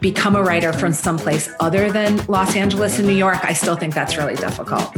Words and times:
become 0.00 0.34
a 0.34 0.42
writer 0.42 0.72
from 0.72 0.92
someplace 0.92 1.50
other 1.60 1.92
than 1.92 2.24
Los 2.26 2.56
Angeles 2.56 2.98
and 2.98 3.06
New 3.06 3.14
York, 3.14 3.38
I 3.44 3.52
still 3.52 3.76
think 3.76 3.94
that's 3.94 4.16
really 4.16 4.34
difficult. 4.34 4.94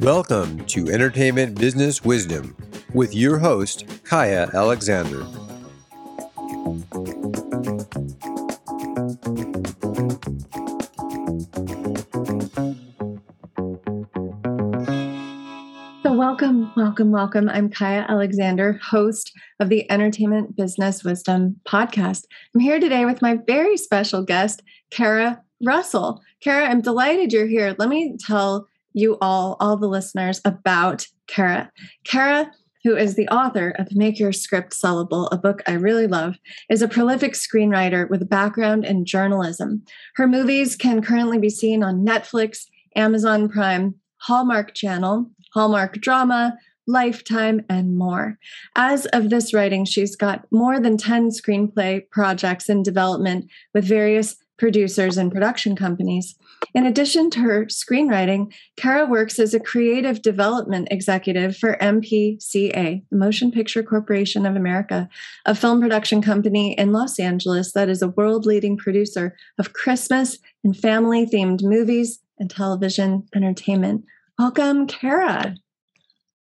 Welcome 0.00 0.64
to 0.66 0.88
Entertainment 0.88 1.58
Business 1.58 2.04
Wisdom 2.04 2.56
with 2.92 3.14
your 3.14 3.38
host, 3.38 3.86
Kaia 4.04 4.52
Alexander. 4.54 5.26
Welcome, 16.34 16.72
welcome, 16.76 17.12
welcome. 17.12 17.48
I'm 17.48 17.70
Kaia 17.70 18.08
Alexander, 18.08 18.80
host 18.82 19.30
of 19.60 19.68
the 19.68 19.88
Entertainment 19.88 20.56
Business 20.56 21.04
Wisdom 21.04 21.60
podcast. 21.64 22.24
I'm 22.52 22.60
here 22.60 22.80
today 22.80 23.04
with 23.04 23.22
my 23.22 23.38
very 23.46 23.76
special 23.76 24.24
guest, 24.24 24.60
Cara 24.90 25.40
Russell. 25.64 26.20
Cara, 26.40 26.68
I'm 26.68 26.80
delighted 26.80 27.32
you're 27.32 27.46
here. 27.46 27.76
Let 27.78 27.88
me 27.88 28.16
tell 28.18 28.66
you 28.94 29.16
all, 29.20 29.56
all 29.60 29.76
the 29.76 29.86
listeners, 29.86 30.40
about 30.44 31.06
Cara. 31.28 31.70
Cara, 32.02 32.50
who 32.82 32.96
is 32.96 33.14
the 33.14 33.28
author 33.28 33.70
of 33.78 33.94
Make 33.94 34.18
Your 34.18 34.32
Script 34.32 34.72
Sellable, 34.72 35.28
a 35.30 35.38
book 35.38 35.62
I 35.68 35.74
really 35.74 36.08
love, 36.08 36.34
is 36.68 36.82
a 36.82 36.88
prolific 36.88 37.34
screenwriter 37.34 38.10
with 38.10 38.20
a 38.22 38.26
background 38.26 38.84
in 38.84 39.04
journalism. 39.04 39.84
Her 40.16 40.26
movies 40.26 40.74
can 40.74 41.00
currently 41.00 41.38
be 41.38 41.48
seen 41.48 41.84
on 41.84 42.04
Netflix, 42.04 42.66
Amazon 42.96 43.48
Prime, 43.48 43.94
Hallmark 44.16 44.74
Channel, 44.74 45.30
Hallmark 45.54 46.00
Drama, 46.00 46.58
Lifetime, 46.86 47.64
and 47.70 47.96
more. 47.96 48.38
As 48.76 49.06
of 49.06 49.30
this 49.30 49.54
writing, 49.54 49.84
she's 49.84 50.16
got 50.16 50.44
more 50.50 50.78
than 50.78 50.98
10 50.98 51.30
screenplay 51.30 52.02
projects 52.10 52.68
in 52.68 52.82
development 52.82 53.50
with 53.72 53.84
various 53.84 54.36
producers 54.58 55.16
and 55.16 55.32
production 55.32 55.74
companies. 55.74 56.36
In 56.74 56.86
addition 56.86 57.30
to 57.30 57.40
her 57.40 57.66
screenwriting, 57.66 58.52
Cara 58.76 59.04
works 59.06 59.38
as 59.38 59.52
a 59.52 59.60
creative 59.60 60.22
development 60.22 60.88
executive 60.90 61.56
for 61.56 61.76
MPCA, 61.80 63.02
the 63.10 63.16
Motion 63.16 63.50
Picture 63.50 63.82
Corporation 63.82 64.46
of 64.46 64.56
America, 64.56 65.08
a 65.44 65.54
film 65.54 65.80
production 65.80 66.22
company 66.22 66.74
in 66.78 66.92
Los 66.92 67.18
Angeles 67.18 67.72
that 67.72 67.88
is 67.88 68.02
a 68.02 68.08
world 68.08 68.46
leading 68.46 68.76
producer 68.76 69.36
of 69.58 69.72
Christmas 69.72 70.38
and 70.62 70.76
family 70.76 71.26
themed 71.26 71.62
movies 71.62 72.20
and 72.38 72.50
television 72.50 73.26
entertainment. 73.34 74.04
Welcome, 74.38 74.88
Cara. 74.88 75.54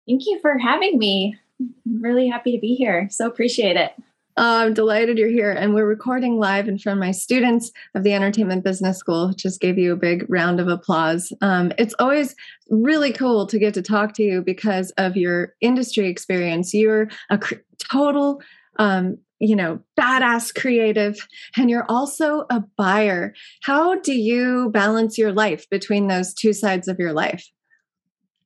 Thank 0.08 0.22
you 0.26 0.38
for 0.40 0.58
having 0.58 0.98
me. 0.98 1.36
I'm 1.60 2.00
really 2.00 2.28
happy 2.28 2.52
to 2.52 2.60
be 2.60 2.74
here. 2.74 3.08
So 3.10 3.26
appreciate 3.26 3.76
it. 3.76 3.92
Oh, 4.36 4.60
I'm 4.60 4.74
delighted 4.74 5.18
you're 5.18 5.28
here. 5.28 5.50
And 5.50 5.74
we're 5.74 5.86
recording 5.86 6.38
live 6.38 6.68
in 6.68 6.78
front 6.78 6.98
of 6.98 7.00
my 7.00 7.10
students 7.10 7.72
of 7.94 8.04
the 8.04 8.14
Entertainment 8.14 8.62
Business 8.62 8.96
School. 8.96 9.32
Just 9.34 9.60
gave 9.60 9.76
you 9.76 9.92
a 9.92 9.96
big 9.96 10.24
round 10.28 10.60
of 10.60 10.68
applause. 10.68 11.32
Um, 11.42 11.72
it's 11.78 11.94
always 11.98 12.36
really 12.70 13.12
cool 13.12 13.46
to 13.46 13.58
get 13.58 13.74
to 13.74 13.82
talk 13.82 14.14
to 14.14 14.22
you 14.22 14.40
because 14.40 14.92
of 14.92 15.16
your 15.16 15.54
industry 15.60 16.08
experience. 16.08 16.72
You're 16.72 17.10
a 17.28 17.38
cr- 17.38 17.54
total 17.78 18.40
um, 18.78 19.18
you 19.40 19.56
know, 19.56 19.80
badass 19.98 20.54
creative, 20.54 21.26
and 21.56 21.68
you're 21.68 21.86
also 21.88 22.46
a 22.50 22.62
buyer. 22.76 23.34
How 23.62 23.98
do 23.98 24.12
you 24.12 24.70
balance 24.70 25.18
your 25.18 25.32
life 25.32 25.68
between 25.70 26.06
those 26.06 26.32
two 26.34 26.52
sides 26.52 26.88
of 26.88 26.98
your 26.98 27.12
life? 27.12 27.50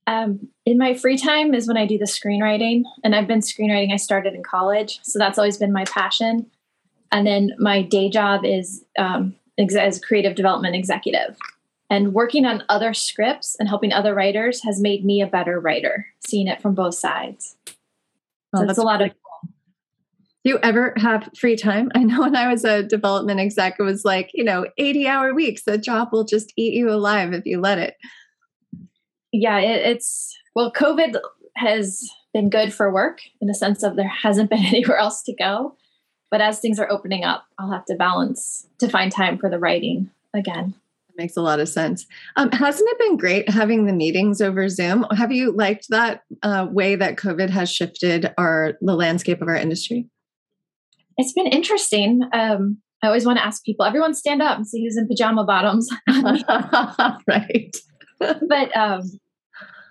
Um, 0.06 0.48
in 0.66 0.78
my 0.78 0.94
free 0.94 1.16
time 1.16 1.54
is 1.54 1.66
when 1.66 1.76
I 1.76 1.86
do 1.86 1.98
the 1.98 2.04
screenwriting, 2.04 2.82
and 3.02 3.14
I've 3.14 3.26
been 3.26 3.40
screenwriting. 3.40 3.92
I 3.92 3.96
started 3.96 4.34
in 4.34 4.42
college, 4.42 5.00
so 5.02 5.18
that's 5.18 5.38
always 5.38 5.56
been 5.56 5.72
my 5.72 5.84
passion. 5.84 6.50
And 7.10 7.26
then 7.26 7.52
my 7.58 7.82
day 7.82 8.10
job 8.10 8.44
is 8.44 8.84
um, 8.98 9.34
as 9.58 10.00
creative 10.00 10.34
development 10.34 10.74
executive. 10.74 11.36
And 11.90 12.12
working 12.12 12.44
on 12.44 12.64
other 12.68 12.92
scripts 12.92 13.56
and 13.58 13.68
helping 13.68 13.92
other 13.92 14.14
writers 14.14 14.62
has 14.64 14.80
made 14.80 15.04
me 15.04 15.22
a 15.22 15.26
better 15.26 15.60
writer, 15.60 16.06
seeing 16.26 16.48
it 16.48 16.60
from 16.60 16.74
both 16.74 16.94
sides. 16.94 17.56
So 18.54 18.68
it's 18.68 18.78
a 18.78 18.82
lot 18.82 19.02
of 19.02 19.10
do 20.44 20.50
you 20.50 20.58
ever 20.62 20.92
have 20.98 21.30
free 21.38 21.56
time? 21.56 21.90
I 21.94 22.02
know 22.02 22.20
when 22.20 22.36
I 22.36 22.48
was 22.48 22.64
a 22.64 22.82
development 22.82 23.40
exec, 23.40 23.76
it 23.78 23.82
was 23.82 24.04
like, 24.04 24.30
you 24.34 24.44
know, 24.44 24.66
80 24.76 25.08
hour 25.08 25.34
weeks. 25.34 25.62
The 25.62 25.78
job 25.78 26.10
will 26.12 26.24
just 26.24 26.52
eat 26.56 26.74
you 26.74 26.90
alive 26.90 27.32
if 27.32 27.46
you 27.46 27.60
let 27.60 27.78
it 27.78 27.94
yeah, 29.34 29.58
it, 29.58 29.86
it's 29.86 30.38
well, 30.54 30.72
COVID 30.72 31.18
has 31.56 32.08
been 32.32 32.48
good 32.48 32.72
for 32.72 32.92
work 32.92 33.20
in 33.40 33.48
the 33.48 33.54
sense 33.54 33.82
of 33.82 33.96
there 33.96 34.08
hasn't 34.08 34.50
been 34.50 34.58
anywhere 34.64 34.98
else 34.98 35.22
to 35.24 35.34
go. 35.34 35.76
But 36.30 36.40
as 36.40 36.58
things 36.58 36.80
are 36.80 36.90
opening 36.90 37.22
up, 37.22 37.44
I'll 37.58 37.70
have 37.70 37.84
to 37.86 37.94
balance 37.94 38.66
to 38.78 38.88
find 38.88 39.12
time 39.12 39.38
for 39.38 39.48
the 39.48 39.58
writing 39.58 40.10
again. 40.34 40.74
That 41.08 41.22
makes 41.22 41.36
a 41.36 41.42
lot 41.42 41.60
of 41.60 41.68
sense. 41.68 42.06
Um, 42.36 42.50
hasn't 42.50 42.88
it 42.90 42.98
been 42.98 43.16
great 43.16 43.48
having 43.48 43.86
the 43.86 43.92
meetings 43.92 44.40
over 44.40 44.68
Zoom? 44.68 45.06
Have 45.16 45.30
you 45.30 45.52
liked 45.52 45.86
that 45.90 46.22
uh, 46.42 46.66
way 46.70 46.96
that 46.96 47.16
COVID 47.16 47.50
has 47.50 47.70
shifted 47.70 48.32
our 48.36 48.74
the 48.80 48.96
landscape 48.96 49.42
of 49.42 49.48
our 49.48 49.56
industry? 49.56 50.08
It's 51.16 51.32
been 51.32 51.46
interesting. 51.46 52.22
Um, 52.32 52.78
I 53.02 53.06
always 53.06 53.26
want 53.26 53.38
to 53.38 53.44
ask 53.44 53.62
people, 53.64 53.84
everyone 53.84 54.14
stand 54.14 54.42
up 54.42 54.56
and 54.56 54.66
see 54.66 54.82
who's 54.82 54.96
in 54.96 55.06
pajama 55.06 55.44
bottoms. 55.44 55.88
right. 57.28 57.76
but 58.48 58.76
um, 58.76 59.02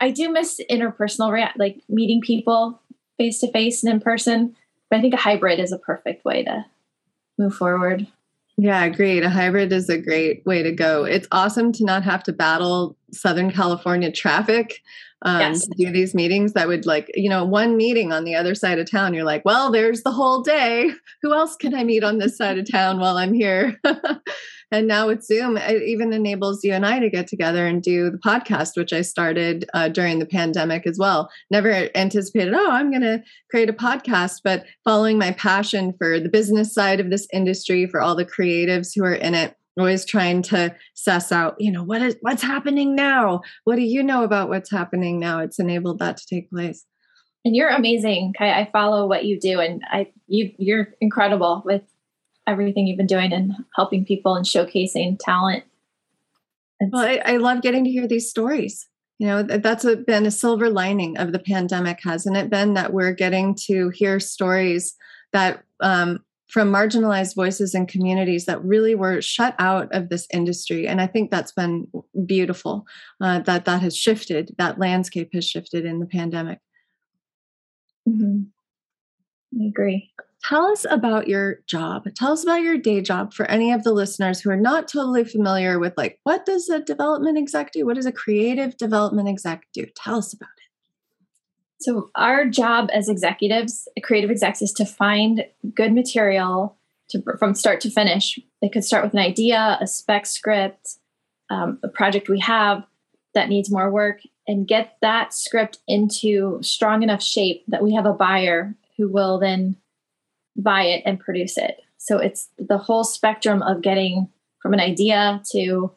I 0.02 0.12
do 0.12 0.32
miss 0.32 0.60
interpersonal, 0.70 1.32
rea- 1.32 1.54
like 1.58 1.82
meeting 1.90 2.22
people 2.22 2.82
face 3.18 3.40
to 3.40 3.52
face 3.52 3.84
and 3.84 3.94
in 3.94 4.00
person. 4.00 4.56
But 4.90 4.98
I 4.98 5.02
think 5.02 5.14
a 5.14 5.18
hybrid 5.18 5.60
is 5.60 5.72
a 5.72 5.78
perfect 5.78 6.26
way 6.26 6.44
to 6.44 6.66
move 7.38 7.56
forward. 7.56 8.08
Yeah, 8.58 8.84
agreed. 8.84 9.24
A 9.24 9.30
hybrid 9.30 9.72
is 9.74 9.90
a 9.90 9.98
great 9.98 10.46
way 10.46 10.62
to 10.62 10.72
go. 10.72 11.06
It's 11.06 11.28
awesome 11.32 11.72
to 11.74 11.84
not 11.84 12.04
have 12.04 12.22
to 12.24 12.34
battle 12.34 12.96
Southern 13.12 13.50
California 13.50 14.12
traffic 14.12 14.82
um, 15.24 15.40
yes. 15.40 15.68
to 15.68 15.74
do 15.78 15.92
these 15.92 16.14
meetings. 16.14 16.54
That 16.54 16.68
would 16.68 16.86
like, 16.86 17.12
you 17.16 17.30
know, 17.30 17.44
one 17.44 17.76
meeting 17.76 18.12
on 18.12 18.24
the 18.24 18.36
other 18.36 18.56
side 18.56 18.80
of 18.80 18.90
town. 18.90 19.14
You're 19.14 19.24
like, 19.24 19.44
well, 19.46 19.72
there's 19.72 20.04
the 20.04 20.12
whole 20.12 20.42
day. 20.42 20.92
Who 21.22 21.34
else 21.34 21.56
can 21.56 21.74
I 21.74 21.84
meet 21.84 22.04
on 22.04 22.18
this 22.18 22.38
side 22.38 22.58
of 22.58 22.70
town 22.70 23.00
while 23.00 23.18
I'm 23.18 23.34
here? 23.34 23.80
and 24.74 24.88
now 24.88 25.08
with 25.08 25.24
zoom 25.24 25.56
it 25.56 25.84
even 25.84 26.12
enables 26.12 26.64
you 26.64 26.74
and 26.74 26.86
i 26.86 27.00
to 27.00 27.10
get 27.10 27.28
together 27.28 27.68
and 27.68 27.84
do 27.84 28.10
the 28.10 28.18
podcast 28.18 28.76
which 28.76 28.92
i 28.92 29.02
started 29.02 29.70
uh, 29.74 29.88
during 29.88 30.20
the 30.20 30.26
pandemic 30.26 30.88
as 30.88 30.98
well 30.98 31.30
never 31.52 31.90
anticipated 31.96 32.54
oh 32.54 32.72
i'm 32.72 32.90
going 32.90 33.02
to 33.02 33.22
create 33.50 33.70
a 33.70 33.74
podcast 33.74 34.42
but 34.44 34.66
following 34.84 35.18
my 35.18 35.32
passion 35.32 35.94
for 35.98 36.20
the 36.20 36.30
business 36.30 36.74
side 36.74 37.00
of 37.00 37.10
this 37.10 37.28
industry 37.32 37.86
for 37.86 38.02
all 38.02 38.16
the 38.16 38.26
creatives 38.26 38.90
who 38.96 39.04
are 39.06 39.14
in 39.14 39.36
it 39.36 39.56
always 39.78 40.06
trying 40.06 40.42
to 40.42 40.76
suss 40.94 41.32
out 41.32 41.56
you 41.60 41.72
know 41.72 41.84
what 41.84 42.02
is 42.02 42.16
what's 42.22 42.44
happening 42.44 42.96
now 42.96 43.42
what 43.64 43.76
do 43.76 43.82
you 43.82 44.04
know 44.04 44.24
about 44.24 44.50
what's 44.50 44.70
happening 44.70 45.20
now 45.20 45.40
it's 45.40 45.60
enabled 45.60 46.00
that 46.00 46.18
to 46.18 46.28
take 46.28 46.50
place 46.50 46.86
and 47.44 47.56
you're 47.56 47.70
amazing 47.70 48.34
I, 48.40 48.62
I 48.62 48.70
follow 48.72 49.08
what 49.08 49.26
you 49.26 49.40
do 49.40 49.60
and 49.60 49.82
i 49.92 50.12
you 50.28 50.52
you're 50.58 50.90
incredible 51.02 51.64
with 51.66 51.82
everything 52.48 52.88
you've 52.88 52.98
been 52.98 53.08
doing 53.08 53.34
and 53.34 53.54
helping 53.76 54.06
people 54.06 54.36
and 54.36 54.46
showcasing 54.46 55.18
talent. 55.20 55.64
It's- 56.80 56.92
well, 56.92 57.06
I, 57.06 57.22
I, 57.26 57.38
love 57.38 57.62
getting 57.62 57.84
to 57.86 57.90
hear 57.90 58.08
these 58.08 58.30
stories. 58.30 58.88
You 59.20 59.28
know, 59.28 59.44
that's 59.44 59.86
a, 59.86 59.96
been 59.96 60.26
a 60.26 60.32
silver 60.32 60.70
lining 60.70 61.18
of 61.18 61.32
the 61.32 61.40
pandemic, 61.40 62.00
hasn't 62.04 62.36
it 62.36 62.50
been? 62.50 62.74
That 62.74 62.92
we're 62.92 63.14
getting 63.14 63.56
to 63.68 63.90
hear 63.90 64.20
stories 64.20 64.96
that 65.32 65.64
um, 65.80 66.20
from 66.48 66.72
marginalized 66.72 67.36
voices 67.36 67.74
and 67.74 67.88
communities 67.88 68.46
that 68.46 68.64
really 68.64 68.96
were 68.96 69.22
shut 69.22 69.56
out 69.60 69.88
of 69.94 70.10
this 70.10 70.28
industry. 70.34 70.88
And 70.88 71.02
I 71.02 71.08
think 71.08 71.32
that's 71.32 71.52
been 71.52 71.88
beautiful 72.26 72.86
uh, 73.22 73.40
that 73.40 73.66
that 73.66 73.82
has 73.82 73.98
shifted, 73.98 74.54
that 74.58 74.78
landscape 74.80 75.30
has 75.34 75.48
shifted 75.48 75.86
in 75.86 76.00
the 76.00 76.06
pandemic. 76.06 76.60
Mm-hmm. 78.08 78.44
I 79.62 79.68
agree. 79.68 80.12
tell 80.44 80.66
us 80.66 80.86
about 80.90 81.28
your 81.28 81.60
job. 81.68 82.04
Tell 82.16 82.34
us 82.34 82.44
about 82.44 82.62
your 82.62 82.78
day 82.78 83.02
job 83.02 83.34
for 83.34 83.46
any 83.46 83.72
of 83.72 83.84
the 83.84 83.94
listeners 83.94 84.42
who 84.42 84.50
are 84.50 84.58
not 84.58 84.88
totally 84.88 85.24
familiar 85.24 85.80
with 85.80 85.94
like 85.96 86.20
what 86.24 86.46
does 86.46 86.70
a 86.70 86.80
development 86.80 87.38
exec 87.38 87.72
do? 87.72 87.86
What 87.86 87.96
does 87.96 88.06
a 88.06 88.12
creative 88.12 88.78
development 88.78 89.30
exec 89.30 89.64
do? 89.74 89.86
Tell 89.96 90.18
us 90.18 90.34
about 90.34 90.50
it. 90.58 90.63
So 91.84 92.10
our 92.16 92.46
job 92.46 92.90
as 92.94 93.10
executives, 93.10 93.90
creative 94.04 94.32
execs, 94.32 94.62
is 94.62 94.72
to 94.74 94.86
find 94.86 95.46
good 95.76 95.92
material 95.92 96.78
to, 97.10 97.22
from 97.38 97.54
start 97.56 97.82
to 97.82 97.90
finish. 97.90 98.40
They 98.62 98.70
could 98.70 98.86
start 98.86 99.04
with 99.04 99.14
an 99.14 99.20
idea, 99.20 99.78
a 99.82 99.86
spec 99.86 100.26
script, 100.26 100.98
um, 101.50 101.80
a 101.84 101.90
project 101.90 102.30
we 102.30 102.40
have 102.40 102.86
that 103.34 103.50
needs 103.50 103.70
more 103.70 103.92
work, 103.92 104.22
and 104.48 104.66
get 104.66 104.96
that 105.02 105.34
script 105.34 105.80
into 105.86 106.60
strong 106.62 107.04
enough 107.04 107.22
shape 107.22 107.66
that 107.68 107.84
we 107.84 107.94
have 107.94 108.06
a 108.06 108.14
buyer 108.14 108.76
who 108.98 109.12
will 109.12 109.38
then 109.38 109.76
buy 110.56 110.84
it 110.84 111.04
and 111.06 111.20
produce 111.20 111.58
it. 111.58 111.82
So 111.98 112.18
it's 112.18 112.50
the 112.58 112.78
whole 112.78 113.04
spectrum 113.04 113.62
of 113.62 113.82
getting 113.82 114.30
from 114.62 114.74
an 114.74 114.80
idea 114.80 115.42
to 115.52 115.92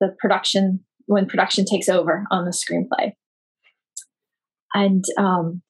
the 0.00 0.14
production 0.20 0.84
when 1.06 1.26
production 1.26 1.64
takes 1.64 1.88
over 1.88 2.24
on 2.30 2.44
the 2.44 2.52
screenplay. 2.52 3.14
And 4.74 5.04
um, 5.16 5.62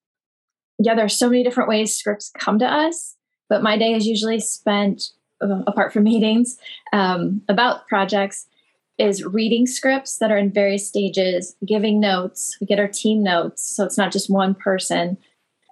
yeah, 0.79 0.95
there 0.95 1.05
are 1.05 1.11
so 1.11 1.29
many 1.29 1.45
different 1.45 1.69
ways 1.69 1.95
scripts 1.95 2.31
come 2.37 2.59
to 2.59 2.67
us, 2.67 3.17
but 3.49 3.63
my 3.63 3.79
day 3.79 3.93
is 3.93 4.07
usually 4.07 4.41
spent, 4.41 5.03
uh, 5.41 5.63
apart 5.67 5.93
from 5.93 6.05
meetings, 6.05 6.59
um, 6.93 7.43
about 7.49 7.87
projects, 7.87 8.47
is 8.99 9.25
reading 9.25 9.67
scripts 9.67 10.19
that 10.19 10.31
are 10.31 10.39
in 10.39 10.53
various 10.53 10.87
stages, 10.87 11.57
giving 11.67 12.01
notes. 12.01 12.57
We 12.61 12.67
get 12.67 12.79
our 12.79 12.89
team 12.89 13.23
notes, 13.23 13.63
so 13.63 13.85
it's 13.85 13.99
not 13.99 14.13
just 14.13 14.31
one 14.31 14.55
person, 14.55 15.19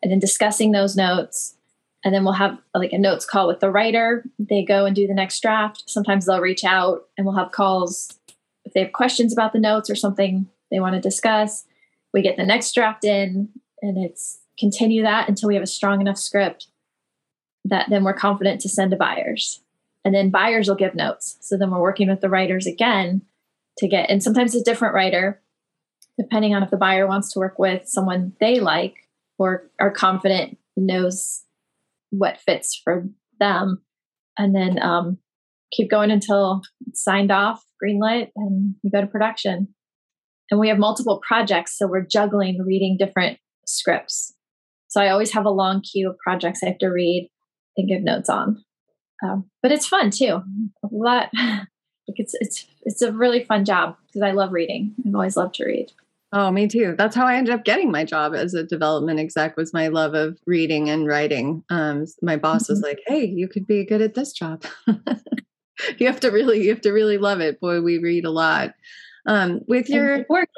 and 0.02 0.11
then 0.11 0.19
discussing 0.19 0.73
those 0.73 0.96
notes. 0.96 1.56
And 2.05 2.12
then 2.12 2.25
we'll 2.25 2.32
have 2.32 2.58
like 2.75 2.93
a 2.93 2.99
notes 2.99 3.25
call 3.25 3.46
with 3.46 3.61
the 3.61 3.70
writer. 3.70 4.25
They 4.40 4.64
go 4.64 4.87
and 4.87 4.96
do 4.96 5.06
the 5.06 5.14
next 5.14 5.40
draft. 5.40 5.84
Sometimes 5.87 6.26
they'll 6.26 6.40
reach 6.40 6.64
out 6.64 7.02
and 7.17 7.25
we'll 7.25 7.37
have 7.37 7.52
calls 7.52 8.19
if 8.64 8.73
they 8.73 8.81
have 8.81 8.93
questions 8.93 9.32
about 9.32 9.52
the 9.52 9.61
notes 9.61 9.88
or 9.88 9.94
something 9.94 10.49
they 10.73 10.81
want 10.81 10.94
to 10.94 11.00
discuss. 11.00 11.64
We 12.12 12.23
get 12.23 12.37
the 12.37 12.47
next 12.47 12.75
draft 12.75 13.05
in 13.05 13.49
and 13.81 14.05
it's 14.05 14.41
continue 14.59 15.03
that 15.03 15.29
until 15.29 15.49
we 15.49 15.55
have 15.55 15.62
a 15.62 15.67
strong 15.67 16.00
enough 16.00 16.19
script 16.19 16.69
that 17.64 17.88
then 17.91 18.05
we're 18.05 18.12
confident 18.12 18.61
to 18.61 18.69
send 18.69 18.91
to 18.91 18.97
buyers. 18.97 19.62
And 20.05 20.14
then 20.14 20.31
buyers 20.31 20.69
will 20.69 20.76
give 20.76 20.94
notes. 20.94 21.37
So 21.41 21.56
then 21.56 21.70
we're 21.70 21.81
working 21.81 22.09
with 22.09 22.20
the 22.20 22.29
writers 22.29 22.67
again 22.67 23.23
to 23.79 23.88
get, 23.88 24.11
and 24.11 24.23
sometimes 24.23 24.55
a 24.55 24.62
different 24.62 24.94
writer, 24.94 25.41
depending 26.19 26.55
on 26.55 26.62
if 26.62 26.70
the 26.70 26.76
buyer 26.76 27.06
wants 27.06 27.32
to 27.32 27.38
work 27.38 27.59
with 27.59 27.88
someone 27.88 28.32
they 28.41 28.61
like 28.61 29.08
or 29.38 29.70
are 29.81 29.91
confident 29.91 30.58
knows 30.76 31.44
what 32.11 32.41
fits 32.41 32.81
for 32.82 33.06
them. 33.38 33.82
And 34.38 34.55
then 34.55 34.82
um, 34.82 35.19
keep 35.73 35.91
going 35.91 36.11
until 36.11 36.62
it's 36.88 37.03
signed 37.03 37.31
off, 37.31 37.65
greenlit, 37.82 38.31
and 38.37 38.75
we 38.82 38.91
go 38.91 39.00
to 39.00 39.06
production. 39.06 39.69
And 40.50 40.61
we 40.61 40.69
have 40.69 40.79
multiple 40.79 41.21
projects, 41.27 41.79
so 41.79 41.87
we're 41.87 42.05
juggling 42.05 42.62
reading 42.62 42.97
different 42.99 43.39
scripts. 43.67 44.35
So 44.89 45.00
I 45.00 45.09
always 45.09 45.33
have 45.33 45.47
a 45.47 45.50
long 45.50 45.81
queue 45.81 46.11
of 46.11 46.19
projects 46.19 46.62
I 46.62 46.67
have 46.67 46.79
to 46.79 46.89
read 46.89 47.31
and 47.77 47.89
give 47.89 48.03
notes 48.03 48.29
on. 48.29 48.62
Um, 49.25 49.49
but 49.62 49.73
it's 49.73 49.87
fun 49.87 50.11
too. 50.11 50.43
A 50.85 50.89
lot. 50.91 51.31
Like 52.09 52.19
it's 52.19 52.35
it's 52.41 52.67
it's 52.83 53.00
a 53.00 53.12
really 53.12 53.44
fun 53.44 53.65
job 53.65 53.97
because 54.06 54.23
I 54.23 54.33
love 54.33 54.50
reading. 54.50 54.93
I've 55.06 55.15
always 55.15 55.37
loved 55.37 55.55
to 55.55 55.65
read. 55.65 55.93
Oh, 56.33 56.50
me 56.50 56.67
too. 56.67 56.94
That's 56.97 57.15
how 57.15 57.27
I 57.27 57.37
ended 57.37 57.55
up 57.55 57.65
getting 57.65 57.91
my 57.91 58.05
job 58.05 58.35
as 58.35 58.55
a 58.55 58.65
development 58.65 59.21
exec 59.21 59.56
was 59.56 59.75
my 59.75 59.89
love 59.89 60.15
of 60.15 60.39
reading 60.47 60.89
and 60.89 61.06
writing. 61.06 61.62
Um, 61.71 62.06
my 62.23 62.37
boss 62.37 62.69
was 62.69 62.79
mm-hmm. 62.79 62.87
like, 62.87 63.00
"Hey, 63.06 63.25
you 63.27 63.49
could 63.49 63.67
be 63.67 63.85
good 63.85 64.00
at 64.00 64.15
this 64.15 64.33
job. 64.33 64.65
you 65.99 66.06
have 66.06 66.21
to 66.21 66.31
really, 66.31 66.65
you 66.65 66.71
have 66.71 66.81
to 66.83 66.91
really 66.91 67.19
love 67.19 67.41
it." 67.41 67.61
Boy, 67.61 67.83
we 67.83 67.99
read 67.99 68.25
a 68.25 68.31
lot. 68.31 68.73
Um, 69.24 69.60
with 69.69 69.88
your 69.88 70.26
work, 70.28 70.48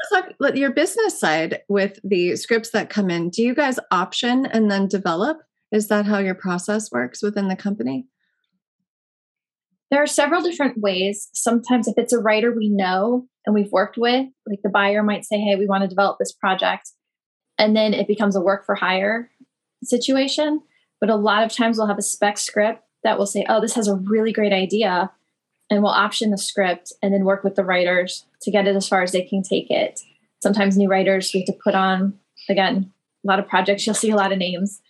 your 0.55 0.73
business 0.73 1.21
side, 1.21 1.61
with 1.69 1.99
the 2.03 2.37
scripts 2.37 2.71
that 2.71 2.89
come 2.89 3.11
in, 3.11 3.29
do 3.29 3.43
you 3.43 3.55
guys 3.55 3.79
option 3.91 4.47
and 4.47 4.71
then 4.71 4.89
develop? 4.89 5.39
Is 5.71 5.89
that 5.89 6.07
how 6.07 6.19
your 6.19 6.35
process 6.35 6.91
works 6.91 7.23
within 7.23 7.49
the 7.49 7.57
company? 7.57 8.07
There 9.91 10.03
are 10.03 10.07
several 10.07 10.41
different 10.41 10.79
ways. 10.79 11.29
Sometimes, 11.35 11.89
if 11.89 11.95
it's 11.99 12.13
a 12.13 12.19
writer 12.19 12.53
we 12.53 12.71
know 12.71 13.27
and 13.45 13.55
we've 13.55 13.71
worked 13.71 13.99
with, 13.99 14.27
like 14.47 14.61
the 14.63 14.71
buyer 14.71 15.03
might 15.03 15.25
say, 15.25 15.39
Hey, 15.39 15.57
we 15.57 15.67
want 15.67 15.83
to 15.83 15.89
develop 15.89 16.19
this 16.19 16.33
project. 16.33 16.91
And 17.59 17.77
then 17.77 17.93
it 17.93 18.09
becomes 18.09 18.35
a 18.35 18.41
work 18.41 18.65
for 18.65 18.75
hire 18.75 19.31
situation. 19.83 20.63
But 21.01 21.11
a 21.11 21.17
lot 21.17 21.45
of 21.45 21.53
times 21.53 21.77
we'll 21.77 21.87
have 21.87 21.99
a 21.99 22.03
spec 22.03 22.39
script 22.39 22.83
that 23.03 23.19
will 23.19 23.27
say, 23.27 23.45
Oh, 23.49 23.61
this 23.61 23.75
has 23.75 23.89
a 23.89 23.97
really 23.97 24.33
great 24.33 24.53
idea. 24.53 25.11
And 25.71 25.83
we'll 25.83 25.93
option 25.93 26.31
the 26.31 26.39
script 26.39 26.93
and 27.03 27.13
then 27.13 27.25
work 27.25 27.45
with 27.45 27.55
the 27.55 27.65
writers 27.65 28.27
to 28.45 28.51
get 28.51 28.67
it 28.67 28.77
as 28.77 28.89
far 28.89 29.03
as 29.03 29.13
they 29.13 29.23
can 29.23 29.43
take 29.43 29.71
it. 29.71 30.01
Sometimes 30.43 30.77
new 30.77 30.89
writers 30.89 31.31
we 31.33 31.41
have 31.41 31.47
to 31.47 31.61
put 31.63 31.75
on, 31.75 32.19
again, 32.49 32.93
a 33.25 33.29
lot 33.29 33.39
of 33.39 33.49
projects, 33.49 33.87
you'll 33.87 33.95
see 33.95 34.11
a 34.11 34.17
lot 34.17 34.33
of 34.33 34.39
names. 34.39 34.81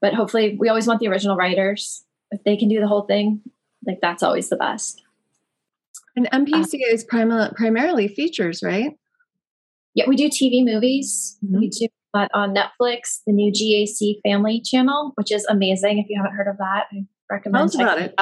But 0.00 0.14
hopefully, 0.14 0.56
we 0.58 0.68
always 0.68 0.86
want 0.86 1.00
the 1.00 1.08
original 1.08 1.36
writers. 1.36 2.04
If 2.30 2.42
they 2.44 2.56
can 2.56 2.68
do 2.68 2.80
the 2.80 2.88
whole 2.88 3.02
thing, 3.02 3.42
like 3.86 3.98
that's 4.00 4.22
always 4.22 4.48
the 4.48 4.56
best. 4.56 5.02
And 6.16 6.28
MPCA 6.30 6.74
uh, 6.74 6.92
is 6.92 7.04
prim- 7.04 7.54
primarily 7.54 8.08
features, 8.08 8.62
right? 8.62 8.92
Yeah, 9.94 10.04
we 10.08 10.16
do 10.16 10.28
TV 10.28 10.64
movies. 10.64 11.38
Mm-hmm. 11.44 11.58
We 11.58 11.68
do 11.68 11.88
that 12.14 12.30
on 12.34 12.54
Netflix, 12.54 13.20
the 13.26 13.32
new 13.32 13.52
GAC 13.52 14.20
Family 14.22 14.60
channel, 14.60 15.12
which 15.14 15.32
is 15.32 15.46
amazing. 15.48 15.98
If 15.98 16.06
you 16.08 16.20
haven't 16.20 16.36
heard 16.36 16.48
of 16.48 16.58
that, 16.58 16.86
I 16.92 17.04
recommend 17.30 17.72
Tell 17.72 17.82
about 17.82 17.98
it. 18.00 18.14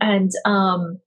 And 0.00 0.30
um, 0.44 1.00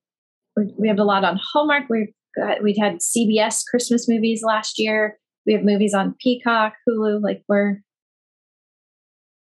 we, 0.55 0.73
we 0.77 0.87
have 0.87 0.99
a 0.99 1.03
lot 1.03 1.23
on 1.23 1.39
Hallmark. 1.53 1.83
We've 1.89 2.13
got, 2.37 2.61
we 2.63 2.77
had 2.79 2.97
CBS 2.97 3.63
Christmas 3.69 4.07
movies 4.07 4.43
last 4.43 4.79
year. 4.79 5.17
We 5.45 5.53
have 5.53 5.63
movies 5.63 5.93
on 5.93 6.15
Peacock, 6.21 6.73
Hulu. 6.87 7.21
Like 7.21 7.43
we're 7.47 7.81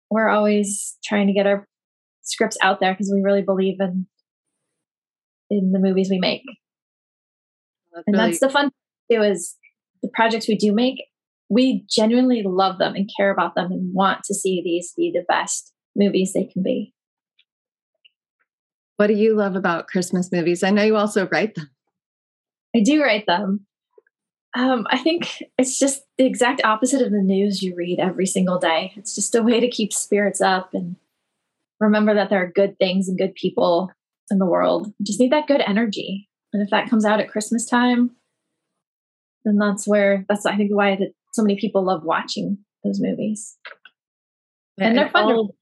we're 0.10 0.30
always 0.30 0.98
trying 1.04 1.28
to 1.28 1.34
get 1.34 1.48
our 1.48 1.68
scripts 2.22 2.58
out 2.62 2.80
there 2.80 2.94
because 2.94 3.12
we 3.14 3.22
really 3.22 3.42
believe 3.42 3.80
in 3.80 4.08
in 5.50 5.72
the 5.72 5.80
movies 5.80 6.10
we 6.10 6.20
make. 6.20 6.44
That's 7.94 8.04
and 8.08 8.16
really- 8.16 8.30
that's 8.30 8.40
the 8.40 8.50
fun 8.50 8.72
too 9.12 9.22
is 9.22 9.56
the 10.02 10.10
projects 10.14 10.48
we 10.48 10.56
do 10.56 10.74
make, 10.74 11.04
we 11.50 11.86
genuinely 11.90 12.44
love 12.44 12.78
them 12.78 12.94
and 12.96 13.10
care 13.18 13.32
about 13.32 13.56
them 13.56 13.72
and 13.72 13.94
want 13.94 14.24
to 14.26 14.34
see 14.34 14.62
these 14.64 14.94
be 14.96 15.12
the 15.12 15.24
best 15.28 15.74
movies 15.96 16.34
they 16.34 16.46
can 16.46 16.62
be. 16.62 16.94
What 18.98 19.08
do 19.08 19.14
you 19.14 19.36
love 19.36 19.56
about 19.56 19.88
Christmas 19.88 20.32
movies? 20.32 20.64
I 20.64 20.72
know 20.72 20.84
you 20.84 20.98
also 20.98 21.28
write 21.28 21.56
them. 21.56 21.70
I 22.78 22.84
do 22.84 23.02
write 23.02 23.26
them. 23.26 23.66
Um, 24.56 24.86
I 24.90 24.98
think 24.98 25.44
it's 25.58 25.78
just 25.78 26.04
the 26.18 26.26
exact 26.26 26.62
opposite 26.64 27.02
of 27.02 27.12
the 27.12 27.22
news 27.22 27.62
you 27.62 27.76
read 27.76 28.00
every 28.00 28.26
single 28.26 28.60
day. 28.60 28.94
It's 28.96 29.16
just 29.16 29.36
a 29.36 29.44
way 29.44 29.60
to 29.60 29.70
keep 29.70 29.92
spirits 29.92 30.42
up 30.42 30.74
and 30.74 30.96
remember 31.80 32.14
that 32.16 32.30
there 32.30 32.42
are 32.44 32.52
good 32.52 32.78
things 32.78 33.08
and 33.08 33.18
good 33.18 33.36
people 33.36 33.92
in 34.32 34.40
the 34.40 34.46
world. 34.46 34.88
You 35.00 35.06
just 35.06 35.20
need 35.20 35.32
that 35.32 35.48
good 35.48 35.62
energy. 35.66 36.30
And 36.54 36.62
if 36.62 36.70
that 36.70 36.90
comes 36.90 37.06
out 37.06 37.20
at 37.20 37.30
Christmas 37.30 37.66
time, 37.66 38.12
then 39.44 39.58
that's 39.58 39.88
where 39.88 40.26
that's 40.30 40.46
I 40.46 40.56
think 40.56 40.72
why 40.74 40.96
that 40.96 41.14
so 41.34 41.44
many 41.44 41.60
people 41.60 41.84
love 41.84 42.04
watching 42.04 42.60
those 42.84 43.00
movies. 43.00 43.58
And, 44.78 44.90
and 44.90 44.98
they're 44.98 45.10
fun. 45.10 45.24
All, 45.24 45.56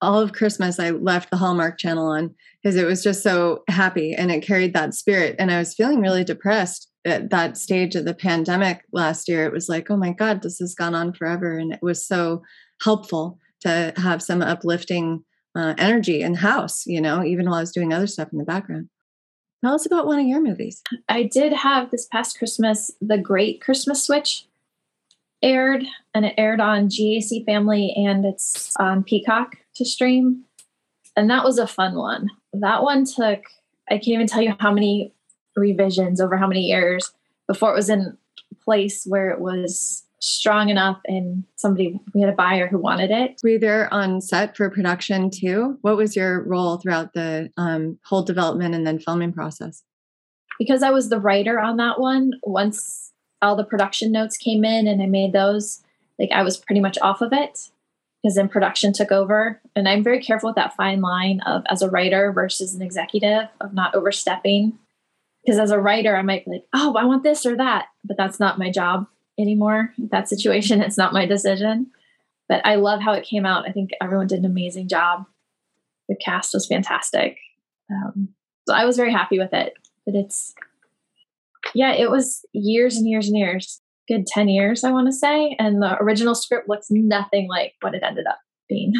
all 0.00 0.20
of 0.20 0.32
Christmas 0.32 0.78
I 0.78 0.90
left 0.90 1.30
the 1.30 1.36
Hallmark 1.36 1.78
channel 1.78 2.06
on 2.06 2.34
because 2.62 2.76
it 2.76 2.86
was 2.86 3.02
just 3.02 3.22
so 3.22 3.62
happy 3.68 4.14
and 4.14 4.30
it 4.30 4.42
carried 4.42 4.74
that 4.74 4.94
spirit. 4.94 5.36
And 5.38 5.50
I 5.50 5.58
was 5.58 5.74
feeling 5.74 6.00
really 6.00 6.24
depressed 6.24 6.90
at 7.04 7.30
that 7.30 7.56
stage 7.56 7.94
of 7.94 8.04
the 8.04 8.14
pandemic 8.14 8.82
last 8.92 9.28
year. 9.28 9.44
It 9.44 9.52
was 9.52 9.68
like, 9.68 9.90
oh 9.90 9.96
my 9.96 10.12
God, 10.12 10.42
this 10.42 10.58
has 10.58 10.74
gone 10.74 10.94
on 10.94 11.12
forever. 11.12 11.56
And 11.56 11.72
it 11.72 11.82
was 11.82 12.06
so 12.06 12.42
helpful 12.82 13.38
to 13.60 13.94
have 13.96 14.22
some 14.22 14.42
uplifting 14.42 15.24
uh, 15.56 15.74
energy 15.78 16.20
in 16.20 16.34
house, 16.34 16.84
you 16.86 17.00
know, 17.00 17.24
even 17.24 17.46
while 17.46 17.56
I 17.56 17.60
was 17.60 17.72
doing 17.72 17.92
other 17.92 18.06
stuff 18.06 18.28
in 18.32 18.38
the 18.38 18.44
background. 18.44 18.88
Tell 19.64 19.74
us 19.74 19.86
about 19.86 20.06
one 20.06 20.18
of 20.18 20.26
your 20.26 20.42
movies. 20.42 20.82
I 21.08 21.22
did 21.22 21.52
have 21.52 21.90
this 21.90 22.06
past 22.06 22.36
Christmas, 22.36 22.90
The 23.00 23.16
Great 23.16 23.62
Christmas 23.62 24.04
Switch 24.04 24.46
aired, 25.42 25.84
and 26.14 26.26
it 26.26 26.34
aired 26.36 26.60
on 26.60 26.88
GAC 26.88 27.44
Family 27.46 27.92
and 27.96 28.24
it's 28.24 28.74
on 28.78 29.02
Peacock 29.02 29.56
to 29.76 29.84
stream. 29.84 30.44
And 31.16 31.30
that 31.30 31.44
was 31.44 31.58
a 31.58 31.66
fun 31.66 31.94
one. 31.94 32.30
That 32.52 32.82
one 32.82 33.04
took, 33.04 33.44
I 33.88 33.94
can't 33.94 34.08
even 34.08 34.26
tell 34.26 34.42
you 34.42 34.54
how 34.58 34.72
many 34.72 35.12
revisions 35.56 36.20
over 36.20 36.36
how 36.36 36.46
many 36.46 36.62
years 36.62 37.12
before 37.46 37.72
it 37.72 37.76
was 37.76 37.88
in 37.88 38.16
place 38.62 39.04
where 39.06 39.30
it 39.30 39.40
was 39.40 40.04
strong 40.18 40.68
enough 40.68 40.98
and 41.06 41.44
somebody 41.56 42.00
we 42.14 42.20
had 42.20 42.30
a 42.30 42.34
buyer 42.34 42.66
who 42.66 42.78
wanted 42.78 43.10
it 43.10 43.38
were 43.42 43.50
you 43.50 43.58
there 43.58 43.92
on 43.92 44.20
set 44.20 44.56
for 44.56 44.68
production 44.70 45.30
too 45.30 45.78
what 45.82 45.96
was 45.96 46.16
your 46.16 46.42
role 46.44 46.78
throughout 46.78 47.12
the 47.12 47.50
um, 47.56 47.98
whole 48.02 48.22
development 48.22 48.74
and 48.74 48.86
then 48.86 48.98
filming 48.98 49.32
process 49.32 49.82
because 50.58 50.82
i 50.82 50.90
was 50.90 51.10
the 51.10 51.20
writer 51.20 51.60
on 51.60 51.76
that 51.76 52.00
one 52.00 52.32
once 52.42 53.12
all 53.42 53.54
the 53.54 53.64
production 53.64 54.10
notes 54.10 54.38
came 54.38 54.64
in 54.64 54.86
and 54.86 55.02
i 55.02 55.06
made 55.06 55.34
those 55.34 55.82
like 56.18 56.30
i 56.32 56.42
was 56.42 56.56
pretty 56.56 56.80
much 56.80 56.96
off 57.02 57.20
of 57.20 57.32
it 57.32 57.70
because 58.26 58.34
then 58.34 58.48
production 58.48 58.92
took 58.92 59.12
over. 59.12 59.60
And 59.76 59.88
I'm 59.88 60.02
very 60.02 60.20
careful 60.20 60.48
with 60.48 60.56
that 60.56 60.74
fine 60.74 61.00
line 61.00 61.40
of 61.46 61.62
as 61.70 61.80
a 61.80 61.88
writer 61.88 62.32
versus 62.32 62.74
an 62.74 62.82
executive 62.82 63.46
of 63.60 63.72
not 63.72 63.94
overstepping. 63.94 64.76
Because 65.44 65.60
as 65.60 65.70
a 65.70 65.78
writer, 65.78 66.16
I 66.16 66.22
might 66.22 66.44
be 66.44 66.50
like, 66.50 66.64
oh, 66.74 66.96
I 66.96 67.04
want 67.04 67.22
this 67.22 67.46
or 67.46 67.56
that, 67.56 67.86
but 68.04 68.16
that's 68.16 68.40
not 68.40 68.58
my 68.58 68.68
job 68.68 69.06
anymore. 69.38 69.92
That 70.10 70.28
situation, 70.28 70.82
it's 70.82 70.98
not 70.98 71.12
my 71.12 71.24
decision. 71.24 71.92
But 72.48 72.66
I 72.66 72.74
love 72.74 73.00
how 73.00 73.12
it 73.12 73.24
came 73.24 73.46
out. 73.46 73.68
I 73.68 73.70
think 73.70 73.90
everyone 74.02 74.26
did 74.26 74.40
an 74.40 74.44
amazing 74.44 74.88
job. 74.88 75.26
The 76.08 76.16
cast 76.16 76.52
was 76.52 76.66
fantastic. 76.66 77.38
Um, 77.92 78.30
so 78.66 78.74
I 78.74 78.86
was 78.86 78.96
very 78.96 79.12
happy 79.12 79.38
with 79.38 79.52
it. 79.52 79.74
But 80.04 80.16
it's, 80.16 80.52
yeah, 81.76 81.92
it 81.92 82.10
was 82.10 82.44
years 82.52 82.96
and 82.96 83.08
years 83.08 83.28
and 83.28 83.36
years, 83.36 83.80
good 84.08 84.26
10 84.26 84.48
years, 84.48 84.84
I 84.84 84.92
want 84.92 85.08
to 85.08 85.12
say. 85.12 85.56
And 85.58 85.82
the 85.82 85.96
original 86.00 86.34
script 86.34 86.68
looks 86.68 86.86
nothing 86.90 87.48
like 87.48 87.74
what 87.80 87.94
it 87.94 88.02
ended 88.02 88.26
up 88.26 88.38
being. 88.68 88.92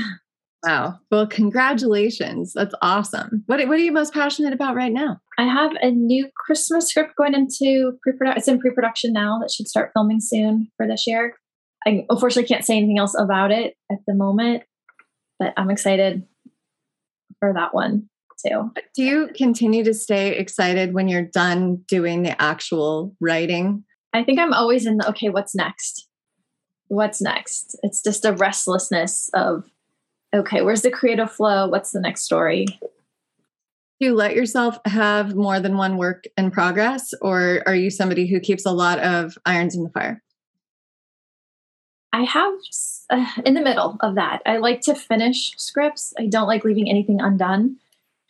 Wow. 0.64 0.98
Well, 1.10 1.26
congratulations. 1.26 2.52
That's 2.54 2.74
awesome. 2.82 3.44
What, 3.46 3.60
what 3.68 3.78
are 3.78 3.82
you 3.82 3.92
most 3.92 4.12
passionate 4.12 4.52
about 4.52 4.74
right 4.74 4.92
now? 4.92 5.20
I 5.38 5.44
have 5.44 5.72
a 5.80 5.90
new 5.90 6.28
Christmas 6.34 6.88
script 6.88 7.14
going 7.16 7.34
into 7.34 7.98
pre-production. 8.02 8.38
It's 8.38 8.48
in 8.48 8.58
pre-production 8.58 9.12
now 9.12 9.38
that 9.40 9.50
should 9.50 9.68
start 9.68 9.92
filming 9.94 10.18
soon 10.20 10.68
for 10.76 10.88
this 10.88 11.04
year. 11.06 11.34
I 11.86 12.04
unfortunately 12.10 12.48
can't 12.48 12.64
say 12.64 12.78
anything 12.78 12.98
else 12.98 13.14
about 13.16 13.52
it 13.52 13.74
at 13.92 13.98
the 14.08 14.14
moment, 14.14 14.64
but 15.38 15.52
I'm 15.56 15.70
excited 15.70 16.24
for 17.38 17.52
that 17.54 17.72
one 17.72 18.08
too. 18.44 18.72
Do 18.94 19.02
you 19.02 19.28
continue 19.36 19.84
to 19.84 19.94
stay 19.94 20.36
excited 20.36 20.94
when 20.94 21.08
you're 21.08 21.22
done 21.22 21.84
doing 21.88 22.22
the 22.22 22.40
actual 22.40 23.14
writing? 23.20 23.84
I 24.12 24.24
think 24.24 24.38
I'm 24.38 24.52
always 24.52 24.86
in 24.86 24.96
the 24.98 25.08
okay, 25.10 25.28
what's 25.28 25.54
next? 25.54 26.08
What's 26.88 27.20
next? 27.20 27.76
It's 27.82 28.02
just 28.02 28.24
a 28.24 28.32
restlessness 28.32 29.30
of 29.34 29.70
okay, 30.34 30.62
where's 30.62 30.82
the 30.82 30.90
creative 30.90 31.30
flow? 31.30 31.68
What's 31.68 31.92
the 31.92 32.00
next 32.00 32.22
story? 32.22 32.66
Do 33.98 34.06
you 34.06 34.14
let 34.14 34.36
yourself 34.36 34.78
have 34.84 35.34
more 35.34 35.58
than 35.58 35.78
one 35.78 35.96
work 35.96 36.24
in 36.36 36.50
progress, 36.50 37.14
or 37.22 37.62
are 37.66 37.74
you 37.74 37.90
somebody 37.90 38.26
who 38.26 38.40
keeps 38.40 38.66
a 38.66 38.70
lot 38.70 38.98
of 38.98 39.38
irons 39.46 39.74
in 39.74 39.84
the 39.84 39.90
fire? 39.90 40.22
I 42.12 42.24
have 42.24 42.54
uh, 43.10 43.26
in 43.44 43.54
the 43.54 43.62
middle 43.62 43.96
of 44.00 44.14
that. 44.14 44.42
I 44.46 44.58
like 44.58 44.80
to 44.82 44.94
finish 44.94 45.52
scripts. 45.56 46.12
I 46.18 46.26
don't 46.26 46.46
like 46.46 46.64
leaving 46.64 46.88
anything 46.88 47.20
undone. 47.20 47.76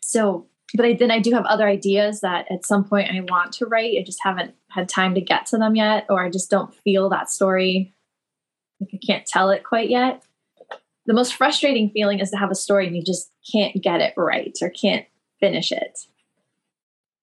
So, 0.01 0.47
but 0.75 0.85
I, 0.85 0.95
then 0.95 1.11
I 1.11 1.21
do 1.21 1.33
have 1.33 1.45
other 1.47 1.67
ideas 1.67 2.21
that 2.21 2.47
at 2.51 2.67
some 2.67 2.85
point 2.85 3.11
I 3.11 3.21
want 3.21 3.53
to 3.55 3.67
write. 3.67 3.97
I 3.99 4.03
just 4.05 4.19
haven't 4.23 4.55
had 4.71 4.89
time 4.89 5.15
to 5.15 5.21
get 5.21 5.47
to 5.47 5.59
them 5.59 5.77
yet, 5.77 6.07
or 6.09 6.25
I 6.25 6.31
just 6.31 6.51
don't 6.51 6.75
feel 6.75 7.09
that 7.11 7.31
story. 7.31 7.95
Like 8.81 8.91
I 8.95 8.99
can't 9.05 9.27
tell 9.27 9.51
it 9.51 9.65
quite 9.65 9.89
yet 9.89 10.23
the 11.07 11.15
most 11.15 11.35
frustrating 11.35 11.91
feeling 11.91 12.19
is 12.19 12.31
to 12.31 12.37
have 12.37 12.51
a 12.51 12.55
story 12.55 12.87
and 12.87 12.97
you 12.97 13.03
just 13.03 13.31
can't 13.51 13.81
get 13.83 14.01
it 14.01 14.13
right 14.17 14.57
or 14.61 14.71
can't 14.71 15.07
finish 15.41 15.73
it. 15.73 15.99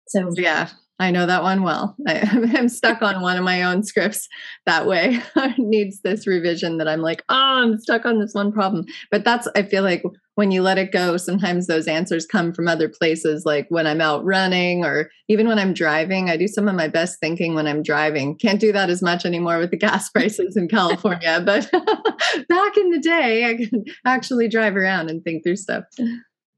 So 0.07 0.31
yeah, 0.35 0.69
I 0.97 1.11
know 1.11 1.25
that 1.25 1.43
one 1.43 1.63
well. 1.63 1.95
I, 2.07 2.13
am 2.57 2.69
stuck 2.69 3.01
on 3.01 3.21
one 3.21 3.37
of 3.37 3.43
my 3.43 3.63
own 3.63 3.83
scripts 3.83 4.27
that 4.65 4.87
way. 4.87 5.21
needs 5.57 6.01
this 6.01 6.25
revision 6.25 6.77
that 6.77 6.87
I'm 6.87 7.01
like, 7.01 7.23
oh, 7.29 7.35
I'm 7.35 7.77
stuck 7.79 8.05
on 8.05 8.19
this 8.19 8.33
one 8.33 8.51
problem. 8.51 8.85
But 9.11 9.25
that's, 9.25 9.47
I 9.55 9.63
feel 9.63 9.83
like 9.83 10.03
when 10.35 10.51
you 10.51 10.61
let 10.61 10.77
it 10.77 10.91
go, 10.91 11.17
sometimes 11.17 11.67
those 11.67 11.87
answers 11.87 12.25
come 12.25 12.53
from 12.53 12.67
other 12.67 12.89
places, 12.89 13.45
like 13.45 13.67
when 13.69 13.87
I'm 13.87 14.01
out 14.01 14.23
running 14.23 14.85
or 14.85 15.09
even 15.27 15.47
when 15.47 15.59
I'm 15.59 15.73
driving. 15.73 16.29
I 16.29 16.37
do 16.37 16.47
some 16.47 16.67
of 16.67 16.75
my 16.75 16.87
best 16.87 17.19
thinking 17.19 17.55
when 17.55 17.67
I'm 17.67 17.83
driving. 17.83 18.37
Can't 18.37 18.59
do 18.59 18.71
that 18.71 18.89
as 18.89 19.01
much 19.01 19.25
anymore 19.25 19.57
with 19.57 19.71
the 19.71 19.77
gas 19.77 20.09
prices 20.13 20.55
in 20.55 20.67
California. 20.67 21.41
But 21.45 21.69
back 21.71 22.77
in 22.77 22.89
the 22.91 22.99
day, 23.01 23.45
I 23.49 23.55
could 23.55 23.89
actually 24.05 24.47
drive 24.47 24.75
around 24.75 25.09
and 25.09 25.23
think 25.23 25.43
through 25.43 25.57
stuff. 25.57 25.83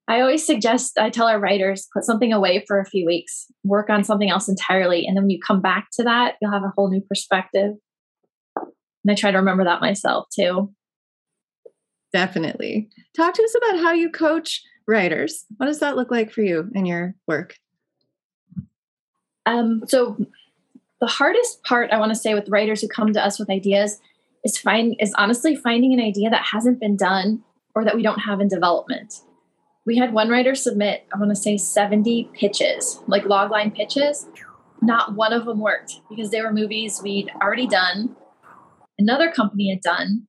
I 0.07 0.21
always 0.21 0.45
suggest, 0.45 0.97
I 0.97 1.09
tell 1.09 1.27
our 1.27 1.39
writers, 1.39 1.87
put 1.93 2.05
something 2.05 2.31
away 2.31 2.63
for 2.65 2.79
a 2.79 2.85
few 2.85 3.05
weeks, 3.05 3.47
work 3.65 3.89
on 3.89 4.05
something 4.05 4.29
else 4.29 4.47
entirely. 4.47 5.05
And 5.05 5.17
then 5.17 5.23
when 5.23 5.29
you 5.29 5.39
come 5.45 5.61
back 5.61 5.87
to 5.93 6.03
that, 6.03 6.35
you'll 6.41 6.51
have 6.51 6.63
a 6.63 6.71
whole 6.75 6.89
new 6.89 7.01
perspective. 7.01 7.73
And 8.55 9.11
I 9.11 9.15
try 9.15 9.31
to 9.31 9.37
remember 9.37 9.65
that 9.65 9.81
myself 9.81 10.27
too. 10.33 10.73
Definitely. 12.13 12.87
Talk 13.15 13.33
to 13.33 13.43
us 13.43 13.55
about 13.57 13.83
how 13.83 13.91
you 13.91 14.09
coach 14.09 14.61
writers. 14.87 15.45
What 15.57 15.65
does 15.65 15.79
that 15.79 15.97
look 15.97 16.09
like 16.09 16.31
for 16.31 16.41
you 16.41 16.69
in 16.73 16.85
your 16.85 17.15
work? 17.27 17.55
Um, 19.45 19.81
so 19.87 20.17
the 21.01 21.07
hardest 21.07 21.63
part 21.63 21.91
I 21.91 21.99
want 21.99 22.11
to 22.11 22.19
say 22.19 22.33
with 22.33 22.49
writers 22.49 22.81
who 22.81 22.87
come 22.87 23.11
to 23.11 23.23
us 23.23 23.39
with 23.39 23.49
ideas 23.49 23.99
is 24.45 24.57
find 24.57 24.95
is 24.99 25.13
honestly 25.17 25.55
finding 25.55 25.93
an 25.93 25.99
idea 25.99 26.29
that 26.29 26.45
hasn't 26.53 26.79
been 26.79 26.95
done 26.95 27.43
or 27.75 27.83
that 27.83 27.95
we 27.95 28.03
don't 28.03 28.19
have 28.19 28.39
in 28.39 28.47
development 28.47 29.21
we 29.87 29.97
had 29.97 30.13
one 30.13 30.27
writer 30.27 30.53
submit, 30.53 31.07
I 31.13 31.17
want 31.17 31.31
to 31.31 31.35
say 31.35 31.57
70 31.57 32.29
pitches, 32.33 33.01
like 33.07 33.23
logline 33.23 33.73
pitches. 33.73 34.27
Not 34.81 35.15
one 35.15 35.31
of 35.31 35.45
them 35.45 35.59
worked 35.59 36.01
because 36.09 36.29
they 36.29 36.41
were 36.41 36.51
movies 36.51 36.99
we'd 37.01 37.31
already 37.41 37.65
done, 37.65 38.15
another 38.99 39.31
company 39.31 39.69
had 39.69 39.81
done 39.81 40.27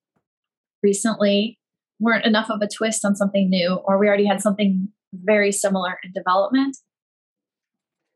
recently, 0.83 1.59
weren't 1.99 2.25
enough 2.25 2.51
of 2.51 2.63
a 2.63 2.69
twist 2.69 3.05
on 3.05 3.17
something 3.17 3.51
new, 3.51 3.75
or 3.85 3.99
we 3.99 4.07
already 4.07 4.27
had 4.27 4.41
something 4.41 4.89
very 5.13 5.51
similar 5.51 5.99
in 6.05 6.13
development. 6.13 6.77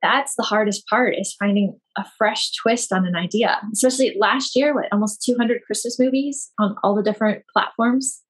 That's 0.00 0.34
the 0.36 0.44
hardest 0.44 0.86
part 0.86 1.16
is 1.18 1.34
finding 1.38 1.78
a 1.98 2.04
fresh 2.16 2.52
twist 2.54 2.92
on 2.92 3.04
an 3.04 3.16
idea. 3.16 3.60
Especially 3.72 4.16
last 4.18 4.54
year, 4.54 4.74
what 4.74 4.86
almost 4.92 5.22
200 5.24 5.62
Christmas 5.66 5.98
movies 5.98 6.52
on 6.60 6.76
all 6.84 6.94
the 6.94 7.02
different 7.02 7.42
platforms 7.52 8.22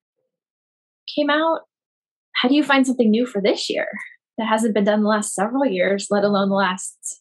came 1.14 1.28
out 1.28 1.60
how 2.34 2.48
do 2.48 2.54
you 2.54 2.64
find 2.64 2.86
something 2.86 3.10
new 3.10 3.26
for 3.26 3.40
this 3.40 3.68
year 3.68 3.86
that 4.38 4.48
hasn't 4.48 4.74
been 4.74 4.84
done 4.84 5.02
the 5.02 5.08
last 5.08 5.34
several 5.34 5.66
years, 5.66 6.08
let 6.10 6.24
alone 6.24 6.48
the 6.48 6.54
last 6.54 7.20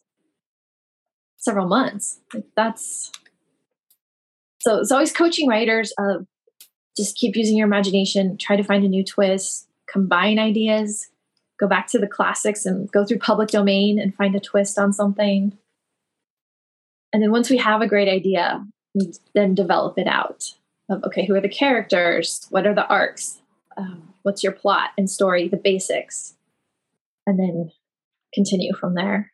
several 1.37 1.67
months? 1.67 2.19
Like 2.33 2.45
that's 2.55 3.11
so 4.61 4.79
it's 4.79 4.91
always 4.91 5.11
coaching 5.11 5.47
writers 5.47 5.91
of 5.97 6.27
just 6.95 7.15
keep 7.15 7.35
using 7.35 7.57
your 7.57 7.67
imagination, 7.67 8.37
try 8.37 8.55
to 8.55 8.63
find 8.63 8.83
a 8.83 8.87
new 8.87 9.03
twist, 9.03 9.67
combine 9.89 10.37
ideas, 10.37 11.09
go 11.59 11.67
back 11.67 11.87
to 11.87 11.99
the 11.99 12.07
classics 12.07 12.65
and 12.65 12.91
go 12.91 13.05
through 13.05 13.17
public 13.17 13.49
domain 13.49 13.99
and 13.99 14.15
find 14.15 14.35
a 14.35 14.39
twist 14.39 14.77
on 14.77 14.93
something. 14.93 15.57
And 17.11 17.23
then 17.23 17.31
once 17.31 17.49
we 17.49 17.57
have 17.57 17.81
a 17.81 17.87
great 17.87 18.07
idea, 18.07 18.63
then 19.33 19.55
develop 19.55 19.97
it 19.97 20.07
out 20.07 20.53
of 20.89 21.03
okay, 21.05 21.25
who 21.25 21.33
are 21.35 21.41
the 21.41 21.49
characters? 21.49 22.45
What 22.49 22.67
are 22.67 22.75
the 22.75 22.87
arcs? 22.87 23.40
Um, 23.81 24.13
what's 24.23 24.43
your 24.43 24.51
plot 24.51 24.89
and 24.97 25.09
story, 25.09 25.47
the 25.47 25.57
basics, 25.57 26.35
and 27.25 27.39
then 27.39 27.71
continue 28.33 28.73
from 28.73 28.95
there. 28.95 29.31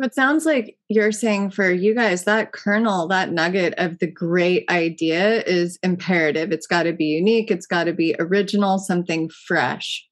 It 0.00 0.14
sounds 0.14 0.44
like 0.44 0.76
you're 0.88 1.12
saying 1.12 1.50
for 1.50 1.70
you 1.70 1.94
guys, 1.94 2.24
that 2.24 2.52
kernel, 2.52 3.06
that 3.08 3.30
nugget 3.30 3.74
of 3.78 4.00
the 4.00 4.10
great 4.10 4.68
idea 4.68 5.42
is 5.42 5.78
imperative. 5.82 6.50
It's 6.50 6.66
got 6.66 6.82
to 6.84 6.92
be 6.92 7.04
unique, 7.04 7.50
it's 7.50 7.66
got 7.66 7.84
to 7.84 7.92
be 7.92 8.16
original, 8.18 8.78
something 8.78 9.30
fresh. 9.30 10.06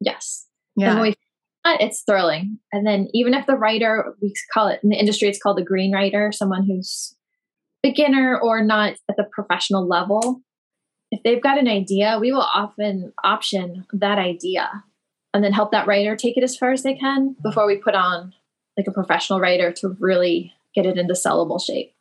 Yes. 0.00 0.46
Yeah. 0.76 1.00
We, 1.00 1.14
it's 1.64 2.02
thrilling. 2.02 2.58
And 2.72 2.86
then 2.86 3.08
even 3.14 3.34
if 3.34 3.46
the 3.46 3.56
writer, 3.56 4.14
we 4.20 4.34
call 4.52 4.68
it 4.68 4.80
in 4.82 4.90
the 4.90 4.96
industry, 4.96 5.28
it's 5.28 5.40
called 5.40 5.58
a 5.58 5.64
green 5.64 5.92
writer, 5.92 6.32
someone 6.32 6.66
who's 6.66 7.16
beginner 7.82 8.38
or 8.38 8.62
not 8.62 8.94
at 9.08 9.16
the 9.16 9.24
professional 9.32 9.88
level, 9.88 10.42
if 11.12 11.22
they've 11.22 11.42
got 11.42 11.58
an 11.58 11.68
idea, 11.68 12.18
we 12.18 12.32
will 12.32 12.40
often 12.40 13.12
option 13.22 13.86
that 13.92 14.18
idea 14.18 14.82
and 15.34 15.44
then 15.44 15.52
help 15.52 15.70
that 15.70 15.86
writer 15.86 16.16
take 16.16 16.38
it 16.38 16.42
as 16.42 16.56
far 16.56 16.72
as 16.72 16.82
they 16.82 16.94
can 16.94 17.36
before 17.42 17.66
we 17.66 17.76
put 17.76 17.94
on 17.94 18.32
like 18.78 18.86
a 18.86 18.92
professional 18.92 19.38
writer 19.38 19.70
to 19.72 19.94
really 20.00 20.54
get 20.74 20.86
it 20.86 20.96
into 20.96 21.12
sellable 21.12 21.62
shape. 21.62 21.94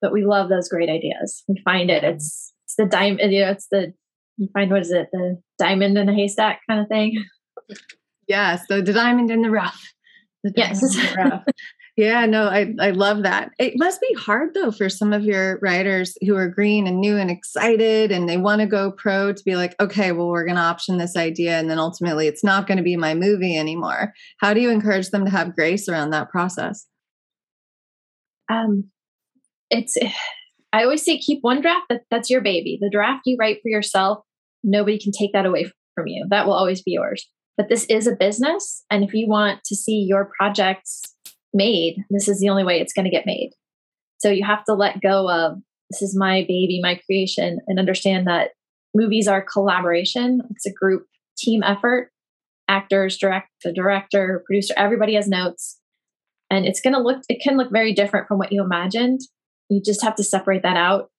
But 0.00 0.12
we 0.12 0.24
love 0.24 0.48
those 0.48 0.68
great 0.68 0.90
ideas. 0.90 1.44
We 1.46 1.62
find 1.64 1.88
it. 1.88 2.02
It's 2.02 2.52
it's 2.64 2.74
the 2.74 2.86
diamond. 2.86 3.32
You 3.32 3.44
know, 3.44 3.52
it's 3.52 3.68
the 3.70 3.94
you 4.36 4.48
find 4.52 4.68
what 4.72 4.80
is 4.80 4.90
it? 4.90 5.10
The 5.12 5.40
diamond 5.56 5.96
in 5.96 6.06
the 6.06 6.14
haystack 6.14 6.62
kind 6.68 6.80
of 6.80 6.88
thing. 6.88 7.24
Yes, 8.26 8.66
the, 8.68 8.82
the 8.82 8.92
diamond 8.92 9.30
in 9.30 9.42
the 9.42 9.50
rough. 9.50 9.92
The 10.42 10.52
yes. 10.56 10.80
The 10.80 11.14
rough. 11.16 11.44
Yeah, 11.96 12.24
no, 12.24 12.48
I, 12.48 12.74
I 12.80 12.90
love 12.90 13.22
that. 13.24 13.50
It 13.58 13.74
must 13.76 14.00
be 14.00 14.14
hard 14.14 14.54
though 14.54 14.70
for 14.70 14.88
some 14.88 15.12
of 15.12 15.24
your 15.24 15.58
writers 15.60 16.16
who 16.24 16.34
are 16.36 16.48
green 16.48 16.86
and 16.86 16.98
new 16.98 17.18
and 17.18 17.30
excited 17.30 18.10
and 18.10 18.26
they 18.26 18.38
want 18.38 18.62
to 18.62 18.66
go 18.66 18.92
pro 18.92 19.32
to 19.32 19.42
be 19.44 19.56
like, 19.56 19.74
okay, 19.78 20.10
well, 20.10 20.28
we're 20.28 20.46
going 20.46 20.56
to 20.56 20.62
option 20.62 20.96
this 20.96 21.16
idea 21.16 21.58
and 21.58 21.68
then 21.68 21.78
ultimately 21.78 22.26
it's 22.26 22.42
not 22.42 22.66
going 22.66 22.78
to 22.78 22.82
be 22.82 22.96
my 22.96 23.12
movie 23.12 23.58
anymore. 23.58 24.14
How 24.38 24.54
do 24.54 24.60
you 24.60 24.70
encourage 24.70 25.10
them 25.10 25.26
to 25.26 25.30
have 25.30 25.54
grace 25.54 25.86
around 25.86 26.10
that 26.10 26.30
process? 26.30 26.86
Um, 28.50 28.84
it's, 29.68 29.94
I 30.72 30.84
always 30.84 31.04
say 31.04 31.18
keep 31.18 31.40
one 31.42 31.60
draft 31.60 31.84
that, 31.90 32.02
that's 32.10 32.30
your 32.30 32.40
baby. 32.40 32.78
The 32.80 32.88
draft 32.90 33.22
you 33.26 33.36
write 33.38 33.58
for 33.62 33.68
yourself, 33.68 34.24
nobody 34.64 34.98
can 34.98 35.12
take 35.12 35.34
that 35.34 35.44
away 35.44 35.70
from 35.94 36.06
you. 36.06 36.26
That 36.30 36.46
will 36.46 36.54
always 36.54 36.80
be 36.80 36.92
yours. 36.92 37.28
But 37.58 37.68
this 37.68 37.84
is 37.90 38.06
a 38.06 38.16
business. 38.16 38.82
And 38.90 39.04
if 39.04 39.12
you 39.12 39.28
want 39.28 39.62
to 39.64 39.76
see 39.76 40.06
your 40.08 40.30
projects 40.38 41.02
made, 41.54 42.04
this 42.10 42.28
is 42.28 42.40
the 42.40 42.48
only 42.48 42.64
way 42.64 42.80
it's 42.80 42.92
going 42.92 43.04
to 43.04 43.10
get 43.10 43.26
made. 43.26 43.52
So 44.18 44.30
you 44.30 44.44
have 44.44 44.64
to 44.64 44.74
let 44.74 45.00
go 45.00 45.28
of 45.28 45.58
this 45.90 46.00
is 46.00 46.16
my 46.16 46.42
baby, 46.48 46.80
my 46.82 47.00
creation, 47.04 47.58
and 47.66 47.78
understand 47.78 48.26
that 48.26 48.50
movies 48.94 49.28
are 49.28 49.42
collaboration. 49.42 50.40
It's 50.50 50.66
a 50.66 50.72
group 50.72 51.06
team 51.36 51.62
effort. 51.62 52.10
Actors, 52.68 53.18
direct 53.18 53.50
the 53.64 53.72
director, 53.72 54.42
producer, 54.46 54.72
everybody 54.76 55.14
has 55.14 55.28
notes. 55.28 55.78
And 56.50 56.64
it's 56.64 56.80
gonna 56.80 57.00
look 57.00 57.22
it 57.28 57.42
can 57.42 57.56
look 57.56 57.70
very 57.72 57.92
different 57.92 58.28
from 58.28 58.38
what 58.38 58.52
you 58.52 58.62
imagined. 58.62 59.20
You 59.68 59.82
just 59.84 60.02
have 60.02 60.14
to 60.16 60.24
separate 60.24 60.62
that 60.62 60.76
out. 60.76 61.10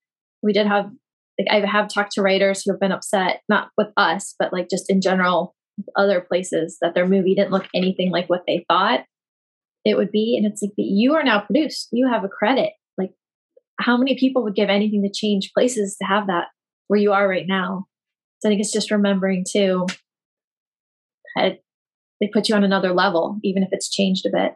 We 0.41 0.53
did 0.53 0.65
have 0.67 0.89
like 1.37 1.47
I 1.51 1.65
have 1.67 1.89
talked 1.89 2.13
to 2.13 2.21
writers 2.21 2.63
who 2.63 2.71
have 2.71 2.79
been 2.79 2.91
upset, 2.91 3.41
not 3.49 3.69
with 3.77 3.89
us, 3.97 4.35
but 4.39 4.53
like 4.53 4.69
just 4.69 4.89
in 4.89 5.01
general 5.01 5.55
other 5.95 6.21
places 6.21 6.77
that 6.81 6.95
their 6.95 7.07
movie 7.07 7.35
didn't 7.35 7.51
look 7.51 7.67
anything 7.75 8.11
like 8.11 8.29
what 8.29 8.43
they 8.47 8.65
thought 8.69 9.05
it 9.85 9.97
would 9.97 10.11
be. 10.11 10.35
And 10.37 10.51
it's 10.51 10.61
like 10.61 10.71
you 10.77 11.15
are 11.15 11.23
now 11.23 11.41
produced. 11.41 11.89
You 11.91 12.09
have 12.09 12.23
a 12.23 12.29
credit. 12.29 12.71
Like 12.97 13.11
how 13.79 13.97
many 13.97 14.17
people 14.17 14.43
would 14.43 14.55
give 14.55 14.69
anything 14.69 15.03
to 15.03 15.11
change 15.11 15.51
places 15.53 15.97
to 15.97 16.07
have 16.07 16.27
that 16.27 16.47
where 16.87 16.99
you 16.99 17.11
are 17.11 17.27
right 17.27 17.47
now? 17.47 17.85
So 18.39 18.49
I 18.49 18.51
think 18.51 18.61
it's 18.61 18.73
just 18.73 18.91
remembering 18.91 19.45
too 19.49 19.87
that 21.35 21.59
they 22.19 22.29
put 22.31 22.49
you 22.49 22.55
on 22.55 22.63
another 22.63 22.93
level, 22.93 23.39
even 23.43 23.63
if 23.63 23.69
it's 23.71 23.89
changed 23.89 24.25
a 24.25 24.29
bit. 24.29 24.55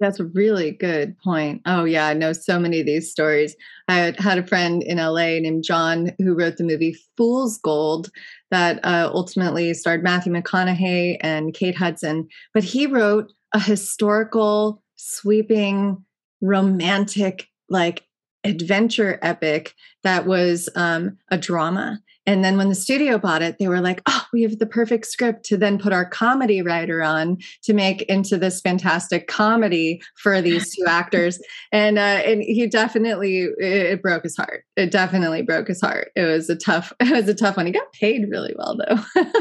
That's 0.00 0.18
a 0.18 0.24
really 0.24 0.70
good 0.70 1.18
point. 1.18 1.60
Oh, 1.66 1.84
yeah, 1.84 2.06
I 2.06 2.14
know 2.14 2.32
so 2.32 2.58
many 2.58 2.80
of 2.80 2.86
these 2.86 3.10
stories. 3.10 3.54
I 3.86 4.14
had 4.16 4.38
a 4.38 4.46
friend 4.46 4.82
in 4.82 4.96
LA 4.96 5.38
named 5.40 5.62
John 5.62 6.12
who 6.18 6.34
wrote 6.34 6.56
the 6.56 6.64
movie 6.64 6.96
Fool's 7.18 7.58
Gold 7.58 8.10
that 8.50 8.82
uh, 8.82 9.10
ultimately 9.12 9.74
starred 9.74 10.02
Matthew 10.02 10.32
McConaughey 10.32 11.18
and 11.20 11.52
Kate 11.52 11.76
Hudson. 11.76 12.28
But 12.54 12.64
he 12.64 12.86
wrote 12.86 13.30
a 13.52 13.60
historical, 13.60 14.82
sweeping, 14.96 16.04
romantic, 16.40 17.48
like 17.68 18.04
adventure 18.44 19.18
epic 19.22 19.74
that 20.02 20.26
was 20.26 20.68
um, 20.74 21.18
a 21.30 21.38
drama. 21.38 22.00
And 22.30 22.44
then 22.44 22.56
when 22.56 22.68
the 22.68 22.76
studio 22.76 23.18
bought 23.18 23.42
it, 23.42 23.56
they 23.58 23.66
were 23.66 23.80
like, 23.80 24.00
oh, 24.08 24.24
we 24.32 24.42
have 24.42 24.60
the 24.60 24.66
perfect 24.66 25.06
script 25.06 25.44
to 25.46 25.56
then 25.56 25.80
put 25.80 25.92
our 25.92 26.08
comedy 26.08 26.62
writer 26.62 27.02
on 27.02 27.38
to 27.64 27.74
make 27.74 28.02
into 28.02 28.38
this 28.38 28.60
fantastic 28.60 29.26
comedy 29.26 30.00
for 30.14 30.40
these 30.40 30.72
two 30.72 30.84
actors. 30.88 31.40
And 31.72 31.98
uh, 31.98 32.22
and 32.24 32.40
he 32.40 32.68
definitely 32.68 33.48
it, 33.58 34.00
broke 34.00 34.22
his 34.22 34.36
heart. 34.36 34.62
It 34.76 34.92
definitely 34.92 35.42
broke 35.42 35.66
his 35.66 35.80
heart. 35.80 36.12
It 36.14 36.22
was 36.22 36.48
a 36.48 36.54
tough 36.54 36.92
it 37.00 37.10
was 37.10 37.28
a 37.28 37.34
tough 37.34 37.56
one. 37.56 37.66
He 37.66 37.72
got 37.72 37.92
paid 37.94 38.30
really 38.30 38.54
well 38.56 38.76
though. 38.78 39.22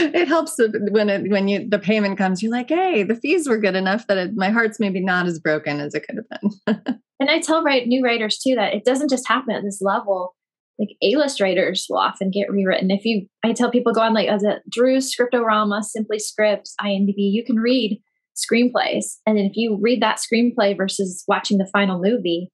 it 0.00 0.26
helps 0.26 0.58
when 0.90 1.08
it 1.08 1.30
when 1.30 1.46
you 1.46 1.68
the 1.68 1.78
payment 1.78 2.18
comes. 2.18 2.42
You're 2.42 2.50
like, 2.50 2.70
hey, 2.70 3.04
the 3.04 3.14
fees 3.14 3.48
were 3.48 3.58
good 3.58 3.76
enough 3.76 4.08
that 4.08 4.18
it, 4.18 4.30
my 4.34 4.50
heart's 4.50 4.80
maybe 4.80 5.00
not 5.00 5.26
as 5.26 5.38
broken 5.38 5.78
as 5.78 5.94
it 5.94 6.04
could 6.04 6.16
have 6.16 6.40
been. 6.66 7.00
and 7.20 7.30
I 7.30 7.38
tell 7.38 7.62
right 7.62 7.86
new 7.86 8.02
writers 8.02 8.38
too 8.38 8.56
that 8.56 8.74
it 8.74 8.84
doesn't 8.84 9.08
just 9.08 9.28
happen 9.28 9.54
at 9.54 9.62
this 9.62 9.80
level 9.80 10.34
like 10.78 10.90
A-list 11.02 11.40
writers 11.40 11.86
will 11.88 11.98
often 11.98 12.30
get 12.30 12.50
rewritten. 12.50 12.90
If 12.90 13.04
you, 13.04 13.26
I 13.44 13.52
tell 13.52 13.70
people 13.70 13.92
go 13.92 14.02
on 14.02 14.14
like 14.14 14.28
as 14.28 14.44
a 14.44 14.60
Drew's 14.70 15.10
Script-O-Rama, 15.10 15.82
Simply 15.82 16.18
Scripts, 16.18 16.74
IMDb, 16.80 17.14
you 17.16 17.44
can 17.44 17.56
read 17.56 18.00
screenplays, 18.36 19.16
and 19.26 19.36
then 19.36 19.46
if 19.46 19.56
you 19.56 19.76
read 19.80 20.00
that 20.00 20.18
screenplay 20.18 20.76
versus 20.76 21.24
watching 21.26 21.58
the 21.58 21.68
final 21.72 22.00
movie, 22.00 22.52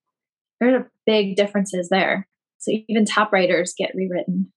there 0.58 0.74
are 0.74 0.90
big 1.04 1.36
differences 1.36 1.90
there. 1.90 2.26
So 2.58 2.72
even 2.88 3.04
top 3.04 3.30
writers 3.32 3.74
get 3.76 3.94
rewritten. 3.94 4.50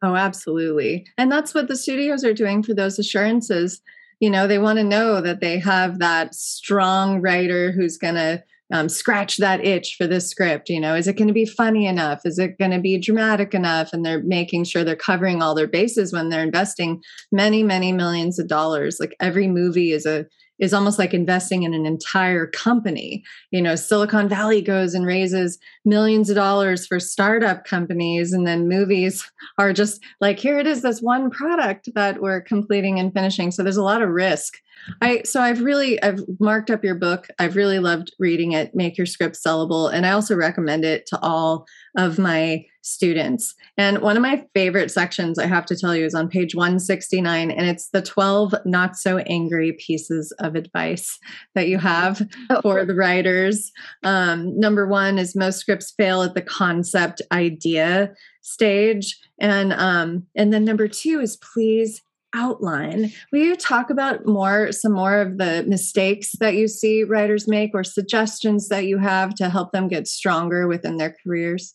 Oh, 0.00 0.14
absolutely, 0.14 1.04
and 1.16 1.32
that's 1.32 1.52
what 1.52 1.66
the 1.66 1.74
studios 1.74 2.24
are 2.24 2.32
doing 2.32 2.62
for 2.62 2.74
those 2.74 3.00
assurances. 3.00 3.80
You 4.20 4.30
know, 4.30 4.46
they 4.46 4.58
want 4.58 4.78
to 4.78 4.84
know 4.84 5.20
that 5.20 5.40
they 5.40 5.58
have 5.58 5.98
that 5.98 6.34
strong 6.36 7.20
writer 7.20 7.72
who's 7.72 7.98
going 7.98 8.14
to 8.14 8.44
um, 8.72 8.88
scratch 8.88 9.38
that 9.38 9.64
itch 9.64 9.94
for 9.96 10.06
this 10.06 10.28
script 10.28 10.68
you 10.68 10.80
know 10.80 10.94
is 10.94 11.08
it 11.08 11.16
going 11.16 11.28
to 11.28 11.34
be 11.34 11.46
funny 11.46 11.86
enough 11.86 12.20
is 12.24 12.38
it 12.38 12.58
going 12.58 12.70
to 12.70 12.80
be 12.80 12.98
dramatic 12.98 13.54
enough 13.54 13.92
and 13.92 14.04
they're 14.04 14.22
making 14.22 14.64
sure 14.64 14.84
they're 14.84 14.96
covering 14.96 15.42
all 15.42 15.54
their 15.54 15.66
bases 15.66 16.12
when 16.12 16.28
they're 16.28 16.42
investing 16.42 17.02
many 17.32 17.62
many 17.62 17.92
millions 17.92 18.38
of 18.38 18.48
dollars 18.48 18.98
like 19.00 19.14
every 19.20 19.46
movie 19.46 19.92
is 19.92 20.06
a 20.06 20.26
is 20.58 20.74
almost 20.74 20.98
like 20.98 21.14
investing 21.14 21.62
in 21.62 21.74
an 21.74 21.86
entire 21.86 22.46
company. 22.46 23.22
You 23.50 23.62
know, 23.62 23.76
Silicon 23.76 24.28
Valley 24.28 24.60
goes 24.60 24.94
and 24.94 25.06
raises 25.06 25.58
millions 25.84 26.30
of 26.30 26.36
dollars 26.36 26.86
for 26.86 26.98
startup 26.98 27.64
companies, 27.64 28.32
and 28.32 28.46
then 28.46 28.68
movies 28.68 29.30
are 29.58 29.72
just 29.72 30.02
like, 30.20 30.38
here 30.38 30.58
it 30.58 30.66
is, 30.66 30.82
this 30.82 31.00
one 31.00 31.30
product 31.30 31.88
that 31.94 32.20
we're 32.20 32.40
completing 32.40 32.98
and 32.98 33.12
finishing. 33.12 33.50
So 33.50 33.62
there's 33.62 33.76
a 33.76 33.82
lot 33.82 34.02
of 34.02 34.08
risk 34.08 34.58
I 35.02 35.22
so 35.22 35.40
I've 35.40 35.62
really 35.62 36.02
I've 36.02 36.20
marked 36.40 36.70
up 36.70 36.84
your 36.84 36.94
book. 36.94 37.28
I've 37.38 37.56
really 37.56 37.78
loved 37.78 38.12
reading 38.18 38.52
it. 38.52 38.74
Make 38.74 38.96
your 38.96 39.06
script 39.06 39.36
sellable, 39.36 39.92
and 39.92 40.06
I 40.06 40.12
also 40.12 40.34
recommend 40.34 40.84
it 40.84 41.06
to 41.06 41.18
all 41.20 41.66
of 41.96 42.18
my 42.18 42.64
students. 42.82 43.54
And 43.76 43.98
one 43.98 44.16
of 44.16 44.22
my 44.22 44.44
favorite 44.54 44.90
sections, 44.90 45.38
I 45.38 45.46
have 45.46 45.66
to 45.66 45.76
tell 45.76 45.94
you, 45.94 46.04
is 46.04 46.14
on 46.14 46.28
page 46.28 46.54
169, 46.54 47.50
and 47.50 47.66
it's 47.68 47.90
the 47.90 48.02
12 48.02 48.54
not 48.64 48.96
so 48.96 49.18
angry 49.18 49.72
pieces 49.72 50.32
of 50.38 50.54
advice 50.54 51.18
that 51.54 51.68
you 51.68 51.78
have 51.78 52.26
oh. 52.50 52.62
for 52.62 52.84
the 52.84 52.94
writers. 52.94 53.70
Um, 54.04 54.58
number 54.58 54.86
one 54.86 55.18
is 55.18 55.36
most 55.36 55.58
scripts 55.58 55.92
fail 55.92 56.22
at 56.22 56.34
the 56.34 56.42
concept 56.42 57.20
idea 57.30 58.14
stage, 58.40 59.18
and 59.38 59.72
um, 59.74 60.26
and 60.34 60.52
then 60.52 60.64
number 60.64 60.88
two 60.88 61.20
is 61.20 61.36
please 61.36 62.02
outline. 62.34 63.12
Will 63.32 63.40
you 63.40 63.56
talk 63.56 63.90
about 63.90 64.26
more 64.26 64.72
some 64.72 64.92
more 64.92 65.18
of 65.18 65.38
the 65.38 65.64
mistakes 65.66 66.32
that 66.40 66.54
you 66.54 66.68
see 66.68 67.04
writers 67.04 67.48
make 67.48 67.70
or 67.74 67.84
suggestions 67.84 68.68
that 68.68 68.86
you 68.86 68.98
have 68.98 69.34
to 69.36 69.48
help 69.48 69.72
them 69.72 69.88
get 69.88 70.06
stronger 70.06 70.66
within 70.66 70.96
their 70.96 71.16
careers? 71.24 71.74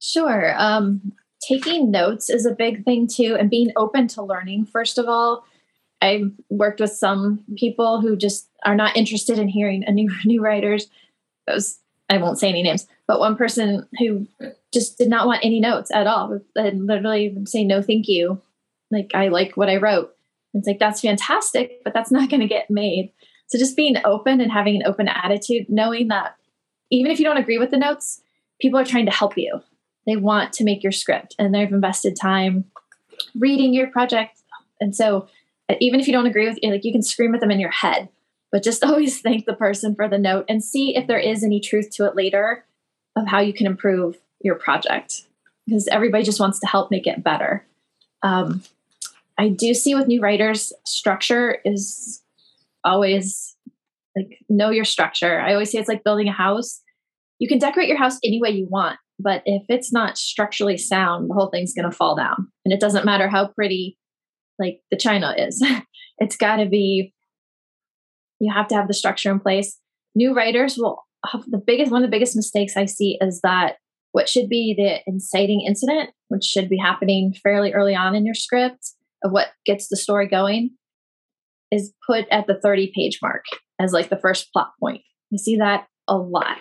Sure. 0.00 0.54
Um, 0.56 1.12
taking 1.46 1.90
notes 1.90 2.30
is 2.30 2.46
a 2.46 2.54
big 2.54 2.84
thing 2.84 3.06
too 3.06 3.36
and 3.38 3.50
being 3.50 3.72
open 3.76 4.08
to 4.08 4.22
learning 4.22 4.66
first 4.66 4.98
of 4.98 5.06
all. 5.08 5.44
I've 6.02 6.32
worked 6.48 6.80
with 6.80 6.92
some 6.92 7.44
people 7.56 8.00
who 8.00 8.16
just 8.16 8.48
are 8.64 8.74
not 8.74 8.96
interested 8.96 9.38
in 9.38 9.48
hearing 9.48 9.84
a 9.86 9.92
new 9.92 10.10
new 10.24 10.40
writers. 10.42 10.86
Was 11.46 11.78
i 12.08 12.16
won't 12.16 12.38
say 12.38 12.48
any 12.48 12.62
names 12.62 12.86
but 13.06 13.20
one 13.20 13.36
person 13.36 13.86
who 13.98 14.26
just 14.72 14.98
did 14.98 15.08
not 15.08 15.26
want 15.26 15.44
any 15.44 15.60
notes 15.60 15.90
at 15.90 16.06
all 16.06 16.40
and 16.54 16.86
literally 16.86 17.36
say 17.44 17.64
no 17.64 17.80
thank 17.80 18.06
you 18.08 18.40
like 18.90 19.10
I 19.14 19.28
like 19.28 19.56
what 19.56 19.68
I 19.68 19.76
wrote. 19.76 20.14
It's 20.54 20.66
like 20.66 20.78
that's 20.78 21.00
fantastic, 21.00 21.82
but 21.84 21.94
that's 21.94 22.10
not 22.10 22.28
going 22.28 22.40
to 22.40 22.48
get 22.48 22.70
made. 22.70 23.12
So 23.46 23.58
just 23.58 23.76
being 23.76 23.96
open 24.04 24.40
and 24.40 24.50
having 24.50 24.76
an 24.76 24.86
open 24.86 25.08
attitude, 25.08 25.66
knowing 25.68 26.08
that 26.08 26.36
even 26.90 27.10
if 27.10 27.18
you 27.18 27.24
don't 27.24 27.36
agree 27.36 27.58
with 27.58 27.70
the 27.70 27.78
notes, 27.78 28.20
people 28.60 28.78
are 28.78 28.84
trying 28.84 29.06
to 29.06 29.12
help 29.12 29.36
you. 29.36 29.60
They 30.06 30.16
want 30.16 30.52
to 30.54 30.64
make 30.64 30.82
your 30.82 30.92
script 30.92 31.34
and 31.38 31.54
they've 31.54 31.70
invested 31.70 32.16
time 32.20 32.64
reading 33.34 33.74
your 33.74 33.88
project. 33.88 34.40
And 34.80 34.94
so 34.94 35.28
uh, 35.68 35.74
even 35.80 36.00
if 36.00 36.06
you 36.06 36.12
don't 36.12 36.26
agree 36.26 36.48
with 36.48 36.58
it, 36.62 36.70
like 36.70 36.84
you 36.84 36.92
can 36.92 37.02
scream 37.02 37.34
at 37.34 37.40
them 37.40 37.50
in 37.50 37.60
your 37.60 37.70
head, 37.70 38.08
but 38.50 38.62
just 38.62 38.84
always 38.84 39.20
thank 39.20 39.46
the 39.46 39.54
person 39.54 39.94
for 39.94 40.08
the 40.08 40.18
note 40.18 40.46
and 40.48 40.64
see 40.64 40.96
if 40.96 41.06
there 41.06 41.18
is 41.18 41.44
any 41.44 41.60
truth 41.60 41.90
to 41.92 42.06
it 42.06 42.16
later 42.16 42.64
of 43.16 43.28
how 43.28 43.40
you 43.40 43.52
can 43.52 43.66
improve 43.66 44.18
your 44.40 44.54
project 44.54 45.26
because 45.66 45.86
everybody 45.88 46.24
just 46.24 46.40
wants 46.40 46.58
to 46.60 46.66
help 46.66 46.90
make 46.90 47.06
it 47.06 47.22
better. 47.22 47.64
Um, 48.22 48.62
I 49.40 49.48
do 49.48 49.72
see 49.72 49.94
with 49.94 50.06
new 50.06 50.20
writers, 50.20 50.70
structure 50.84 51.60
is 51.64 52.22
always 52.84 53.56
like 54.14 54.38
know 54.50 54.68
your 54.68 54.84
structure. 54.84 55.40
I 55.40 55.54
always 55.54 55.72
say 55.72 55.78
it's 55.78 55.88
like 55.88 56.04
building 56.04 56.28
a 56.28 56.32
house. 56.32 56.82
You 57.38 57.48
can 57.48 57.58
decorate 57.58 57.88
your 57.88 57.96
house 57.96 58.18
any 58.22 58.38
way 58.38 58.50
you 58.50 58.66
want, 58.68 58.98
but 59.18 59.40
if 59.46 59.62
it's 59.70 59.94
not 59.94 60.18
structurally 60.18 60.76
sound, 60.76 61.30
the 61.30 61.34
whole 61.34 61.48
thing's 61.48 61.72
going 61.72 61.90
to 61.90 61.96
fall 61.96 62.16
down. 62.16 62.48
And 62.66 62.74
it 62.74 62.80
doesn't 62.80 63.06
matter 63.06 63.30
how 63.30 63.46
pretty 63.46 63.96
like 64.58 64.80
the 64.90 64.98
china 64.98 65.34
is. 65.38 65.64
it's 66.18 66.36
got 66.36 66.56
to 66.56 66.66
be 66.66 67.14
you 68.40 68.52
have 68.52 68.68
to 68.68 68.74
have 68.74 68.88
the 68.88 68.94
structure 68.94 69.30
in 69.30 69.40
place. 69.40 69.78
New 70.14 70.34
writers 70.34 70.76
will 70.76 71.02
have 71.32 71.44
the 71.46 71.62
biggest 71.66 71.90
one 71.90 72.04
of 72.04 72.10
the 72.10 72.14
biggest 72.14 72.36
mistakes 72.36 72.76
I 72.76 72.84
see 72.84 73.16
is 73.22 73.40
that 73.42 73.76
what 74.12 74.28
should 74.28 74.50
be 74.50 74.74
the 74.76 74.98
inciting 75.10 75.62
incident, 75.66 76.10
which 76.28 76.44
should 76.44 76.68
be 76.68 76.76
happening 76.76 77.32
fairly 77.42 77.72
early 77.72 77.94
on 77.94 78.14
in 78.14 78.26
your 78.26 78.34
script, 78.34 78.90
of 79.22 79.32
what 79.32 79.48
gets 79.66 79.88
the 79.88 79.96
story 79.96 80.28
going 80.28 80.70
is 81.70 81.92
put 82.06 82.26
at 82.30 82.46
the 82.46 82.58
30 82.60 82.92
page 82.94 83.18
mark 83.22 83.44
as 83.80 83.92
like 83.92 84.10
the 84.10 84.18
first 84.18 84.52
plot 84.52 84.72
point. 84.80 85.02
You 85.30 85.38
see 85.38 85.56
that 85.56 85.86
a 86.08 86.16
lot. 86.16 86.58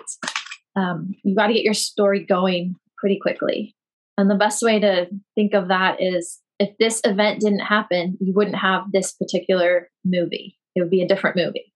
Um, 0.75 1.15
you 1.23 1.35
got 1.35 1.47
to 1.47 1.53
get 1.53 1.63
your 1.63 1.73
story 1.73 2.25
going 2.25 2.75
pretty 2.97 3.19
quickly. 3.19 3.75
And 4.17 4.29
the 4.29 4.35
best 4.35 4.61
way 4.61 4.79
to 4.79 5.07
think 5.35 5.53
of 5.53 5.69
that 5.69 5.97
is 5.99 6.39
if 6.59 6.77
this 6.77 7.01
event 7.05 7.39
didn't 7.39 7.59
happen, 7.59 8.17
you 8.19 8.33
wouldn't 8.35 8.57
have 8.57 8.91
this 8.91 9.13
particular 9.13 9.89
movie. 10.05 10.57
It 10.75 10.81
would 10.81 10.89
be 10.89 11.01
a 11.01 11.07
different 11.07 11.37
movie. 11.37 11.73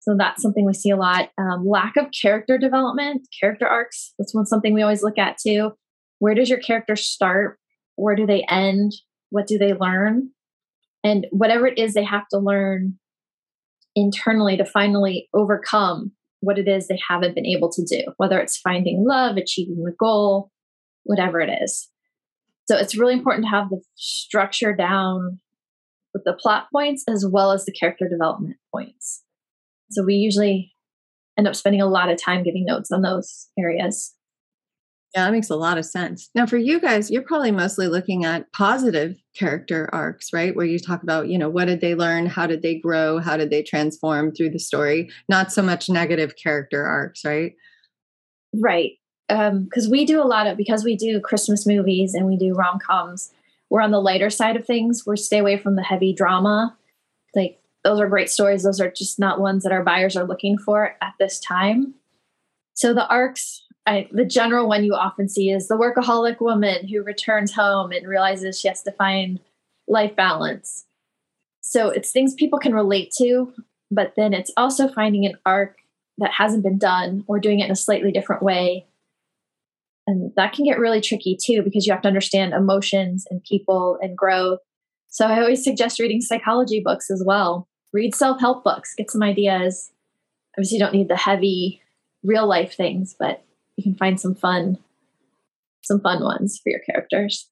So 0.00 0.16
that's 0.18 0.42
something 0.42 0.64
we 0.64 0.74
see 0.74 0.90
a 0.90 0.96
lot. 0.96 1.30
Um, 1.38 1.64
lack 1.66 1.96
of 1.96 2.06
character 2.10 2.58
development, 2.58 3.26
character 3.40 3.66
arcs. 3.66 4.12
That's 4.18 4.34
one 4.34 4.46
something 4.46 4.74
we 4.74 4.82
always 4.82 5.02
look 5.02 5.16
at 5.16 5.38
too. 5.38 5.72
Where 6.18 6.34
does 6.34 6.50
your 6.50 6.58
character 6.58 6.96
start? 6.96 7.58
Where 7.96 8.16
do 8.16 8.26
they 8.26 8.44
end? 8.48 8.92
What 9.32 9.46
do 9.46 9.56
they 9.56 9.72
learn? 9.72 10.30
And 11.02 11.26
whatever 11.30 11.66
it 11.66 11.78
is 11.78 11.94
they 11.94 12.04
have 12.04 12.28
to 12.28 12.38
learn 12.38 12.98
internally 13.96 14.58
to 14.58 14.64
finally 14.64 15.28
overcome 15.34 16.12
what 16.40 16.58
it 16.58 16.68
is 16.68 16.86
they 16.86 17.00
haven't 17.08 17.34
been 17.34 17.46
able 17.46 17.70
to 17.72 17.82
do, 17.84 18.12
whether 18.18 18.38
it's 18.38 18.58
finding 18.58 19.04
love, 19.06 19.38
achieving 19.38 19.82
the 19.82 19.94
goal, 19.98 20.50
whatever 21.04 21.40
it 21.40 21.50
is. 21.62 21.88
So 22.68 22.76
it's 22.76 22.96
really 22.96 23.14
important 23.14 23.46
to 23.46 23.50
have 23.50 23.70
the 23.70 23.80
structure 23.96 24.74
down 24.74 25.40
with 26.12 26.24
the 26.24 26.34
plot 26.34 26.66
points 26.70 27.04
as 27.08 27.26
well 27.26 27.52
as 27.52 27.64
the 27.64 27.72
character 27.72 28.08
development 28.08 28.56
points. 28.70 29.22
So 29.90 30.04
we 30.04 30.14
usually 30.14 30.74
end 31.38 31.48
up 31.48 31.56
spending 31.56 31.80
a 31.80 31.88
lot 31.88 32.10
of 32.10 32.22
time 32.22 32.42
giving 32.42 32.66
notes 32.66 32.92
on 32.92 33.00
those 33.00 33.48
areas. 33.58 34.14
Yeah, 35.14 35.26
that 35.26 35.32
makes 35.32 35.50
a 35.50 35.56
lot 35.56 35.76
of 35.76 35.84
sense. 35.84 36.30
Now, 36.34 36.46
for 36.46 36.56
you 36.56 36.80
guys, 36.80 37.10
you're 37.10 37.22
probably 37.22 37.50
mostly 37.50 37.86
looking 37.86 38.24
at 38.24 38.50
positive 38.52 39.16
character 39.36 39.90
arcs, 39.92 40.32
right? 40.32 40.56
Where 40.56 40.64
you 40.64 40.78
talk 40.78 41.02
about, 41.02 41.28
you 41.28 41.36
know, 41.36 41.50
what 41.50 41.66
did 41.66 41.82
they 41.82 41.94
learn? 41.94 42.24
How 42.24 42.46
did 42.46 42.62
they 42.62 42.76
grow? 42.76 43.18
How 43.18 43.36
did 43.36 43.50
they 43.50 43.62
transform 43.62 44.32
through 44.32 44.50
the 44.50 44.58
story? 44.58 45.10
Not 45.28 45.52
so 45.52 45.60
much 45.60 45.90
negative 45.90 46.36
character 46.36 46.86
arcs, 46.86 47.26
right? 47.26 47.54
Right. 48.54 48.92
Because 49.28 49.86
um, 49.86 49.90
we 49.90 50.06
do 50.06 50.22
a 50.22 50.24
lot 50.24 50.46
of, 50.46 50.56
because 50.56 50.82
we 50.82 50.96
do 50.96 51.20
Christmas 51.20 51.66
movies 51.66 52.14
and 52.14 52.26
we 52.26 52.38
do 52.38 52.54
rom 52.54 52.78
coms, 52.78 53.32
we're 53.68 53.82
on 53.82 53.90
the 53.90 54.00
lighter 54.00 54.30
side 54.30 54.56
of 54.56 54.66
things. 54.66 55.04
We 55.06 55.16
stay 55.18 55.38
away 55.38 55.58
from 55.58 55.76
the 55.76 55.82
heavy 55.82 56.14
drama. 56.14 56.76
Like, 57.34 57.58
those 57.84 58.00
are 58.00 58.08
great 58.08 58.30
stories. 58.30 58.62
Those 58.62 58.80
are 58.80 58.90
just 58.90 59.18
not 59.18 59.40
ones 59.40 59.62
that 59.62 59.72
our 59.72 59.82
buyers 59.82 60.16
are 60.16 60.26
looking 60.26 60.56
for 60.56 60.96
at 61.02 61.14
this 61.18 61.38
time. 61.38 61.94
So 62.74 62.94
the 62.94 63.06
arcs 63.08 63.64
I, 63.86 64.08
the 64.12 64.24
general 64.24 64.68
one 64.68 64.84
you 64.84 64.94
often 64.94 65.28
see 65.28 65.50
is 65.50 65.66
the 65.66 65.74
workaholic 65.74 66.40
woman 66.40 66.86
who 66.86 67.02
returns 67.02 67.52
home 67.52 67.90
and 67.90 68.06
realizes 68.06 68.58
she 68.58 68.68
has 68.68 68.82
to 68.82 68.92
find 68.92 69.40
life 69.88 70.14
balance. 70.14 70.84
So 71.60 71.88
it's 71.88 72.12
things 72.12 72.34
people 72.34 72.58
can 72.58 72.74
relate 72.74 73.12
to, 73.18 73.52
but 73.90 74.14
then 74.16 74.34
it's 74.34 74.52
also 74.56 74.88
finding 74.88 75.26
an 75.26 75.36
arc 75.44 75.78
that 76.18 76.32
hasn't 76.32 76.62
been 76.62 76.78
done 76.78 77.24
or 77.26 77.40
doing 77.40 77.60
it 77.60 77.66
in 77.66 77.70
a 77.72 77.76
slightly 77.76 78.12
different 78.12 78.42
way. 78.42 78.86
And 80.06 80.32
that 80.36 80.52
can 80.52 80.64
get 80.64 80.78
really 80.78 81.00
tricky 81.00 81.36
too 81.40 81.62
because 81.62 81.86
you 81.86 81.92
have 81.92 82.02
to 82.02 82.08
understand 82.08 82.52
emotions 82.52 83.26
and 83.30 83.42
people 83.42 83.98
and 84.00 84.16
growth. 84.16 84.60
So 85.08 85.26
I 85.26 85.40
always 85.40 85.62
suggest 85.62 86.00
reading 86.00 86.20
psychology 86.20 86.80
books 86.84 87.10
as 87.10 87.22
well. 87.24 87.68
Read 87.92 88.14
self 88.14 88.40
help 88.40 88.64
books, 88.64 88.94
get 88.94 89.10
some 89.10 89.22
ideas. 89.22 89.90
Obviously, 90.56 90.78
you 90.78 90.84
don't 90.84 90.94
need 90.94 91.08
the 91.08 91.16
heavy 91.16 91.82
real 92.22 92.46
life 92.46 92.74
things, 92.74 93.14
but 93.18 93.44
you 93.76 93.84
can 93.84 93.94
find 93.94 94.20
some 94.20 94.34
fun 94.34 94.78
some 95.84 96.00
fun 96.00 96.22
ones 96.22 96.60
for 96.62 96.70
your 96.70 96.80
characters. 96.80 97.50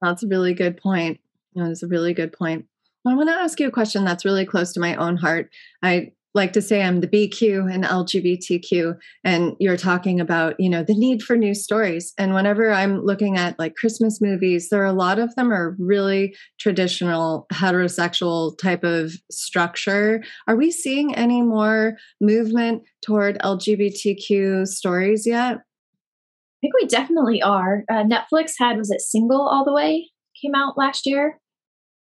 That's 0.00 0.22
a 0.22 0.28
really 0.28 0.54
good 0.54 0.76
point. 0.76 1.18
That's 1.54 1.82
a 1.82 1.88
really 1.88 2.14
good 2.14 2.32
point. 2.32 2.66
I 3.06 3.14
want 3.14 3.28
to 3.28 3.34
ask 3.34 3.60
you 3.60 3.68
a 3.68 3.72
question 3.72 4.04
that's 4.04 4.24
really 4.24 4.44
close 4.44 4.72
to 4.72 4.80
my 4.80 4.96
own 4.96 5.16
heart. 5.16 5.50
I 5.82 6.12
like 6.36 6.52
to 6.52 6.62
say 6.62 6.82
I'm 6.82 7.00
the 7.00 7.08
BQ 7.08 7.72
and 7.72 7.82
LGBTQ, 7.82 8.96
and 9.24 9.56
you're 9.58 9.76
talking 9.76 10.20
about, 10.20 10.54
you 10.60 10.68
know, 10.68 10.84
the 10.84 10.94
need 10.94 11.22
for 11.22 11.36
new 11.36 11.54
stories. 11.54 12.12
And 12.18 12.34
whenever 12.34 12.70
I'm 12.70 13.04
looking 13.04 13.36
at 13.36 13.58
like 13.58 13.74
Christmas 13.74 14.20
movies, 14.20 14.68
there 14.68 14.82
are 14.82 14.86
a 14.86 14.92
lot 14.92 15.18
of 15.18 15.34
them 15.34 15.52
are 15.52 15.74
really 15.78 16.36
traditional 16.60 17.46
heterosexual 17.52 18.56
type 18.58 18.84
of 18.84 19.14
structure. 19.30 20.22
Are 20.46 20.56
we 20.56 20.70
seeing 20.70 21.14
any 21.16 21.42
more 21.42 21.96
movement 22.20 22.82
toward 23.04 23.38
LGBTQ 23.40 24.66
stories 24.68 25.26
yet? 25.26 25.56
I 25.56 26.58
think 26.60 26.74
we 26.80 26.86
definitely 26.86 27.42
are. 27.42 27.84
Uh, 27.90 28.04
Netflix 28.04 28.52
had 28.58 28.76
was 28.76 28.90
it 28.90 29.00
Single 29.00 29.40
All 29.40 29.64
the 29.64 29.72
Way 29.72 30.10
came 30.42 30.54
out 30.54 30.76
last 30.76 31.06
year, 31.06 31.40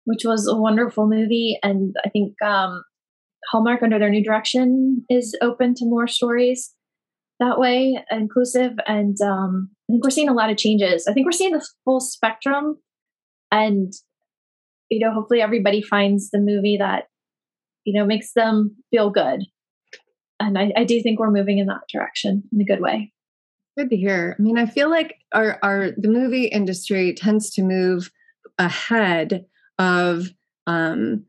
which 0.06 0.24
was 0.24 0.48
a 0.48 0.56
wonderful 0.56 1.08
movie, 1.08 1.60
and 1.62 1.94
I 2.06 2.10
think 2.10 2.41
um, 2.41 2.84
Hallmark, 3.49 3.82
under 3.82 3.99
their 3.99 4.10
new 4.10 4.23
direction, 4.23 5.06
is 5.10 5.38
open 5.41 5.73
to 5.75 5.86
more 5.86 6.08
stories 6.08 6.73
that 7.39 7.60
way, 7.60 7.99
inclusive. 8.12 8.73
And 8.88 9.19
um, 9.21 9.69
I 9.89 9.93
think 9.93 10.04
we're 10.04 10.12
seeing 10.12 10.30
a 10.30 10.34
lot 10.34 10.51
of 10.51 10.58
changes. 10.58 11.08
I 11.08 11.13
think 11.13 11.25
we're 11.25 11.32
seeing 11.32 11.54
the 11.54 11.67
full 11.84 11.99
spectrum. 11.99 12.77
And, 13.51 13.91
you 14.89 14.99
know, 14.99 15.12
hopefully 15.12 15.41
everybody 15.41 15.82
finds 15.82 16.30
the 16.30 16.39
movie 16.39 16.77
that, 16.77 17.06
you 17.84 17.99
know, 17.99 18.06
makes 18.06 18.34
them 18.34 18.77
feel 18.91 19.10
good. 19.10 19.41
And 20.39 20.58
I, 20.58 20.71
I 20.77 20.84
do 20.84 21.01
think 21.01 21.19
we're 21.19 21.32
moving 21.32 21.58
in 21.58 21.67
that 21.67 21.82
direction 21.91 22.43
in 22.54 22.62
a 22.62 22.65
good 22.65 22.80
way. 22.80 23.12
Good 23.77 23.89
to 23.89 23.97
hear. 23.97 24.36
I 24.38 24.41
mean, 24.41 24.58
I 24.58 24.65
feel 24.65 24.89
like 24.89 25.15
our, 25.34 25.58
our 25.63 25.91
the 25.97 26.10
movie 26.10 26.45
industry 26.45 27.13
tends 27.13 27.49
to 27.51 27.63
move 27.63 28.12
ahead 28.60 29.45
of 29.80 30.27
um, 30.67 31.25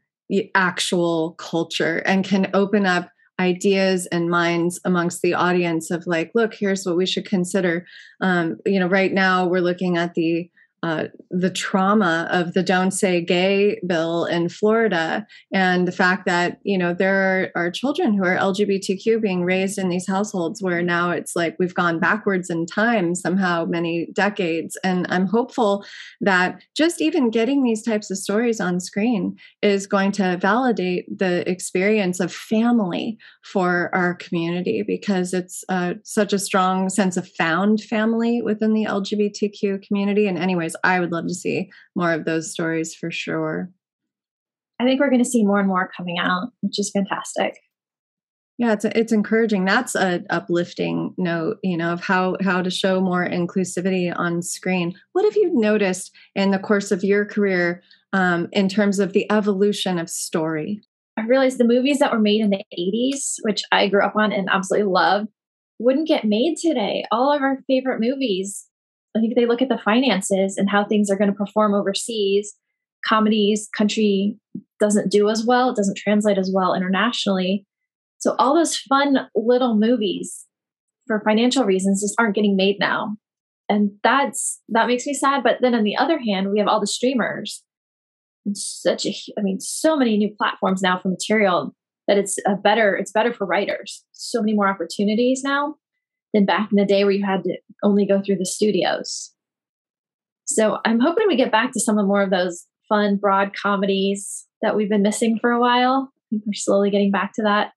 actual 0.55 1.33
culture 1.33 1.99
and 1.99 2.25
can 2.25 2.51
open 2.55 2.87
up 2.87 3.11
ideas 3.41 4.07
and 4.07 4.31
minds 4.31 4.81
amongst 4.85 5.23
the 5.23 5.35
audience 5.35 5.91
of 5.91 6.07
like 6.07 6.31
look 6.35 6.55
here's 6.55 6.85
what 6.85 6.97
we 6.97 7.07
should 7.07 7.29
consider. 7.29 7.87
Um, 8.21 8.59
you 8.67 8.79
know 8.79 8.87
right 8.89 9.13
now 9.13 9.47
we're 9.47 9.61
looking 9.61 9.97
at 9.97 10.15
the 10.15 10.51
uh, 10.83 11.05
the 11.31 11.51
trauma 11.51 12.29
of 12.33 12.55
the 12.55 12.63
don't 12.63 12.91
say 12.91 13.21
gay 13.21 13.81
bill 13.87 14.25
in 14.25 14.49
Florida 14.49 15.25
and 15.53 15.87
the 15.87 15.93
fact 15.93 16.27
that 16.27 16.59
you 16.65 16.77
know 16.77 16.93
there 16.93 17.53
are, 17.55 17.67
are, 17.67 17.71
children 17.71 18.15
who 18.15 18.25
are 18.25 18.37
LGBTQ 18.37 19.21
being 19.21 19.45
raised 19.45 19.79
in 19.79 19.89
these 19.89 20.09
households 20.09 20.61
where 20.61 20.83
now 20.83 21.13
it's 21.13 21.37
like 21.37 21.55
we've 21.61 21.75
gone 21.75 22.01
backwards 22.01 22.51
in 22.51 22.67
time 22.67 23.15
somehow 23.15 23.65
many 23.65 24.09
decades. 24.13 24.77
And 24.83 25.07
I'm 25.09 25.27
hopeful 25.27 25.85
that 26.21 26.61
just 26.77 27.01
even 27.01 27.31
getting 27.31 27.63
these 27.63 27.83
types 27.83 28.11
of 28.11 28.19
stories 28.19 28.61
on 28.61 28.81
screen 28.81 29.37
is 29.63 29.87
going 29.87 30.11
to 30.13 30.37
validate 30.37 31.07
the 31.17 31.49
experience 31.49 32.19
of 32.19 32.33
family 32.33 33.19
for 33.45 33.89
our 33.95 34.15
community 34.15 34.83
because 34.85 35.33
it's 35.33 35.65
uh, 35.69 35.95
such 36.03 36.33
a 36.33 36.39
strong 36.41 36.89
sense 36.89 37.17
of 37.17 37.29
found 37.29 37.81
family 37.83 38.43
within 38.43 38.75
the 38.75 38.85
LGBTQ 38.85 39.87
community. 39.87 40.27
And 40.27 40.39
anyways 40.39 40.72
I 40.83 41.01
would 41.01 41.13
love 41.13 41.27
to 41.27 41.35
see 41.35 41.71
more 41.95 42.13
of 42.13 42.25
those 42.25 42.51
stories 42.51 42.95
for 42.95 43.11
sure. 43.11 43.71
I 44.81 44.85
think 44.85 45.01
we're 45.01 45.11
going 45.11 45.23
to 45.23 45.29
see 45.29 45.45
more 45.45 45.61
and 45.61 45.69
more 45.69 45.91
coming 45.97 46.19
out, 46.19 46.51
which 46.61 46.79
is 46.79 46.91
fantastic. 46.91 47.55
Yeah, 48.59 48.73
it's 48.73 48.85
it's 48.85 49.13
encouraging. 49.13 49.65
That's 49.65 49.95
a 49.95 50.23
uplifting 50.31 51.15
note, 51.17 51.59
you 51.63 51.77
know, 51.77 51.93
of 51.93 52.01
how 52.05 52.37
how 52.43 52.63
to 52.63 52.71
show 52.71 53.01
more 53.01 53.27
inclusivity 53.27 54.13
on 54.15 54.43
screen. 54.43 54.95
What 55.13 55.25
have 55.25 55.37
you 55.37 55.51
noticed 55.55 56.13
in 56.35 56.51
the 56.51 56.59
course 56.59 56.93
of 56.93 57.03
your 57.03 57.25
career 57.25 57.83
um, 58.13 58.49
in 58.53 58.69
terms 58.69 58.99
of 58.99 59.15
the 59.15 59.31
evolution 59.33 59.99
of 59.99 60.11
story? 60.11 60.83
I 61.17 61.23
realized 61.23 61.59
the 61.59 61.65
movies 61.65 61.99
that 61.99 62.13
were 62.13 62.19
made 62.19 62.41
in 62.41 62.51
the 62.51 62.65
80s, 62.79 63.37
which 63.43 63.63
I 63.73 63.89
grew 63.89 64.05
up 64.05 64.17
on 64.17 64.33
and 64.33 64.49
absolutely 64.51 64.91
loved, 64.91 65.29
wouldn't 65.79 66.09
get 66.09 66.25
made 66.25 66.57
today. 66.57 67.05
All 67.11 67.33
of 67.33 67.43
our 67.43 67.59
favorite 67.67 68.01
movies 68.01 68.67
I 69.17 69.21
think 69.21 69.35
they 69.35 69.47
look 69.47 69.63
at 69.63 69.69
the 69.69 69.79
finances 69.79 70.57
and 70.57 70.71
how 70.71 70.85
things 70.85 71.11
are 71.11 71.17
going 71.17 71.31
to 71.31 71.37
perform 71.37 71.75
overseas. 71.75 72.55
Comedies, 73.07 73.69
country 73.77 74.37
doesn't 74.81 75.11
do 75.11 75.29
as 75.29 75.45
well, 75.45 75.71
it 75.71 75.77
doesn't 75.77 75.97
translate 75.97 76.39
as 76.39 76.51
well 76.53 76.75
internationally. 76.75 77.67
So 78.19 78.35
all 78.39 78.55
those 78.55 78.77
fun 78.77 79.29
little 79.35 79.77
movies 79.77 80.47
for 81.07 81.21
financial 81.25 81.65
reasons 81.65 82.03
just 82.03 82.15
aren't 82.19 82.35
getting 82.35 82.57
made 82.57 82.77
now. 82.79 83.17
And 83.69 83.93
that's 84.03 84.61
that 84.69 84.87
makes 84.87 85.07
me 85.07 85.15
sad. 85.15 85.43
But 85.43 85.59
then 85.61 85.75
on 85.75 85.85
the 85.85 85.97
other 85.97 86.19
hand, 86.19 86.51
we 86.51 86.59
have 86.59 86.69
all 86.69 86.81
the 86.81 86.87
streamers. 86.87 87.63
such 88.55 89.07
a 89.07 89.15
I 89.39 89.43
mean, 89.43 89.61
so 89.61 89.97
many 89.97 90.17
new 90.17 90.35
platforms 90.37 90.83
now 90.83 90.99
for 90.99 91.09
material 91.09 91.75
that 92.09 92.19
it's 92.19 92.39
a 92.47 92.55
better, 92.55 92.97
it's 92.97 93.13
better 93.13 93.33
for 93.33 93.47
writers. 93.47 94.05
So 94.13 94.41
many 94.41 94.55
more 94.55 94.69
opportunities 94.69 95.43
now 95.43 95.77
than 96.33 96.45
back 96.45 96.71
in 96.73 96.77
the 96.77 96.85
day 96.85 97.05
where 97.05 97.13
you 97.13 97.25
had 97.25 97.45
to 97.45 97.57
only 97.83 98.07
go 98.07 98.23
through 98.23 98.37
the 98.37 98.47
studios. 98.47 99.33
So 100.47 100.79
I'm 100.85 101.01
hoping 101.01 101.27
we 101.29 101.37
get 101.37 101.53
back 101.53 101.73
to 101.73 101.81
some 101.81 101.99
of 101.99 102.07
more 102.07 102.23
of 102.23 102.31
those 102.31 102.67
fun, 102.89 103.17
broad 103.17 103.53
comedies 103.55 104.47
that 104.61 104.77
we've 104.77 104.89
been 104.89 105.03
missing 105.03 105.39
for 105.41 105.51
a 105.51 105.61
while. 105.61 106.11
I 106.11 106.25
think 106.31 106.43
we're 106.47 106.55
slowly 106.55 106.91
getting 106.91 107.11
back 107.11 107.33
to 107.35 107.43
that. 107.43 107.73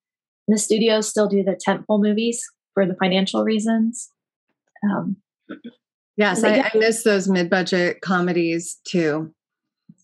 And 0.47 0.55
the 0.55 0.61
studios 0.61 1.09
still 1.09 1.27
do 1.27 1.43
the 1.43 1.59
tentpole 1.67 2.01
movies 2.01 2.43
for 2.73 2.85
the 2.85 2.95
financial 2.95 3.43
reasons. 3.43 4.09
Um, 4.83 5.17
yes, 6.17 6.43
I, 6.43 6.59
I 6.59 6.71
miss 6.77 7.03
those 7.03 7.27
mid-budget 7.27 8.01
comedies 8.01 8.79
too. 8.87 9.33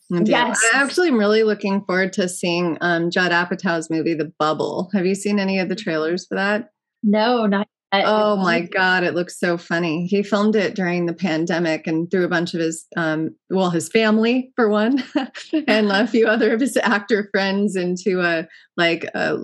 Yes. 0.09 0.59
I 0.73 0.81
actually 0.81 1.07
am 1.07 1.17
really 1.17 1.43
looking 1.43 1.83
forward 1.85 2.11
to 2.13 2.27
seeing 2.27 2.77
um, 2.81 3.11
Judd 3.11 3.31
Apatow's 3.31 3.89
movie, 3.89 4.13
The 4.13 4.31
Bubble. 4.39 4.89
Have 4.93 5.05
you 5.05 5.15
seen 5.15 5.39
any 5.39 5.59
of 5.59 5.69
the 5.69 5.75
trailers 5.75 6.25
for 6.27 6.35
that? 6.35 6.69
No, 7.01 7.45
not 7.45 7.67
oh 7.93 8.35
my 8.37 8.61
god 8.61 9.03
it 9.03 9.13
looks 9.13 9.39
so 9.39 9.57
funny 9.57 10.07
he 10.07 10.23
filmed 10.23 10.55
it 10.55 10.75
during 10.75 11.05
the 11.05 11.13
pandemic 11.13 11.87
and 11.87 12.09
threw 12.09 12.23
a 12.23 12.29
bunch 12.29 12.53
of 12.53 12.59
his 12.59 12.85
um, 12.97 13.35
well 13.49 13.69
his 13.69 13.89
family 13.89 14.51
for 14.55 14.69
one 14.69 15.03
and 15.67 15.91
a 15.91 16.07
few 16.07 16.27
other 16.27 16.53
of 16.53 16.61
his 16.61 16.77
actor 16.77 17.27
friends 17.31 17.75
into 17.75 18.21
a 18.21 18.47
like 18.77 19.03
a, 19.13 19.37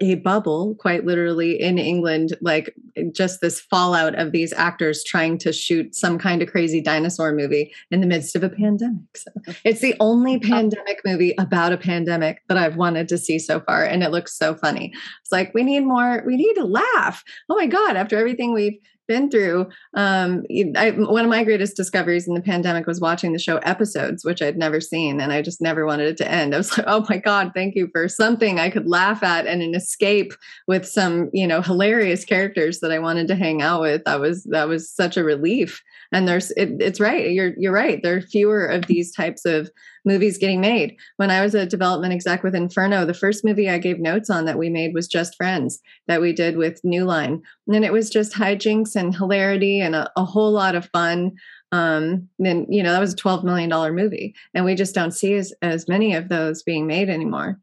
a, 0.00 0.14
bubble 0.16 0.74
quite 0.78 1.04
literally 1.04 1.60
in 1.60 1.78
england 1.78 2.36
like 2.40 2.74
just 3.12 3.40
this 3.40 3.60
fallout 3.60 4.14
of 4.14 4.32
these 4.32 4.52
actors 4.52 5.04
trying 5.04 5.38
to 5.38 5.52
shoot 5.52 5.94
some 5.94 6.18
kind 6.18 6.42
of 6.42 6.50
crazy 6.50 6.80
dinosaur 6.80 7.32
movie 7.32 7.72
in 7.90 8.00
the 8.00 8.06
midst 8.06 8.34
of 8.34 8.42
a 8.42 8.48
pandemic. 8.48 9.16
So 9.16 9.30
it's 9.64 9.80
the 9.80 9.94
only 10.00 10.38
pandemic 10.38 11.00
movie 11.04 11.34
about 11.38 11.72
a 11.72 11.76
pandemic 11.76 12.42
that 12.48 12.58
I've 12.58 12.76
wanted 12.76 13.08
to 13.08 13.18
see 13.18 13.38
so 13.38 13.60
far. 13.60 13.84
And 13.84 14.02
it 14.02 14.10
looks 14.10 14.36
so 14.36 14.54
funny. 14.54 14.92
It's 15.22 15.32
like, 15.32 15.52
we 15.54 15.62
need 15.62 15.80
more, 15.80 16.22
we 16.26 16.36
need 16.36 16.54
to 16.54 16.64
laugh. 16.64 17.22
Oh 17.48 17.56
my 17.56 17.66
God, 17.66 17.85
after 17.94 18.16
everything 18.16 18.52
we've 18.52 18.80
been 19.06 19.30
through. 19.30 19.68
Um, 19.94 20.44
I, 20.76 20.90
one 20.90 21.24
of 21.24 21.30
my 21.30 21.44
greatest 21.44 21.76
discoveries 21.76 22.26
in 22.26 22.34
the 22.34 22.40
pandemic 22.40 22.86
was 22.86 23.00
watching 23.00 23.32
the 23.32 23.38
show 23.38 23.58
Episodes, 23.58 24.24
which 24.24 24.42
I'd 24.42 24.56
never 24.56 24.80
seen, 24.80 25.20
and 25.20 25.32
I 25.32 25.42
just 25.42 25.60
never 25.60 25.86
wanted 25.86 26.08
it 26.08 26.16
to 26.18 26.30
end. 26.30 26.54
I 26.54 26.58
was 26.58 26.70
like, 26.78 26.86
"Oh 26.88 27.06
my 27.08 27.18
god, 27.18 27.52
thank 27.54 27.74
you 27.74 27.88
for 27.92 28.08
something 28.08 28.58
I 28.58 28.70
could 28.70 28.88
laugh 28.88 29.22
at 29.22 29.46
and 29.46 29.62
an 29.62 29.74
escape 29.74 30.32
with 30.66 30.86
some, 30.86 31.30
you 31.32 31.46
know, 31.46 31.62
hilarious 31.62 32.24
characters 32.24 32.80
that 32.80 32.92
I 32.92 32.98
wanted 32.98 33.28
to 33.28 33.36
hang 33.36 33.62
out 33.62 33.80
with." 33.80 34.04
That 34.04 34.20
was 34.20 34.44
that 34.44 34.68
was 34.68 34.90
such 34.90 35.16
a 35.16 35.24
relief. 35.24 35.82
And 36.12 36.28
there's, 36.28 36.52
it, 36.52 36.70
it's 36.80 37.00
right. 37.00 37.30
You're 37.30 37.52
you're 37.56 37.72
right. 37.72 38.02
There 38.02 38.16
are 38.16 38.22
fewer 38.22 38.66
of 38.66 38.86
these 38.86 39.12
types 39.12 39.44
of 39.44 39.70
movies 40.06 40.38
getting 40.38 40.60
made. 40.60 40.96
When 41.16 41.30
I 41.30 41.42
was 41.42 41.54
a 41.54 41.66
development 41.66 42.14
exec 42.14 42.42
with 42.42 42.54
Inferno, 42.54 43.04
the 43.04 43.12
first 43.12 43.44
movie 43.44 43.68
I 43.68 43.78
gave 43.78 43.98
notes 43.98 44.30
on 44.30 44.46
that 44.46 44.58
we 44.58 44.70
made 44.70 44.94
was 44.94 45.08
Just 45.08 45.34
Friends 45.34 45.80
that 46.06 46.20
we 46.22 46.32
did 46.32 46.56
with 46.56 46.80
New 46.84 47.04
Line. 47.04 47.42
And 47.66 47.84
it 47.84 47.92
was 47.92 48.08
just 48.08 48.32
hijinks 48.32 48.96
and 48.96 49.14
hilarity 49.14 49.80
and 49.80 49.94
a, 49.94 50.10
a 50.16 50.24
whole 50.24 50.52
lot 50.52 50.76
of 50.76 50.88
fun. 50.90 51.32
Um, 51.72 52.28
and 52.38 52.66
you 52.70 52.82
know, 52.82 52.92
that 52.92 53.00
was 53.00 53.12
a 53.12 53.16
$12 53.16 53.44
million 53.44 53.94
movie. 53.94 54.34
And 54.54 54.64
we 54.64 54.76
just 54.76 54.94
don't 54.94 55.10
see 55.10 55.34
as, 55.34 55.52
as 55.60 55.88
many 55.88 56.14
of 56.14 56.28
those 56.28 56.62
being 56.62 56.86
made 56.86 57.10
anymore. 57.10 57.58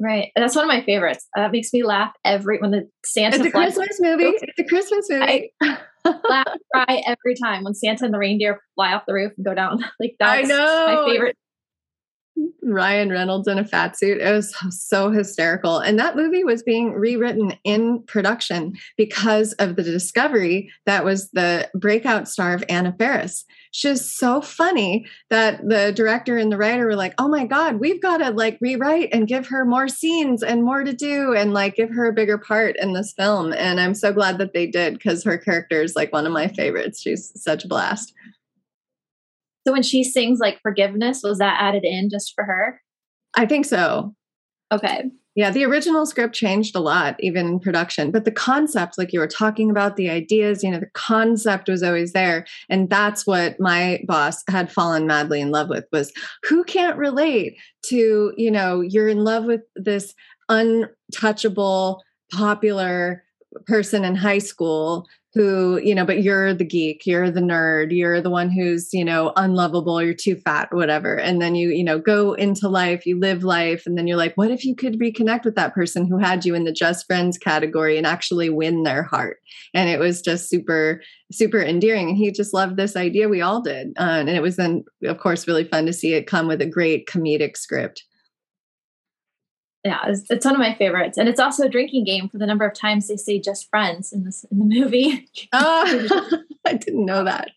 Right. 0.00 0.30
That's 0.36 0.54
one 0.54 0.64
of 0.64 0.68
my 0.68 0.84
favorites. 0.84 1.26
That 1.34 1.50
makes 1.50 1.72
me 1.72 1.82
laugh 1.82 2.12
every 2.24 2.58
when 2.58 2.70
the 2.70 2.88
Santa 3.04 3.36
It's 3.36 3.46
a 3.46 3.50
Christmas 3.50 4.00
movie. 4.00 4.24
It's 4.24 4.58
a 4.58 4.64
Christmas 4.64 5.10
movie. 5.10 5.52
I 5.60 5.78
laugh 6.28 6.46
cry 6.72 7.02
every 7.06 7.34
time 7.34 7.64
when 7.64 7.74
Santa 7.74 8.04
and 8.04 8.14
the 8.14 8.18
reindeer 8.18 8.60
fly 8.74 8.92
off 8.92 9.04
the 9.06 9.14
roof 9.14 9.32
and 9.36 9.44
go 9.44 9.54
down. 9.54 9.84
Like 10.00 10.14
that's 10.18 10.44
I 10.44 10.48
know. 10.48 11.04
my 11.04 11.12
favorite. 11.12 11.36
Ryan 12.62 13.10
Reynolds 13.10 13.48
in 13.48 13.58
a 13.58 13.64
fat 13.64 13.98
suit. 13.98 14.20
It 14.20 14.32
was 14.32 14.54
so 14.70 15.10
hysterical. 15.10 15.78
And 15.78 15.98
that 15.98 16.16
movie 16.16 16.44
was 16.44 16.62
being 16.62 16.92
rewritten 16.92 17.54
in 17.64 18.02
production 18.02 18.74
because 18.96 19.52
of 19.54 19.76
the 19.76 19.82
discovery 19.82 20.70
that 20.86 21.04
was 21.04 21.30
the 21.30 21.70
breakout 21.74 22.28
star 22.28 22.54
of 22.54 22.64
Anna 22.68 22.94
Faris. 22.98 23.44
She's 23.70 24.10
so 24.10 24.40
funny 24.40 25.06
that 25.30 25.66
the 25.68 25.92
director 25.94 26.38
and 26.38 26.50
the 26.50 26.56
writer 26.56 26.86
were 26.86 26.96
like, 26.96 27.14
oh 27.18 27.28
my 27.28 27.46
God, 27.46 27.80
we've 27.80 28.02
got 28.02 28.18
to 28.18 28.30
like 28.30 28.58
rewrite 28.60 29.10
and 29.12 29.28
give 29.28 29.46
her 29.48 29.64
more 29.64 29.88
scenes 29.88 30.42
and 30.42 30.64
more 30.64 30.84
to 30.84 30.92
do 30.92 31.34
and 31.34 31.52
like 31.52 31.76
give 31.76 31.90
her 31.90 32.06
a 32.06 32.14
bigger 32.14 32.38
part 32.38 32.76
in 32.76 32.92
this 32.92 33.12
film. 33.12 33.52
And 33.52 33.80
I'm 33.80 33.94
so 33.94 34.12
glad 34.12 34.38
that 34.38 34.52
they 34.52 34.66
did 34.66 34.94
because 34.94 35.24
her 35.24 35.38
character 35.38 35.82
is 35.82 35.96
like 35.96 36.12
one 36.12 36.26
of 36.26 36.32
my 36.32 36.48
favorites. 36.48 37.00
She's 37.00 37.30
such 37.40 37.64
a 37.64 37.68
blast. 37.68 38.14
So 39.68 39.72
when 39.72 39.82
she 39.82 40.02
sings 40.02 40.38
like 40.38 40.62
forgiveness, 40.62 41.20
was 41.22 41.36
that 41.40 41.58
added 41.60 41.84
in 41.84 42.08
just 42.08 42.32
for 42.34 42.42
her? 42.42 42.80
I 43.34 43.44
think 43.44 43.66
so. 43.66 44.14
Okay. 44.72 45.10
Yeah, 45.34 45.50
the 45.50 45.66
original 45.66 46.06
script 46.06 46.34
changed 46.34 46.74
a 46.74 46.80
lot, 46.80 47.16
even 47.20 47.46
in 47.46 47.60
production. 47.60 48.10
But 48.10 48.24
the 48.24 48.32
concept, 48.32 48.96
like 48.96 49.12
you 49.12 49.20
were 49.20 49.26
talking 49.26 49.70
about, 49.70 49.96
the 49.96 50.08
ideas, 50.08 50.64
you 50.64 50.70
know, 50.70 50.80
the 50.80 50.88
concept 50.94 51.68
was 51.68 51.82
always 51.82 52.14
there. 52.14 52.46
And 52.70 52.88
that's 52.88 53.26
what 53.26 53.60
my 53.60 54.00
boss 54.06 54.42
had 54.48 54.72
fallen 54.72 55.06
madly 55.06 55.38
in 55.38 55.50
love 55.50 55.68
with 55.68 55.84
was 55.92 56.14
who 56.44 56.64
can't 56.64 56.96
relate 56.96 57.58
to, 57.88 58.32
you 58.38 58.50
know, 58.50 58.80
you're 58.80 59.08
in 59.08 59.22
love 59.22 59.44
with 59.44 59.60
this 59.76 60.14
untouchable, 60.48 62.02
popular 62.32 63.22
person 63.66 64.02
in 64.02 64.14
high 64.14 64.38
school 64.38 65.06
who 65.38 65.78
you 65.78 65.94
know 65.94 66.04
but 66.04 66.20
you're 66.20 66.52
the 66.52 66.64
geek 66.64 67.06
you're 67.06 67.30
the 67.30 67.40
nerd 67.40 67.96
you're 67.96 68.20
the 68.20 68.28
one 68.28 68.50
who's 68.50 68.92
you 68.92 69.04
know 69.04 69.32
unlovable 69.36 70.02
you're 70.02 70.12
too 70.12 70.34
fat 70.34 70.68
whatever. 70.74 71.14
And 71.14 71.40
then 71.40 71.54
you 71.54 71.68
you 71.68 71.84
know 71.84 72.00
go 72.00 72.32
into 72.32 72.68
life 72.68 73.06
you 73.06 73.20
live 73.20 73.44
life 73.44 73.86
and 73.86 73.96
then 73.96 74.08
you're 74.08 74.16
like 74.16 74.34
what 74.34 74.50
if 74.50 74.64
you 74.64 74.74
could 74.74 74.98
reconnect 74.98 75.44
with 75.44 75.54
that 75.54 75.74
person 75.74 76.08
who 76.08 76.18
had 76.18 76.44
you 76.44 76.56
in 76.56 76.64
the 76.64 76.72
just 76.72 77.06
friends 77.06 77.38
category 77.38 77.96
and 77.96 78.06
actually 78.06 78.50
win 78.50 78.82
their 78.82 79.04
heart? 79.04 79.38
And 79.74 79.88
it 79.88 80.00
was 80.00 80.20
just 80.20 80.50
super 80.50 81.00
super 81.30 81.60
endearing. 81.62 82.08
And 82.08 82.18
he 82.18 82.32
just 82.32 82.52
loved 82.52 82.76
this 82.76 82.96
idea. 82.96 83.28
We 83.28 83.40
all 83.40 83.60
did. 83.60 83.92
Uh, 83.96 84.18
and 84.18 84.28
it 84.28 84.42
was 84.42 84.56
then 84.56 84.84
of 85.04 85.18
course 85.18 85.46
really 85.46 85.64
fun 85.64 85.86
to 85.86 85.92
see 85.92 86.14
it 86.14 86.26
come 86.26 86.48
with 86.48 86.60
a 86.60 86.66
great 86.66 87.06
comedic 87.06 87.56
script 87.56 88.02
yeah, 89.84 90.00
it's, 90.06 90.28
it's, 90.28 90.44
one 90.44 90.54
of 90.54 90.60
my 90.60 90.74
favorites, 90.74 91.16
and 91.16 91.28
it's 91.28 91.38
also 91.38 91.64
a 91.64 91.68
drinking 91.68 92.04
game 92.04 92.28
for 92.28 92.38
the 92.38 92.46
number 92.46 92.66
of 92.66 92.74
times 92.74 93.06
they 93.06 93.16
say 93.16 93.38
"just 93.38 93.70
friends" 93.70 94.12
in 94.12 94.24
this 94.24 94.44
in 94.50 94.58
the 94.58 94.64
movie. 94.64 95.28
oh, 95.52 96.38
I 96.66 96.74
didn't 96.74 97.06
know 97.06 97.24
that. 97.24 97.50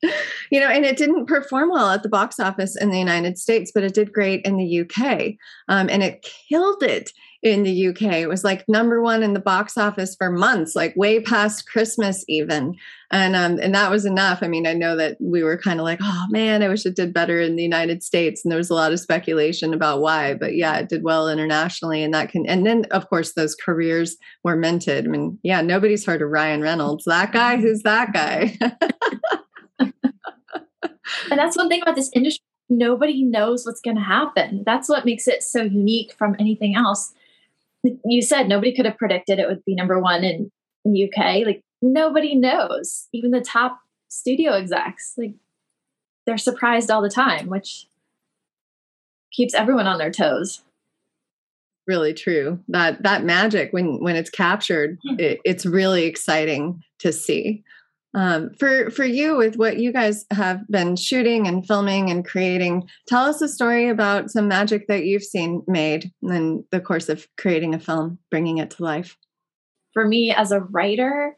You 0.52 0.60
know, 0.60 0.68
and 0.68 0.86
it 0.86 0.98
didn't 0.98 1.26
perform 1.26 1.70
well 1.70 1.90
at 1.90 2.04
the 2.04 2.10
box 2.10 2.40
office 2.40 2.76
in 2.76 2.92
the 2.92 3.00
United 3.00 3.38
States, 3.40 3.72
but 3.74 3.84
it 3.84 3.94
did 3.94 4.14
great 4.14 4.46
in 4.46 4.58
the 4.58 4.82
UK, 4.82 5.34
um, 5.68 5.90
and 5.90 6.04
it 6.04 6.22
killed 6.48 6.84
it 6.84 7.12
in 7.43 7.63
the 7.63 7.88
UK. 7.88 8.04
It 8.13 8.30
was 8.30 8.43
like 8.43 8.63
number 8.67 9.01
one 9.01 9.23
in 9.23 9.34
the 9.34 9.39
box 9.39 9.77
office 9.77 10.15
for 10.15 10.30
months, 10.30 10.75
like 10.75 10.95
way 10.95 11.19
past 11.19 11.67
Christmas 11.67 12.23
even. 12.27 12.75
And 13.10 13.36
um, 13.36 13.60
and 13.60 13.73
that 13.73 13.89
was 13.89 14.06
enough. 14.06 14.39
I 14.41 14.47
mean, 14.47 14.67
I 14.67 14.73
know 14.73 14.95
that 14.95 15.17
we 15.19 15.43
were 15.43 15.58
kind 15.58 15.80
of 15.80 15.84
like, 15.84 15.99
oh 16.01 16.25
man, 16.30 16.62
I 16.62 16.67
wish 16.67 16.86
it 16.86 16.95
did 16.95 17.13
better 17.13 17.41
in 17.41 17.56
the 17.56 17.63
United 17.63 18.04
States. 18.04 18.45
And 18.45 18.51
there 18.51 18.60
was 18.60 18.69
a 18.69 18.75
lot 18.75 18.93
of 18.93 18.99
speculation 18.99 19.73
about 19.73 20.01
why. 20.01 20.36
But 20.36 20.56
yeah, 20.56 20.77
it 20.77 20.89
did 20.89 21.04
well 21.04 21.27
internationally. 21.27 22.04
And 22.04 22.13
that 22.13 22.30
can 22.30 22.45
and 22.45 22.65
then 22.65 22.86
of 22.91 23.10
course 23.10 23.34
those 23.34 23.56
careers 23.56 24.17
were 24.43 24.56
minted. 24.56 25.06
I 25.06 25.08
mean, 25.10 25.39
yeah, 25.41 25.62
nobody's 25.62 26.06
heard 26.06 26.21
of 26.21 26.30
Ryan 26.30 26.62
Reynolds. 26.62 27.06
That 27.06 27.32
guy, 27.32 27.58
who's 27.58 27.82
that 27.82 28.13
guy? 28.13 28.56
and 29.80 29.93
that's 31.30 31.58
one 31.58 31.69
thing 31.69 31.82
about 31.82 31.95
this 31.95 32.12
industry 32.13 32.43
nobody 32.73 33.21
knows 33.21 33.65
what's 33.65 33.82
going 33.82 33.97
to 33.97 34.01
happen. 34.01 34.63
That's 34.65 34.88
what 34.88 35.04
makes 35.04 35.27
it 35.27 35.43
so 35.43 35.63
unique 35.63 36.13
from 36.17 36.38
anything 36.39 36.73
else 36.73 37.13
you 37.84 38.22
said 38.22 38.48
nobody 38.48 38.76
could 38.76 38.86
have 38.86 38.98
predicted 38.98 39.39
it 39.39 39.48
would 39.48 39.63
be 39.65 39.76
number 39.76 40.00
one 40.00 40.24
in 40.24 40.52
the 40.86 41.06
UK. 41.06 41.46
Like 41.46 41.62
nobody 41.82 42.36
knows. 42.36 43.08
Even 43.13 43.32
the 43.32 43.41
top 43.41 43.80
studio 44.10 44.54
execs, 44.54 45.13
like 45.17 45.34
they're 46.26 46.38
surprised 46.38 46.91
all 46.91 47.02
the 47.02 47.10
time, 47.10 47.48
which 47.48 47.88
keeps 49.32 49.54
everyone 49.54 49.88
on 49.88 49.98
their 49.98 50.12
toes. 50.12 50.62
Really 51.88 52.13
true. 52.13 52.60
That 52.67 53.02
that 53.04 53.24
magic 53.24 53.74
when 53.74 54.02
when 54.02 54.15
it's 54.15 54.30
captured, 54.30 55.00
hmm. 55.08 55.15
it, 55.20 55.39
it's 55.44 55.65
really 55.65 56.06
exciting 56.06 56.84
to 57.00 57.12
see. 57.12 57.63
Um, 58.13 58.52
for 58.60 58.89
for 58.91 59.06
you, 59.06 59.38
with 59.38 59.56
what 59.56 59.78
you 59.78 59.93
guys 59.93 60.26
have 60.32 60.67
been 60.67 60.97
shooting 60.97 61.47
and 61.47 61.65
filming 61.65 62.10
and 62.10 62.26
creating, 62.26 62.89
tell 63.08 63.24
us 63.24 63.41
a 63.41 63.47
story 63.47 63.88
about 63.88 64.30
some 64.30 64.50
magic 64.50 64.88
that 64.88 65.06
you've 65.06 65.24
seen 65.24 65.63
made 65.65 66.12
in 66.21 66.65
the 66.71 66.82
course 66.82 67.08
of 67.08 67.28
creating 67.38 67.74
a 67.74 67.80
film, 67.80 68.19
bringing 68.30 68.58
it 68.58 68.71
to 68.71 68.84
life. 68.84 69.17
For 69.93 70.06
me, 70.06 70.32
as 70.32 70.52
a 70.52 70.60
writer, 70.60 71.38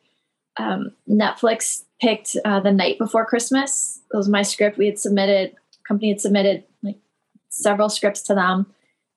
um, 0.58 0.92
Netflix 1.08 1.84
picked 2.02 2.36
uh, 2.44 2.60
the 2.60 2.72
Knight 2.72 2.98
before 2.98 3.26
Christmas. 3.26 4.02
It 4.12 4.18
was 4.18 4.30
my 4.30 4.42
script. 4.42 4.78
We 4.78 4.88
had 4.88 5.00
submitted, 5.00 5.56
company 5.88 6.10
had 6.10 6.22
submitted 6.22 6.64
like 6.82 6.98
several 7.50 7.90
scripts 7.90 8.24
to 8.24 8.36
them, 8.36 8.66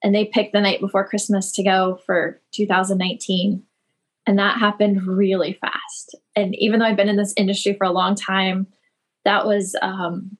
and 0.02 0.14
they 0.14 0.26
picked 0.26 0.52
the 0.52 0.60
Knight 0.60 0.80
before 0.80 1.08
Christmas 1.08 1.52
to 1.52 1.62
go 1.62 2.00
for 2.04 2.38
2019. 2.52 3.62
And 4.26 4.38
that 4.38 4.58
happened 4.58 5.06
really 5.06 5.54
fast. 5.54 6.16
And 6.36 6.54
even 6.56 6.78
though 6.78 6.86
I've 6.86 6.96
been 6.96 7.08
in 7.08 7.16
this 7.16 7.34
industry 7.36 7.74
for 7.74 7.84
a 7.84 7.92
long 7.92 8.14
time, 8.14 8.66
that 9.24 9.46
was 9.46 9.74
um, 9.82 10.36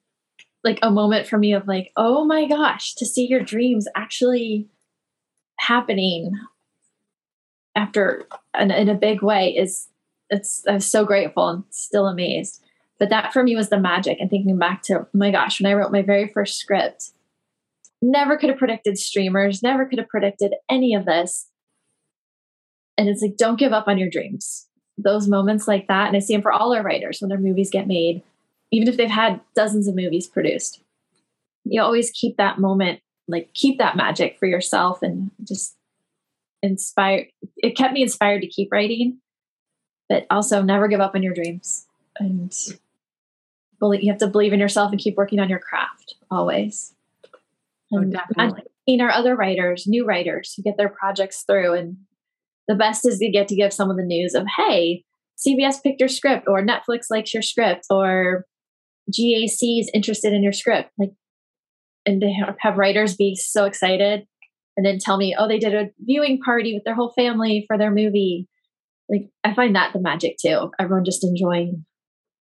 like 0.63 0.79
a 0.81 0.91
moment 0.91 1.27
for 1.27 1.37
me 1.37 1.53
of 1.53 1.67
like, 1.67 1.91
oh 1.97 2.23
my 2.23 2.47
gosh, 2.47 2.93
to 2.95 3.05
see 3.05 3.27
your 3.27 3.41
dreams 3.41 3.87
actually 3.95 4.69
happening 5.59 6.31
after 7.75 8.27
in, 8.59 8.71
in 8.71 8.89
a 8.89 8.95
big 8.95 9.21
way 9.21 9.55
is 9.55 9.87
it's 10.29 10.63
I'm 10.67 10.79
so 10.79 11.05
grateful 11.05 11.47
and 11.47 11.63
still 11.69 12.07
amazed. 12.07 12.63
But 12.99 13.09
that 13.09 13.33
for 13.33 13.43
me 13.43 13.55
was 13.55 13.69
the 13.69 13.79
magic. 13.79 14.19
And 14.19 14.29
thinking 14.29 14.57
back 14.57 14.81
to, 14.83 15.01
oh 15.01 15.07
my 15.13 15.31
gosh, 15.31 15.61
when 15.61 15.71
I 15.71 15.75
wrote 15.75 15.91
my 15.91 16.01
very 16.01 16.27
first 16.27 16.57
script, 16.57 17.11
never 18.01 18.37
could 18.37 18.49
have 18.49 18.57
predicted 18.57 18.97
streamers, 18.97 19.61
never 19.61 19.85
could 19.85 19.99
have 19.99 20.09
predicted 20.09 20.53
any 20.69 20.93
of 20.95 21.05
this. 21.05 21.47
And 22.97 23.07
it's 23.07 23.21
like, 23.21 23.37
don't 23.37 23.59
give 23.59 23.73
up 23.73 23.87
on 23.87 23.97
your 23.97 24.09
dreams. 24.09 24.66
Those 24.97 25.27
moments 25.27 25.67
like 25.67 25.87
that, 25.87 26.07
and 26.07 26.15
I 26.15 26.19
see 26.19 26.33
them 26.33 26.41
for 26.41 26.51
all 26.51 26.73
our 26.73 26.81
writers 26.83 27.19
when 27.21 27.29
their 27.29 27.37
movies 27.37 27.69
get 27.69 27.87
made, 27.87 28.23
even 28.71 28.87
if 28.87 28.97
they've 28.97 29.09
had 29.09 29.39
dozens 29.55 29.87
of 29.87 29.95
movies 29.95 30.27
produced. 30.27 30.81
You 31.65 31.81
always 31.81 32.11
keep 32.11 32.37
that 32.37 32.57
moment, 32.59 33.01
like 33.27 33.53
keep 33.53 33.77
that 33.77 33.95
magic 33.95 34.37
for 34.39 34.47
yourself 34.47 35.03
and 35.03 35.29
just 35.43 35.75
inspire. 36.63 37.27
It 37.57 37.77
kept 37.77 37.93
me 37.93 38.01
inspired 38.01 38.41
to 38.41 38.47
keep 38.47 38.71
writing, 38.71 39.19
but 40.09 40.25
also 40.31 40.61
never 40.61 40.87
give 40.87 41.01
up 41.01 41.13
on 41.13 41.21
your 41.23 41.33
dreams. 41.33 41.85
And 42.19 42.55
believe, 43.79 44.01
you 44.01 44.11
have 44.11 44.19
to 44.19 44.27
believe 44.27 44.53
in 44.53 44.59
yourself 44.59 44.91
and 44.91 44.99
keep 44.99 45.15
working 45.15 45.39
on 45.39 45.49
your 45.49 45.59
craft 45.59 46.15
always. 46.31 46.95
Oh, 47.93 47.99
And 47.99 48.11
definitely. 48.13 48.63
seeing 48.87 49.01
our 49.01 49.11
other 49.11 49.35
writers, 49.35 49.85
new 49.85 50.05
writers 50.05 50.53
who 50.55 50.63
get 50.63 50.77
their 50.77 50.89
projects 50.89 51.43
through 51.43 51.73
and 51.73 51.97
the 52.67 52.75
best 52.75 53.07
is 53.07 53.19
to 53.19 53.29
get 53.29 53.47
to 53.47 53.55
give 53.55 53.73
someone 53.73 53.97
the 53.97 54.03
news 54.03 54.33
of, 54.33 54.45
hey, 54.57 55.03
CBS 55.37 55.81
picked 55.81 55.99
your 55.99 56.09
script 56.09 56.47
or 56.47 56.61
Netflix 56.61 57.05
likes 57.09 57.33
your 57.33 57.43
script 57.43 57.85
or 57.89 58.45
GAC 59.11 59.79
is 59.79 59.91
interested 59.93 60.33
in 60.33 60.43
your 60.43 60.51
script. 60.51 60.89
Like, 60.97 61.11
and 62.05 62.21
they 62.21 62.33
have 62.59 62.77
writers 62.77 63.15
be 63.15 63.35
so 63.35 63.65
excited 63.65 64.25
and 64.75 64.85
then 64.85 64.99
tell 64.99 65.17
me, 65.17 65.35
oh, 65.37 65.47
they 65.47 65.59
did 65.59 65.73
a 65.73 65.89
viewing 65.99 66.39
party 66.39 66.73
with 66.73 66.83
their 66.83 66.95
whole 66.95 67.11
family 67.11 67.65
for 67.67 67.77
their 67.77 67.91
movie. 67.91 68.47
Like, 69.09 69.29
I 69.43 69.53
find 69.53 69.75
that 69.75 69.93
the 69.93 69.99
magic 69.99 70.37
too. 70.41 70.71
Everyone 70.79 71.05
just 71.05 71.23
enjoying 71.23 71.85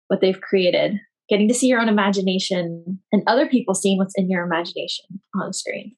what 0.07 0.21
they've 0.21 0.39
created, 0.39 0.99
getting 1.29 1.47
to 1.47 1.53
see 1.53 1.67
your 1.67 1.79
own 1.79 1.89
imagination 1.89 2.99
and 3.11 3.23
other 3.27 3.47
people 3.47 3.75
seeing 3.75 3.97
what's 3.97 4.13
in 4.15 4.29
your 4.29 4.45
imagination 4.45 5.05
on 5.35 5.47
the 5.47 5.53
screen. 5.53 5.95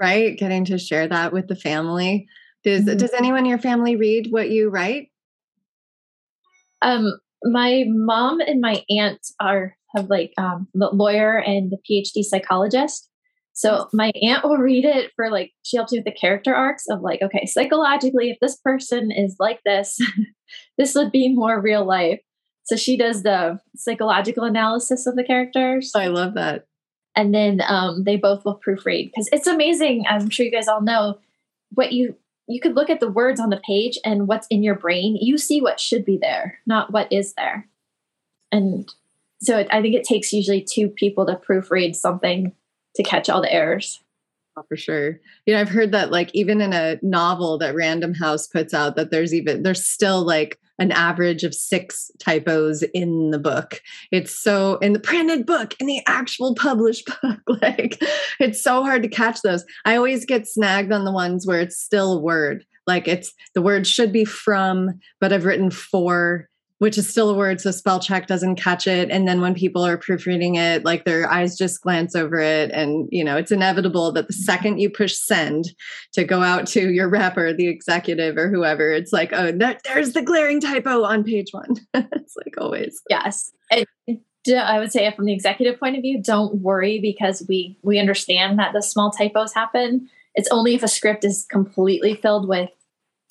Right. 0.00 0.36
Getting 0.36 0.64
to 0.66 0.78
share 0.78 1.06
that 1.08 1.32
with 1.32 1.48
the 1.48 1.56
family. 1.56 2.26
Does, 2.64 2.84
mm-hmm. 2.84 2.96
does 2.96 3.12
anyone 3.12 3.40
in 3.40 3.46
your 3.46 3.58
family 3.58 3.96
read 3.96 4.28
what 4.30 4.50
you 4.50 4.68
write? 4.68 5.08
Um, 6.80 7.18
my 7.44 7.84
mom 7.88 8.40
and 8.40 8.60
my 8.60 8.84
aunt 8.88 9.20
are 9.40 9.76
have 9.94 10.08
like 10.08 10.32
um, 10.38 10.68
the 10.74 10.88
lawyer 10.92 11.38
and 11.38 11.70
the 11.70 11.78
PhD 11.88 12.22
psychologist. 12.22 13.08
So 13.52 13.88
my 13.92 14.10
aunt 14.22 14.44
will 14.44 14.56
read 14.56 14.84
it 14.84 15.12
for 15.14 15.30
like 15.30 15.52
she 15.62 15.76
helps 15.76 15.92
me 15.92 15.98
with 15.98 16.06
the 16.06 16.18
character 16.18 16.54
arcs 16.54 16.84
of 16.88 17.02
like, 17.02 17.20
okay, 17.20 17.44
psychologically, 17.46 18.30
if 18.30 18.38
this 18.40 18.56
person 18.56 19.10
is 19.10 19.36
like 19.38 19.60
this, 19.64 19.98
this 20.78 20.94
would 20.94 21.12
be 21.12 21.34
more 21.34 21.60
real 21.60 21.84
life. 21.84 22.20
So 22.64 22.76
she 22.76 22.96
does 22.96 23.22
the 23.22 23.58
psychological 23.76 24.44
analysis 24.44 25.06
of 25.06 25.16
the 25.16 25.24
characters. 25.24 25.92
I 25.94 26.06
love 26.06 26.34
that. 26.34 26.64
And 27.14 27.34
then 27.34 27.60
um, 27.66 28.04
they 28.04 28.16
both 28.16 28.44
will 28.44 28.58
proofread 28.66 29.10
because 29.10 29.28
it's 29.32 29.46
amazing. 29.46 30.04
I'm 30.08 30.30
sure 30.30 30.46
you 30.46 30.52
guys 30.52 30.68
all 30.68 30.80
know 30.80 31.18
what 31.74 31.92
you 31.92 32.16
you 32.52 32.60
could 32.60 32.76
look 32.76 32.90
at 32.90 33.00
the 33.00 33.10
words 33.10 33.40
on 33.40 33.50
the 33.50 33.60
page 33.64 33.98
and 34.04 34.28
what's 34.28 34.46
in 34.48 34.62
your 34.62 34.74
brain. 34.74 35.16
You 35.20 35.38
see 35.38 35.60
what 35.60 35.80
should 35.80 36.04
be 36.04 36.18
there, 36.18 36.58
not 36.66 36.92
what 36.92 37.12
is 37.12 37.34
there. 37.34 37.68
And 38.50 38.92
so 39.40 39.58
it, 39.58 39.68
I 39.70 39.80
think 39.80 39.94
it 39.94 40.04
takes 40.04 40.32
usually 40.32 40.62
two 40.62 40.88
people 40.88 41.26
to 41.26 41.36
proofread 41.36 41.94
something 41.94 42.52
to 42.96 43.02
catch 43.02 43.28
all 43.28 43.40
the 43.40 43.52
errors. 43.52 44.00
Oh, 44.56 44.62
for 44.68 44.76
sure. 44.76 45.18
You 45.46 45.54
know, 45.54 45.60
I've 45.60 45.70
heard 45.70 45.92
that 45.92 46.10
like 46.10 46.30
even 46.34 46.60
in 46.60 46.74
a 46.74 46.98
novel 47.00 47.56
that 47.58 47.74
Random 47.74 48.12
House 48.12 48.46
puts 48.46 48.74
out, 48.74 48.96
that 48.96 49.10
there's 49.10 49.32
even 49.32 49.62
there's 49.62 49.84
still 49.84 50.22
like 50.22 50.58
an 50.82 50.90
average 50.90 51.44
of 51.44 51.54
six 51.54 52.10
typos 52.18 52.82
in 52.92 53.30
the 53.30 53.38
book. 53.38 53.80
It's 54.10 54.36
so 54.36 54.78
in 54.78 54.92
the 54.92 54.98
printed 54.98 55.46
book, 55.46 55.74
in 55.78 55.86
the 55.86 56.02
actual 56.08 56.56
published 56.56 57.08
book, 57.22 57.38
like 57.62 58.02
it's 58.40 58.62
so 58.62 58.82
hard 58.82 59.04
to 59.04 59.08
catch 59.08 59.40
those. 59.42 59.64
I 59.84 59.96
always 59.96 60.26
get 60.26 60.48
snagged 60.48 60.92
on 60.92 61.04
the 61.04 61.12
ones 61.12 61.46
where 61.46 61.60
it's 61.60 61.78
still 61.78 62.14
a 62.14 62.20
word. 62.20 62.66
Like 62.88 63.06
it's 63.06 63.32
the 63.54 63.62
word 63.62 63.86
should 63.86 64.12
be 64.12 64.24
from, 64.24 64.98
but 65.20 65.32
I've 65.32 65.44
written 65.44 65.70
for 65.70 66.48
which 66.82 66.98
is 66.98 67.08
still 67.08 67.30
a 67.30 67.34
word 67.34 67.60
so 67.60 67.70
spell 67.70 68.00
check 68.00 68.26
doesn't 68.26 68.56
catch 68.56 68.88
it. 68.88 69.08
And 69.08 69.28
then 69.28 69.40
when 69.40 69.54
people 69.54 69.86
are 69.86 69.96
proofreading 69.96 70.56
it 70.56 70.84
like 70.84 71.04
their 71.04 71.30
eyes 71.30 71.56
just 71.56 71.80
glance 71.80 72.16
over 72.16 72.40
it. 72.40 72.72
And 72.72 73.08
you 73.12 73.22
know 73.22 73.36
it's 73.36 73.52
inevitable 73.52 74.10
that 74.10 74.26
the 74.26 74.32
second 74.32 74.80
you 74.80 74.90
push 74.90 75.14
send 75.14 75.66
to 76.14 76.24
go 76.24 76.42
out 76.42 76.66
to 76.68 76.90
your 76.90 77.08
rep 77.08 77.36
or 77.36 77.52
the 77.52 77.68
executive 77.68 78.36
or 78.36 78.50
whoever 78.50 78.90
it's 78.90 79.12
like 79.12 79.32
oh 79.32 79.52
there's 79.84 80.12
the 80.12 80.22
glaring 80.22 80.60
typo 80.60 81.04
on 81.04 81.22
page 81.22 81.52
one. 81.52 81.76
It's 81.94 82.34
like 82.36 82.54
always. 82.58 83.00
Yes. 83.08 83.52
I 83.70 84.80
would 84.80 84.90
say 84.90 85.08
from 85.14 85.26
the 85.26 85.32
executive 85.32 85.78
point 85.78 85.94
of 85.94 86.02
view, 86.02 86.20
don't 86.20 86.56
worry 86.62 86.98
because 86.98 87.46
we 87.48 87.78
we 87.82 88.00
understand 88.00 88.58
that 88.58 88.72
the 88.72 88.82
small 88.82 89.12
typos 89.12 89.54
happen. 89.54 90.08
It's 90.34 90.48
only 90.50 90.74
if 90.74 90.82
a 90.82 90.88
script 90.88 91.24
is 91.24 91.46
completely 91.48 92.16
filled 92.16 92.48
with 92.48 92.70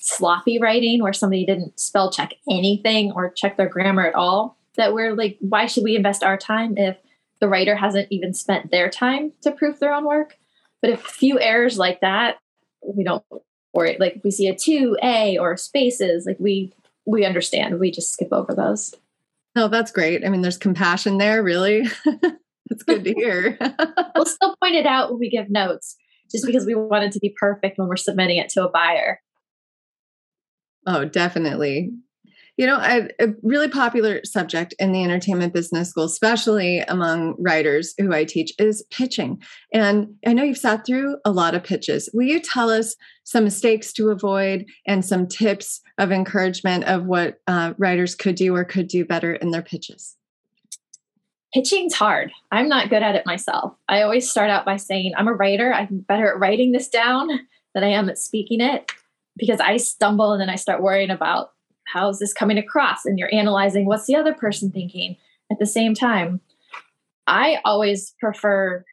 sloppy 0.02 0.58
writing 0.58 1.00
where 1.00 1.12
somebody 1.12 1.46
didn't 1.46 1.78
spell 1.78 2.10
check 2.10 2.34
anything 2.50 3.12
or 3.12 3.30
check 3.30 3.56
their 3.56 3.68
grammar 3.68 4.04
at 4.04 4.16
all 4.16 4.58
that 4.76 4.92
we're 4.92 5.14
like 5.14 5.36
why 5.40 5.66
should 5.66 5.84
we 5.84 5.94
invest 5.94 6.24
our 6.24 6.36
time 6.36 6.76
if 6.76 6.96
the 7.40 7.48
writer 7.48 7.76
hasn't 7.76 8.08
even 8.10 8.34
spent 8.34 8.70
their 8.70 8.90
time 8.90 9.32
to 9.42 9.52
proof 9.52 9.78
their 9.78 9.94
own 9.94 10.04
work? 10.04 10.36
But 10.80 10.90
if 10.90 11.06
a 11.06 11.10
few 11.10 11.38
errors 11.38 11.78
like 11.78 12.00
that 12.00 12.38
we 12.84 13.04
don't 13.04 13.24
worry. 13.72 13.96
Like 13.98 14.16
if 14.16 14.24
we 14.24 14.32
see 14.32 14.48
a 14.48 14.54
2a 14.54 15.38
or 15.38 15.56
spaces 15.56 16.26
like 16.26 16.38
we 16.40 16.72
we 17.04 17.24
understand. 17.24 17.78
We 17.78 17.90
just 17.90 18.12
skip 18.12 18.32
over 18.32 18.54
those. 18.54 18.94
No 19.54 19.68
that's 19.68 19.92
great. 19.92 20.24
I 20.24 20.30
mean 20.30 20.42
there's 20.42 20.58
compassion 20.58 21.18
there 21.18 21.42
really. 21.42 21.86
That's 22.68 22.84
good 22.84 23.04
to 23.04 23.12
hear. 23.16 23.58
We'll 24.14 24.24
still 24.24 24.56
point 24.62 24.76
it 24.76 24.86
out 24.86 25.10
when 25.10 25.18
we 25.18 25.28
give 25.28 25.50
notes 25.50 25.96
just 26.30 26.46
because 26.46 26.64
we 26.64 26.74
want 26.74 27.04
it 27.04 27.12
to 27.12 27.18
be 27.18 27.34
perfect 27.38 27.76
when 27.76 27.86
we're 27.86 27.96
submitting 27.96 28.38
it 28.38 28.48
to 28.50 28.66
a 28.66 28.70
buyer 28.70 29.20
Oh, 30.86 31.04
definitely. 31.04 31.92
You 32.58 32.66
know, 32.66 32.78
a, 32.78 33.08
really 33.42 33.68
popular 33.68 34.20
subject 34.24 34.74
in 34.78 34.92
the 34.92 35.02
entertainment 35.02 35.54
business 35.54 35.88
school, 35.88 36.04
especially 36.04 36.80
among 36.80 37.34
writers 37.38 37.94
who 37.98 38.12
I 38.12 38.24
teach, 38.24 38.52
is 38.58 38.84
pitching. 38.90 39.42
And 39.72 40.14
I 40.26 40.34
know 40.34 40.42
you've 40.42 40.58
sat 40.58 40.84
through 40.84 41.16
a 41.24 41.32
lot 41.32 41.54
of 41.54 41.64
pitches. 41.64 42.10
Will 42.12 42.26
you 42.26 42.40
tell 42.40 42.68
us 42.68 42.94
some 43.24 43.44
mistakes 43.44 43.92
to 43.94 44.10
avoid 44.10 44.66
and 44.86 45.02
some 45.02 45.28
tips 45.28 45.80
of 45.96 46.12
encouragement 46.12 46.84
of 46.84 47.06
what 47.06 47.38
uh, 47.46 47.72
writers 47.78 48.14
could 48.14 48.34
do 48.34 48.54
or 48.54 48.64
could 48.64 48.86
do 48.86 49.06
better 49.06 49.32
in 49.34 49.50
their 49.50 49.62
pitches? 49.62 50.16
Pitching's 51.54 51.94
hard. 51.94 52.32
I'm 52.50 52.68
not 52.68 52.90
good 52.90 53.02
at 53.02 53.14
it 53.14 53.26
myself. 53.26 53.74
I 53.88 54.02
always 54.02 54.30
start 54.30 54.50
out 54.50 54.66
by 54.66 54.76
saying, 54.76 55.12
I'm 55.16 55.28
a 55.28 55.34
writer. 55.34 55.72
I'm 55.72 56.00
better 56.00 56.28
at 56.28 56.38
writing 56.38 56.72
this 56.72 56.88
down 56.88 57.28
than 57.74 57.82
I 57.82 57.88
am 57.88 58.10
at 58.10 58.18
speaking 58.18 58.60
it 58.60 58.90
because 59.36 59.60
I 59.60 59.76
stumble 59.76 60.32
and 60.32 60.40
then 60.40 60.50
I 60.50 60.56
start 60.56 60.82
worrying 60.82 61.10
about 61.10 61.50
how 61.86 62.08
is 62.08 62.18
this 62.18 62.32
coming 62.32 62.58
across 62.58 63.04
and 63.04 63.18
you're 63.18 63.32
analyzing 63.32 63.86
what's 63.86 64.06
the 64.06 64.16
other 64.16 64.34
person 64.34 64.70
thinking 64.70 65.16
at 65.50 65.58
the 65.58 65.66
same 65.66 65.94
time. 65.94 66.40
I 67.26 67.60
always 67.64 68.14
prefer 68.20 68.84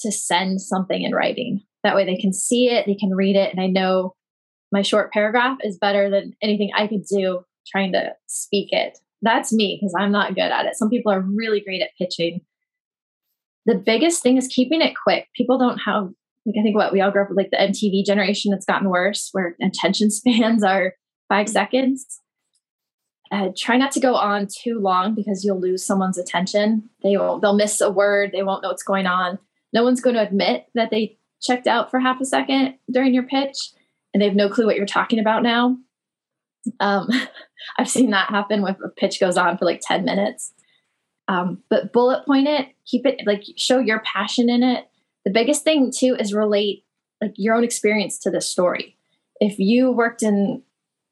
to 0.00 0.12
send 0.12 0.60
something 0.60 1.02
in 1.02 1.12
writing. 1.12 1.62
That 1.82 1.94
way 1.94 2.04
they 2.04 2.16
can 2.16 2.32
see 2.32 2.68
it, 2.68 2.86
they 2.86 2.94
can 2.94 3.14
read 3.14 3.36
it, 3.36 3.52
and 3.52 3.60
I 3.60 3.66
know 3.68 4.14
my 4.72 4.82
short 4.82 5.12
paragraph 5.12 5.58
is 5.62 5.78
better 5.78 6.10
than 6.10 6.34
anything 6.42 6.70
I 6.74 6.86
could 6.86 7.04
do 7.04 7.44
trying 7.66 7.92
to 7.92 8.12
speak 8.26 8.68
it. 8.72 8.98
That's 9.22 9.52
me 9.52 9.78
because 9.80 9.94
I'm 9.98 10.12
not 10.12 10.34
good 10.34 10.40
at 10.40 10.66
it. 10.66 10.76
Some 10.76 10.90
people 10.90 11.12
are 11.12 11.20
really 11.20 11.60
great 11.60 11.82
at 11.82 11.90
pitching. 11.98 12.40
The 13.64 13.74
biggest 13.74 14.22
thing 14.22 14.36
is 14.36 14.48
keeping 14.48 14.80
it 14.82 14.94
quick. 15.02 15.28
People 15.34 15.58
don't 15.58 15.78
have 15.78 16.10
like 16.46 16.54
I 16.58 16.62
think 16.62 16.76
what 16.76 16.92
we 16.92 17.00
all 17.00 17.10
grew 17.10 17.22
up 17.22 17.28
with 17.28 17.36
like 17.36 17.50
the 17.50 17.56
MTV 17.56 18.04
generation 18.04 18.52
that's 18.52 18.64
gotten 18.64 18.88
worse, 18.88 19.30
where 19.32 19.56
attention 19.60 20.10
spans 20.12 20.62
are 20.62 20.94
five 21.28 21.48
seconds. 21.48 22.20
Uh, 23.32 23.48
try 23.56 23.76
not 23.76 23.90
to 23.90 24.00
go 24.00 24.14
on 24.14 24.46
too 24.46 24.78
long 24.78 25.12
because 25.12 25.44
you'll 25.44 25.60
lose 25.60 25.84
someone's 25.84 26.16
attention. 26.16 26.88
They 27.02 27.16
will 27.16 27.40
they'll 27.40 27.56
miss 27.56 27.80
a 27.80 27.90
word. 27.90 28.30
They 28.32 28.44
won't 28.44 28.62
know 28.62 28.68
what's 28.68 28.84
going 28.84 29.06
on. 29.06 29.38
No 29.72 29.82
one's 29.82 30.00
going 30.00 30.14
to 30.14 30.22
admit 30.22 30.66
that 30.74 30.90
they 30.90 31.18
checked 31.42 31.66
out 31.66 31.90
for 31.90 31.98
half 31.98 32.20
a 32.20 32.24
second 32.24 32.76
during 32.90 33.12
your 33.12 33.24
pitch, 33.24 33.56
and 34.14 34.20
they 34.20 34.26
have 34.26 34.36
no 34.36 34.48
clue 34.48 34.66
what 34.66 34.76
you're 34.76 34.86
talking 34.86 35.18
about 35.18 35.42
now. 35.42 35.76
Um, 36.78 37.08
I've 37.78 37.90
seen 37.90 38.10
that 38.10 38.30
happen 38.30 38.62
when 38.62 38.76
a 38.84 38.88
pitch 38.88 39.18
goes 39.18 39.36
on 39.36 39.58
for 39.58 39.64
like 39.64 39.80
ten 39.82 40.04
minutes. 40.04 40.52
Um, 41.26 41.64
but 41.68 41.92
bullet 41.92 42.24
point 42.24 42.46
it, 42.46 42.68
keep 42.86 43.04
it 43.04 43.22
like 43.26 43.42
show 43.56 43.80
your 43.80 43.98
passion 44.00 44.48
in 44.48 44.62
it 44.62 44.86
the 45.26 45.32
biggest 45.32 45.64
thing 45.64 45.90
too 45.90 46.16
is 46.18 46.32
relate 46.32 46.84
like 47.20 47.32
your 47.34 47.56
own 47.56 47.64
experience 47.64 48.16
to 48.20 48.30
this 48.30 48.48
story. 48.48 48.96
If 49.40 49.58
you 49.58 49.90
worked 49.90 50.22
in, 50.22 50.62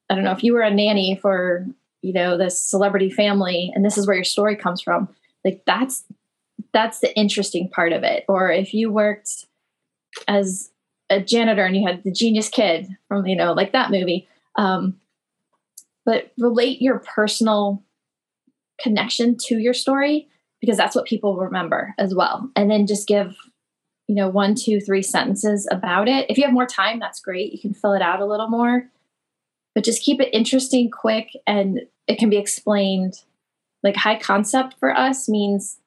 I 0.09 0.15
don't 0.15 0.23
know, 0.23 0.31
if 0.31 0.45
you 0.45 0.55
were 0.55 0.63
a 0.63 0.73
nanny 0.73 1.19
for, 1.21 1.67
you 2.01 2.13
know, 2.13 2.39
this 2.39 2.61
celebrity 2.65 3.11
family 3.11 3.73
and 3.75 3.85
this 3.85 3.99
is 3.99 4.07
where 4.07 4.15
your 4.15 4.25
story 4.25 4.55
comes 4.55 4.81
from, 4.81 5.09
like 5.45 5.63
that's 5.67 6.05
that's 6.73 7.01
the 7.01 7.15
interesting 7.17 7.69
part 7.69 7.93
of 7.93 8.05
it. 8.05 8.25
Or 8.29 8.51
if 8.51 8.73
you 8.73 8.93
worked 8.93 9.47
as 10.29 10.71
a 11.11 11.21
janitor 11.21 11.65
and 11.65 11.77
you 11.77 11.85
had 11.85 12.05
the 12.05 12.13
genius 12.13 12.49
kid 12.49 12.87
from, 13.09 13.27
you 13.27 13.35
know, 13.35 13.53
like 13.53 13.73
that 13.73 13.91
movie. 13.91 14.29
Um, 14.57 15.01
but 16.07 16.33
relate 16.39 16.81
your 16.81 17.01
personal 17.01 17.83
connection 18.81 19.37
to 19.47 19.59
your 19.59 19.75
story 19.75 20.29
because 20.61 20.77
that's 20.77 20.95
what 20.95 21.05
people 21.05 21.37
remember 21.37 21.95
as 21.99 22.15
well. 22.15 22.49
And 22.55 22.71
then 22.71 22.87
just 22.87 23.09
give 23.09 23.35
you 24.07 24.15
know, 24.15 24.29
one, 24.29 24.55
two, 24.55 24.81
three 24.81 25.03
sentences 25.03 25.67
about 25.71 26.09
it. 26.09 26.27
If 26.29 26.37
you 26.37 26.45
have 26.45 26.53
more 26.53 26.67
time, 26.67 26.99
that's 26.99 27.21
great. 27.21 27.53
You 27.53 27.59
can 27.59 27.75
fill 27.75 27.95
it 27.95 28.03
out 28.03 28.21
a 28.21 28.27
little 28.27 28.49
more, 28.49 28.91
but 29.75 29.85
just 29.85 30.03
keep 30.03 30.21
it 30.21 30.35
interesting, 30.35 30.91
quick, 30.91 31.31
and 31.47 31.81
it 32.07 32.19
can 32.19 32.31
be 32.31 32.37
explained. 32.37 33.15
Like 33.83 33.97
high 33.97 34.19
concept 34.19 34.77
for 34.79 34.97
us 34.97 35.29
means 35.29 35.79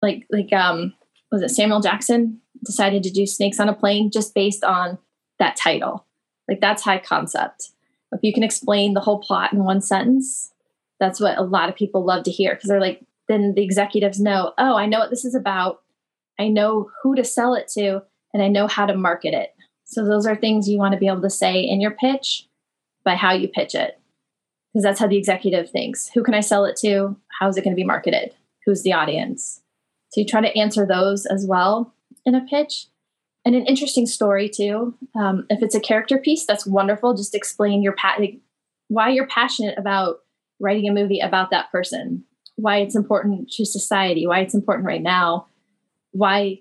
like 0.00 0.26
like 0.30 0.52
um 0.52 0.94
was 1.30 1.42
it 1.42 1.50
Samuel 1.50 1.80
Jackson 1.80 2.40
decided 2.64 3.02
to 3.02 3.10
do 3.10 3.26
Snakes 3.26 3.58
on 3.58 3.68
a 3.68 3.74
Plane 3.74 4.10
just 4.10 4.34
based 4.34 4.62
on 4.62 4.98
that 5.38 5.56
title. 5.56 6.06
Like 6.48 6.60
that's 6.60 6.82
high 6.82 6.98
concept. 6.98 7.70
If 8.12 8.20
you 8.22 8.32
can 8.32 8.42
explain 8.42 8.94
the 8.94 9.00
whole 9.00 9.20
plot 9.20 9.52
in 9.52 9.64
one 9.64 9.80
sentence, 9.80 10.52
that's 11.00 11.18
what 11.18 11.38
a 11.38 11.42
lot 11.42 11.68
of 11.68 11.74
people 11.74 12.04
love 12.04 12.24
to 12.24 12.30
hear 12.30 12.54
because 12.54 12.68
they're 12.68 12.80
like, 12.80 13.02
then 13.28 13.54
the 13.54 13.64
executives 13.64 14.20
know, 14.20 14.52
oh, 14.58 14.76
I 14.76 14.86
know 14.86 14.98
what 14.98 15.10
this 15.10 15.24
is 15.24 15.34
about. 15.34 15.81
I 16.42 16.48
know 16.48 16.90
who 17.02 17.14
to 17.14 17.24
sell 17.24 17.54
it 17.54 17.68
to, 17.74 18.02
and 18.34 18.42
I 18.42 18.48
know 18.48 18.66
how 18.66 18.86
to 18.86 18.96
market 18.96 19.34
it. 19.34 19.54
So 19.84 20.04
those 20.04 20.26
are 20.26 20.36
things 20.36 20.68
you 20.68 20.78
want 20.78 20.92
to 20.94 20.98
be 20.98 21.06
able 21.06 21.22
to 21.22 21.30
say 21.30 21.60
in 21.60 21.80
your 21.80 21.92
pitch 21.92 22.48
by 23.04 23.14
how 23.14 23.32
you 23.32 23.48
pitch 23.48 23.74
it. 23.74 23.98
because 24.72 24.84
that's 24.84 25.00
how 25.00 25.06
the 25.06 25.18
executive 25.18 25.70
thinks. 25.70 26.08
Who 26.14 26.22
can 26.22 26.34
I 26.34 26.40
sell 26.40 26.64
it 26.64 26.76
to? 26.76 27.16
How 27.38 27.48
is 27.48 27.56
it 27.56 27.64
going 27.64 27.74
to 27.74 27.80
be 27.80 27.84
marketed? 27.84 28.34
Who's 28.64 28.82
the 28.82 28.92
audience? 28.92 29.60
So 30.10 30.20
you 30.20 30.26
try 30.26 30.40
to 30.40 30.58
answer 30.58 30.86
those 30.86 31.26
as 31.26 31.46
well 31.46 31.94
in 32.24 32.34
a 32.34 32.44
pitch. 32.48 32.86
And 33.44 33.54
an 33.54 33.66
interesting 33.66 34.06
story 34.06 34.48
too. 34.48 34.94
Um, 35.16 35.46
if 35.50 35.62
it's 35.62 35.74
a 35.74 35.80
character 35.80 36.16
piece, 36.16 36.46
that's 36.46 36.66
wonderful. 36.66 37.14
Just 37.14 37.34
explain 37.34 37.82
your 37.82 37.96
why 38.88 39.08
you're 39.10 39.26
passionate 39.26 39.76
about 39.78 40.20
writing 40.60 40.88
a 40.88 40.92
movie 40.92 41.20
about 41.20 41.50
that 41.50 41.70
person, 41.72 42.24
why 42.56 42.78
it's 42.78 42.94
important 42.94 43.50
to 43.52 43.64
society, 43.64 44.26
why 44.26 44.40
it's 44.40 44.54
important 44.54 44.86
right 44.86 45.02
now, 45.02 45.46
why 46.12 46.60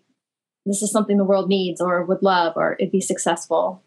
this 0.66 0.82
is 0.82 0.91
something 0.91 1.18
the 1.18 1.24
world 1.24 1.49
needs 1.49 1.82
or 1.82 2.04
would 2.06 2.22
love 2.22 2.54
or 2.56 2.76
it'd 2.80 2.91
be 2.91 3.02
successful. 3.02 3.84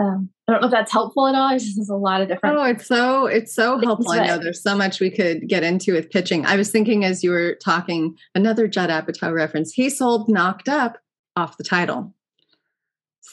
Um, 0.00 0.30
I 0.46 0.52
don't 0.52 0.60
know 0.60 0.68
if 0.68 0.72
that's 0.72 0.92
helpful 0.92 1.26
at 1.26 1.34
all. 1.34 1.50
It's 1.54 1.74
just 1.74 1.90
a 1.90 1.96
lot 1.96 2.20
of 2.20 2.28
different. 2.28 2.56
Oh, 2.56 2.64
it's 2.64 2.86
so 2.86 3.26
it's 3.26 3.54
so 3.54 3.78
helpful. 3.78 4.12
I 4.12 4.26
know 4.26 4.38
there's 4.38 4.62
so 4.62 4.76
much 4.76 5.00
we 5.00 5.10
could 5.10 5.48
get 5.48 5.64
into 5.64 5.92
with 5.92 6.10
pitching. 6.10 6.46
I 6.46 6.56
was 6.56 6.70
thinking 6.70 7.04
as 7.04 7.24
you 7.24 7.30
were 7.30 7.56
talking, 7.56 8.16
another 8.34 8.68
Judd 8.68 8.90
Apatow 8.90 9.32
reference. 9.34 9.72
He 9.72 9.90
sold 9.90 10.28
"Knocked 10.28 10.68
Up" 10.68 10.98
off 11.34 11.56
the 11.56 11.64
title. 11.64 12.14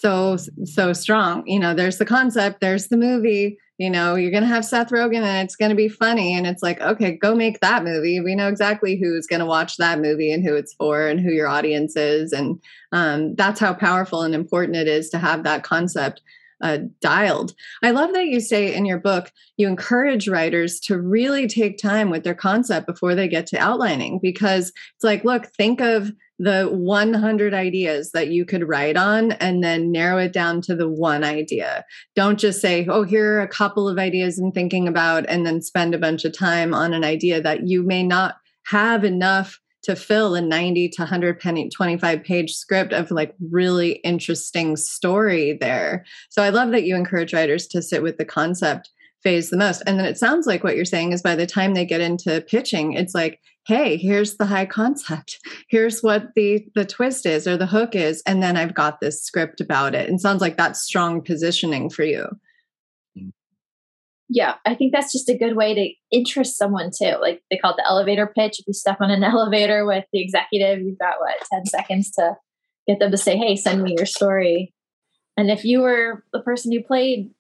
So 0.06 0.38
so 0.66 0.94
strong. 0.94 1.48
You 1.48 1.60
know, 1.60 1.74
there's 1.74 1.98
the 1.98 2.06
concept. 2.06 2.62
There's 2.62 2.90
the 2.90 2.98
movie. 2.98 3.58
You 3.80 3.90
know, 3.90 4.14
you're 4.14 4.32
gonna 4.32 4.46
have 4.46 4.64
Seth 4.64 4.92
Rogen, 4.92 5.24
and 5.24 5.44
it's 5.44 5.56
gonna 5.56 5.74
be 5.74 5.90
funny. 5.90 6.36
And 6.36 6.46
it's 6.46 6.62
like, 6.62 6.80
okay, 6.80 7.18
go 7.18 7.34
make 7.34 7.60
that 7.62 7.84
movie. 7.84 8.20
We 8.20 8.36
know 8.36 8.48
exactly 8.48 9.00
who's 9.02 9.26
gonna 9.26 9.48
watch 9.48 9.78
that 9.78 10.00
movie 10.00 10.32
and 10.32 10.44
who 10.44 10.54
it's 10.54 10.76
for, 10.76 11.08
and 11.08 11.20
who 11.20 11.32
your 11.32 11.48
audience 11.48 11.96
is. 11.96 12.34
And 12.34 12.62
um, 12.92 13.34
that's 13.34 13.60
how 13.60 13.74
powerful 13.74 14.22
and 14.22 14.36
important 14.36 14.78
it 14.78 14.88
is 14.88 15.10
to 15.10 15.18
have 15.18 15.44
that 15.44 15.64
concept 15.64 16.22
uh, 16.62 16.78
dialed. 17.02 17.56
I 17.82 17.90
love 17.90 18.14
that 18.14 18.28
you 18.28 18.42
say 18.42 18.76
in 18.76 18.86
your 18.86 19.00
book 19.00 19.32
you 19.58 19.68
encourage 19.68 20.28
writers 20.28 20.80
to 20.82 21.00
really 21.00 21.48
take 21.48 21.80
time 21.80 22.12
with 22.12 22.24
their 22.24 22.36
concept 22.36 22.86
before 22.86 23.16
they 23.16 23.28
get 23.28 23.48
to 23.48 23.58
outlining 23.58 24.20
because 24.22 24.70
it's 24.96 25.04
like, 25.04 25.24
look, 25.24 25.48
think 25.48 25.82
of 25.82 26.12
the 26.38 26.66
100 26.66 27.54
ideas 27.54 28.12
that 28.12 28.28
you 28.28 28.46
could 28.46 28.68
write 28.68 28.98
on 28.98 29.32
and 29.34 29.64
then 29.64 29.92
narrow 29.92 30.18
it 30.18 30.34
down 30.34 30.62
to 30.62 30.76
the 30.76 30.90
one 30.90 31.24
idea. 31.24 31.86
Don't 32.16 32.40
just 32.40 32.60
say, 32.60 32.86
oh, 32.90 33.04
here 33.04 33.36
are 33.36 33.42
a 33.42 33.48
couple 33.48 33.88
of 33.88 33.98
ideas 33.98 34.38
I'm 34.38 34.52
thinking 34.52 34.88
about, 34.88 35.26
and 35.28 35.46
then 35.46 35.62
spend 35.62 35.96
a 35.96 36.00
bunch 36.00 36.26
of 36.26 36.38
time 36.38 36.74
on 36.74 36.94
an 36.94 37.04
idea 37.04 37.42
that 37.42 37.68
you 37.68 37.84
may 37.84 38.04
not 38.04 38.36
have 38.66 39.04
enough 39.04 39.60
to 39.84 39.96
fill 39.96 40.34
a 40.34 40.42
90 40.42 40.90
to 40.90 41.02
125 41.04 42.24
page 42.24 42.54
script 42.54 42.92
of 42.92 43.12
like 43.12 43.36
really 43.52 43.94
interesting 44.04 44.76
story 44.76 45.58
there. 45.62 46.04
So 46.30 46.42
I 46.42 46.50
love 46.50 46.72
that 46.72 46.84
you 46.84 46.96
encourage 46.96 47.34
writers 47.34 47.68
to 47.68 47.84
sit 47.84 48.02
with 48.02 48.18
the 48.18 48.26
concept 48.26 48.90
phase 49.22 49.52
the 49.52 49.58
most. 49.58 49.84
And 49.86 50.00
then 50.00 50.06
it 50.06 50.18
sounds 50.18 50.48
like 50.48 50.64
what 50.64 50.76
you're 50.76 50.86
saying 50.86 51.12
is 51.12 51.22
by 51.22 51.36
the 51.36 51.46
time 51.46 51.76
they 51.76 51.86
get 51.86 52.02
into 52.02 52.42
pitching, 52.42 52.94
it's 52.94 53.14
like, 53.14 53.40
hey, 53.66 53.98
here's 53.98 54.38
the 54.38 54.46
high 54.46 54.66
concept. 54.66 55.40
Here's 55.70 56.02
what 56.02 56.34
the 56.36 56.66
the 56.76 56.86
twist 56.86 57.26
is 57.26 57.48
or 57.48 57.58
the 57.58 57.66
hook 57.66 57.96
is, 57.96 58.22
and 58.26 58.42
then 58.42 58.58
I've 58.58 58.74
got 58.74 59.00
this 59.00 59.24
script 59.24 59.62
about 59.62 59.96
it. 59.96 60.10
And 60.10 60.20
sounds 60.22 60.42
like 60.42 60.58
that's 60.58 60.82
strong 60.82 61.22
positioning 61.22 61.90
for 61.90 62.04
you 62.04 62.28
yeah, 64.28 64.56
I 64.66 64.74
think 64.74 64.92
that's 64.92 65.12
just 65.12 65.30
a 65.30 65.38
good 65.38 65.56
way 65.56 65.74
to 65.74 66.16
interest 66.16 66.58
someone 66.58 66.90
too. 66.98 67.16
Like 67.22 67.44
they 67.52 67.58
call 67.58 67.72
it 67.72 67.78
the 67.78 67.88
elevator 67.88 68.26
pitch. 68.28 68.60
If 68.60 68.68
you 68.68 68.74
step 68.74 68.98
on 69.00 69.12
an 69.12 69.24
elevator 69.24 69.86
with 69.86 70.06
the 70.12 70.22
executive, 70.22 70.80
you've 70.80 71.00
got 71.00 71.20
what, 71.20 71.36
10 71.52 71.66
seconds 71.66 72.12
to 72.12 72.36
get 72.88 73.00
them 73.00 73.12
to 73.12 73.18
say, 73.18 73.38
hey, 73.38 73.56
send 73.56 73.84
me 73.84 73.96
your 73.98 74.06
story. 74.06 74.74
And 75.38 75.52
if 75.52 75.66
you 75.66 75.82
were 75.82 76.24
the 76.34 76.40
person 76.42 76.72
who 76.72 76.82
played, 76.82 77.32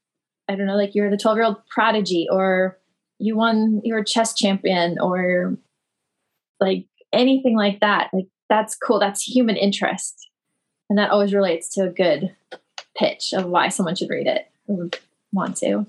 I 0.47 0.55
don't 0.55 0.67
know, 0.67 0.75
like 0.75 0.93
you're 0.93 1.09
the 1.09 1.17
12 1.17 1.37
year 1.37 1.45
old 1.45 1.65
prodigy 1.69 2.27
or 2.31 2.77
you 3.17 3.35
won, 3.35 3.81
you're 3.83 4.03
chess 4.03 4.35
champion 4.35 4.99
or 4.99 5.57
like 6.59 6.85
anything 7.13 7.57
like 7.57 7.79
that, 7.81 8.09
like 8.13 8.27
that's 8.49 8.75
cool. 8.75 8.99
That's 8.99 9.23
human 9.23 9.55
interest. 9.55 10.29
And 10.89 10.99
that 10.99 11.09
always 11.09 11.33
relates 11.33 11.69
to 11.75 11.83
a 11.83 11.89
good 11.89 12.35
pitch 12.95 13.33
of 13.33 13.45
why 13.45 13.69
someone 13.69 13.95
should 13.95 14.09
read 14.09 14.27
it 14.27 14.45
or 14.67 14.89
want 15.31 15.57
to. 15.57 15.87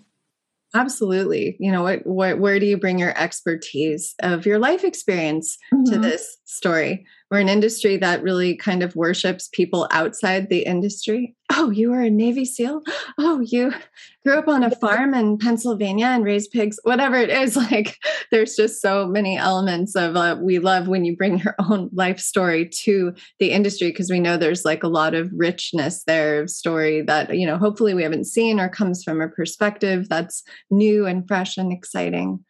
Absolutely. 0.74 1.56
You 1.58 1.72
know, 1.72 1.82
what, 1.82 2.06
what, 2.06 2.38
where 2.38 2.58
do 2.58 2.66
you 2.66 2.76
bring 2.76 2.98
your 2.98 3.16
expertise 3.18 4.14
of 4.20 4.46
your 4.46 4.58
life 4.58 4.84
experience 4.84 5.56
mm-hmm. 5.72 5.92
to 5.92 5.98
this 5.98 6.36
story? 6.44 7.06
We're 7.30 7.40
an 7.40 7.48
industry 7.48 7.96
that 7.96 8.22
really 8.22 8.56
kind 8.56 8.84
of 8.84 8.94
worships 8.94 9.48
people 9.52 9.88
outside 9.90 10.48
the 10.48 10.60
industry. 10.60 11.34
Oh, 11.52 11.70
you 11.70 11.90
were 11.90 12.00
a 12.00 12.10
Navy 12.10 12.44
SEAL? 12.44 12.82
Oh, 13.18 13.40
you 13.40 13.72
grew 14.24 14.38
up 14.38 14.46
on 14.46 14.62
a 14.62 14.70
farm 14.70 15.12
in 15.12 15.38
Pennsylvania 15.38 16.06
and 16.06 16.24
raised 16.24 16.52
pigs, 16.52 16.78
whatever 16.84 17.16
it 17.16 17.30
is. 17.30 17.56
Like, 17.66 17.98
there's 18.30 18.54
just 18.54 18.80
so 18.80 19.08
many 19.08 19.36
elements 19.36 19.96
of 19.96 20.14
uh, 20.14 20.36
we 20.40 20.60
love 20.60 20.86
when 20.86 21.04
you 21.04 21.16
bring 21.16 21.38
your 21.38 21.56
own 21.68 21.90
life 21.92 22.20
story 22.20 22.68
to 22.84 23.12
the 23.40 23.50
industry 23.50 23.88
because 23.88 24.08
we 24.08 24.20
know 24.20 24.36
there's 24.36 24.64
like 24.64 24.84
a 24.84 24.88
lot 24.88 25.14
of 25.14 25.30
richness 25.34 26.04
there 26.04 26.42
of 26.42 26.50
story 26.50 27.02
that, 27.02 27.36
you 27.36 27.44
know, 27.44 27.58
hopefully 27.58 27.92
we 27.92 28.04
haven't 28.04 28.26
seen 28.26 28.60
or 28.60 28.68
comes 28.68 29.02
from 29.02 29.20
a 29.20 29.28
perspective 29.28 30.08
that's 30.08 30.44
new 30.70 31.06
and 31.06 31.26
fresh 31.26 31.56
and 31.56 31.72
exciting 31.72 32.44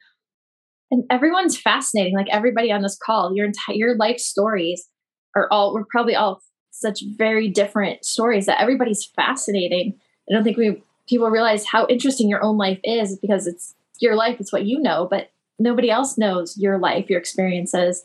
and 0.91 1.05
everyone's 1.11 1.59
fascinating. 1.59 2.15
Like 2.15 2.29
everybody 2.31 2.71
on 2.71 2.83
this 2.83 2.99
call, 2.99 3.35
your 3.35 3.47
entire 3.47 3.97
life 3.97 4.19
stories 4.19 4.89
are 5.35 5.49
all 5.51 5.75
we're 5.75 5.85
probably 5.91 6.15
all 6.15 6.41
such 6.71 7.03
very 7.17 7.49
different 7.49 8.05
stories 8.05 8.47
that 8.47 8.61
everybody's 8.61 9.05
fascinating. 9.17 9.95
I 10.29 10.35
don't 10.35 10.45
think 10.45 10.57
we 10.57 10.83
people 11.09 11.31
realize 11.31 11.65
how 11.65 11.87
interesting 11.87 12.29
your 12.29 12.43
own 12.43 12.57
life 12.57 12.81
is 12.85 13.19
because 13.19 13.47
it's 13.47 13.75
your 14.01 14.15
life, 14.15 14.41
it's 14.41 14.53
what 14.53 14.67
you 14.67 14.79
know, 14.81 15.07
but 15.11 15.31
nobody 15.59 15.91
else 15.91 16.19
knows 16.19 16.57
your 16.59 16.79
life, 16.79 17.09
your 17.09 17.19
experiences. 17.19 18.05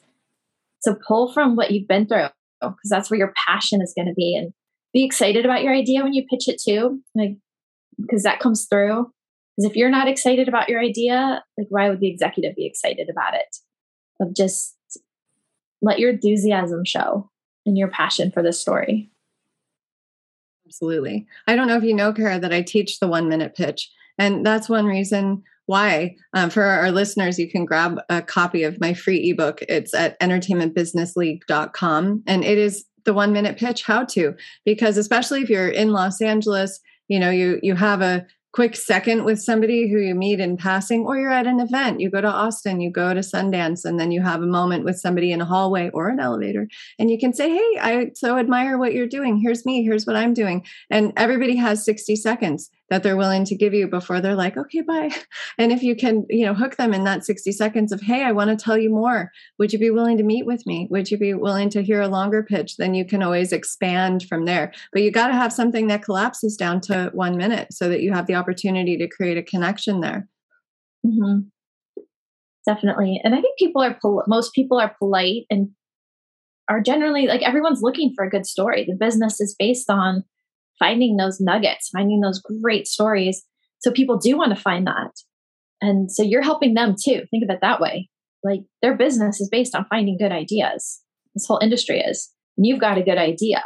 So 0.81 0.95
pull 0.95 1.33
from 1.33 1.55
what 1.55 1.71
you've 1.71 1.87
been 1.87 2.07
through 2.07 2.27
because 2.61 2.89
that's 2.89 3.09
where 3.09 3.17
your 3.17 3.33
passion 3.47 3.81
is 3.81 3.93
going 3.95 4.07
to 4.07 4.13
be 4.13 4.35
and 4.35 4.53
be 4.93 5.03
excited 5.03 5.45
about 5.45 5.63
your 5.63 5.73
idea 5.73 6.03
when 6.03 6.13
you 6.13 6.25
pitch 6.29 6.47
it 6.47 6.61
too. 6.61 7.01
Like 7.15 7.37
because 7.99 8.23
that 8.23 8.39
comes 8.39 8.65
through 8.65 9.11
because 9.57 9.69
if 9.69 9.75
you're 9.75 9.89
not 9.89 10.07
excited 10.07 10.47
about 10.47 10.69
your 10.69 10.79
idea, 10.79 11.43
like 11.57 11.67
why 11.69 11.89
would 11.89 11.99
the 11.99 12.09
executive 12.09 12.55
be 12.55 12.65
excited 12.65 13.09
about 13.09 13.33
it? 13.33 13.57
Of 14.19 14.35
just 14.35 14.75
let 15.81 15.99
your 15.99 16.11
enthusiasm 16.11 16.85
show 16.85 17.29
and 17.65 17.77
your 17.77 17.89
passion 17.89 18.31
for 18.31 18.43
the 18.43 18.53
story. 18.53 19.11
Absolutely. 20.65 21.27
I 21.47 21.55
don't 21.55 21.67
know 21.67 21.77
if 21.77 21.83
you 21.83 21.93
know, 21.93 22.13
Cara, 22.13 22.39
that 22.39 22.53
I 22.53 22.61
teach 22.61 22.99
the 22.99 23.07
one 23.07 23.27
minute 23.27 23.55
pitch. 23.55 23.91
And 24.17 24.45
that's 24.45 24.69
one 24.69 24.85
reason 24.85 25.43
why. 25.65 26.15
Um, 26.33 26.49
for 26.49 26.63
our 26.63 26.91
listeners, 26.91 27.39
you 27.39 27.49
can 27.49 27.65
grab 27.65 27.99
a 28.09 28.21
copy 28.21 28.63
of 28.63 28.79
my 28.79 28.93
free 28.93 29.31
ebook. 29.31 29.61
It's 29.63 29.93
at 29.93 30.17
entertainmentbusinessleague.com. 30.21 32.23
And 32.27 32.43
it 32.43 32.57
is 32.57 32.85
the 33.03 33.13
one 33.13 33.33
minute 33.33 33.57
pitch 33.57 33.83
how 33.83 34.05
to, 34.05 34.35
because 34.63 34.97
especially 34.97 35.41
if 35.41 35.49
you're 35.49 35.67
in 35.67 35.91
Los 35.91 36.21
Angeles, 36.21 36.79
you 37.07 37.19
know, 37.19 37.31
you 37.31 37.59
you 37.61 37.75
have 37.75 38.01
a 38.01 38.25
quick 38.53 38.75
second 38.75 39.23
with 39.23 39.41
somebody 39.41 39.89
who 39.89 39.99
you 39.99 40.13
meet 40.13 40.39
in 40.39 40.57
passing, 40.57 41.05
or 41.05 41.17
you're 41.17 41.31
at 41.31 41.47
an 41.47 41.59
event, 41.59 41.99
you 41.99 42.09
go 42.09 42.21
to 42.21 42.27
Austin, 42.27 42.81
you 42.81 42.91
go 42.91 43.13
to 43.13 43.21
Sundance, 43.21 43.85
and 43.85 43.99
then 43.99 44.11
you 44.11 44.21
have 44.21 44.41
a 44.41 44.47
moment 44.47 44.83
with 44.83 44.99
somebody 44.99 45.31
in 45.31 45.41
a 45.41 45.45
hallway 45.45 45.89
or 45.93 46.09
an 46.09 46.19
elevator, 46.19 46.67
and 46.99 47.09
you 47.09 47.17
can 47.17 47.33
say, 47.33 47.49
Hey, 47.49 47.79
I 47.79 48.11
so 48.15 48.37
admire 48.37 48.77
what 48.77 48.93
you're 48.93 49.07
doing. 49.07 49.37
Here's 49.37 49.65
me, 49.65 49.83
here's 49.83 50.05
what 50.05 50.15
I'm 50.15 50.33
doing. 50.33 50.65
And 50.89 51.13
everybody 51.17 51.55
has 51.55 51.85
60 51.85 52.15
seconds 52.15 52.69
that 52.91 53.03
they're 53.03 53.15
willing 53.15 53.45
to 53.45 53.55
give 53.55 53.73
you 53.73 53.87
before 53.87 54.19
they're 54.19 54.35
like, 54.35 54.57
okay, 54.57 54.81
bye. 54.81 55.09
And 55.57 55.71
if 55.71 55.81
you 55.81 55.95
can, 55.95 56.25
you 56.29 56.45
know, 56.45 56.53
hook 56.53 56.75
them 56.75 56.93
in 56.93 57.05
that 57.05 57.25
60 57.25 57.51
seconds 57.53 57.91
of, 57.93 58.01
hey, 58.01 58.23
I 58.23 58.33
want 58.33 58.49
to 58.49 58.61
tell 58.61 58.77
you 58.77 58.89
more. 58.89 59.31
Would 59.59 59.71
you 59.71 59.79
be 59.79 59.89
willing 59.89 60.17
to 60.17 60.23
meet 60.23 60.45
with 60.45 60.65
me? 60.65 60.87
Would 60.91 61.09
you 61.09 61.17
be 61.17 61.33
willing 61.33 61.69
to 61.69 61.83
hear 61.83 62.01
a 62.01 62.09
longer 62.09 62.43
pitch? 62.43 62.75
Then 62.75 62.93
you 62.93 63.05
can 63.05 63.23
always 63.23 63.53
expand 63.53 64.23
from 64.23 64.43
there. 64.43 64.73
But 64.91 65.03
you 65.03 65.11
got 65.11 65.27
to 65.27 65.33
have 65.33 65.53
something 65.53 65.87
that 65.87 66.03
collapses 66.03 66.57
down 66.57 66.81
to 66.81 67.11
one 67.13 67.37
minute 67.37 67.73
so 67.73 67.87
that 67.87 68.01
you 68.01 68.11
have 68.11 68.27
the 68.27 68.35
opportunity 68.35 68.97
to 68.97 69.07
create 69.07 69.37
a 69.37 69.43
connection 69.43 70.01
there. 70.01 70.27
Mm-hmm. 71.05 71.47
Definitely. 72.65 73.21
And 73.23 73.33
I 73.33 73.41
think 73.41 73.57
people 73.57 73.81
are, 73.81 73.97
pol- 74.01 74.25
most 74.27 74.53
people 74.53 74.79
are 74.79 74.93
polite 74.99 75.45
and 75.49 75.69
are 76.67 76.81
generally 76.81 77.25
like 77.25 77.41
everyone's 77.41 77.81
looking 77.81 78.13
for 78.13 78.25
a 78.25 78.29
good 78.29 78.45
story. 78.45 78.85
The 78.85 78.95
business 78.95 79.39
is 79.39 79.55
based 79.57 79.89
on 79.89 80.25
finding 80.81 81.15
those 81.15 81.39
nuggets, 81.39 81.89
finding 81.89 82.21
those 82.21 82.41
great 82.61 82.87
stories. 82.87 83.43
So 83.79 83.91
people 83.91 84.17
do 84.17 84.35
want 84.35 84.55
to 84.55 84.61
find 84.61 84.87
that. 84.87 85.11
And 85.79 86.11
so 86.11 86.23
you're 86.23 86.41
helping 86.41 86.73
them 86.73 86.95
too. 87.01 87.21
Think 87.29 87.43
of 87.43 87.49
it 87.49 87.59
that 87.61 87.79
way. 87.79 88.09
Like 88.43 88.61
their 88.81 88.97
business 88.97 89.39
is 89.39 89.49
based 89.49 89.75
on 89.75 89.85
finding 89.89 90.17
good 90.17 90.31
ideas. 90.31 91.01
This 91.35 91.45
whole 91.47 91.59
industry 91.61 91.99
is. 91.99 92.31
And 92.57 92.65
you've 92.65 92.81
got 92.81 92.97
a 92.97 93.03
good 93.03 93.17
idea. 93.17 93.63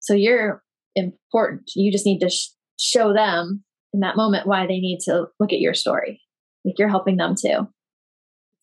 So 0.00 0.14
you're 0.14 0.62
important. 0.94 1.70
You 1.76 1.92
just 1.92 2.06
need 2.06 2.20
to 2.20 2.30
sh- 2.30 2.48
show 2.78 3.12
them 3.12 3.62
in 3.92 4.00
that 4.00 4.16
moment 4.16 4.46
why 4.46 4.66
they 4.66 4.78
need 4.78 5.00
to 5.04 5.26
look 5.38 5.52
at 5.52 5.60
your 5.60 5.74
story. 5.74 6.22
Like 6.64 6.78
you're 6.78 6.88
helping 6.88 7.16
them 7.16 7.34
too. 7.40 7.68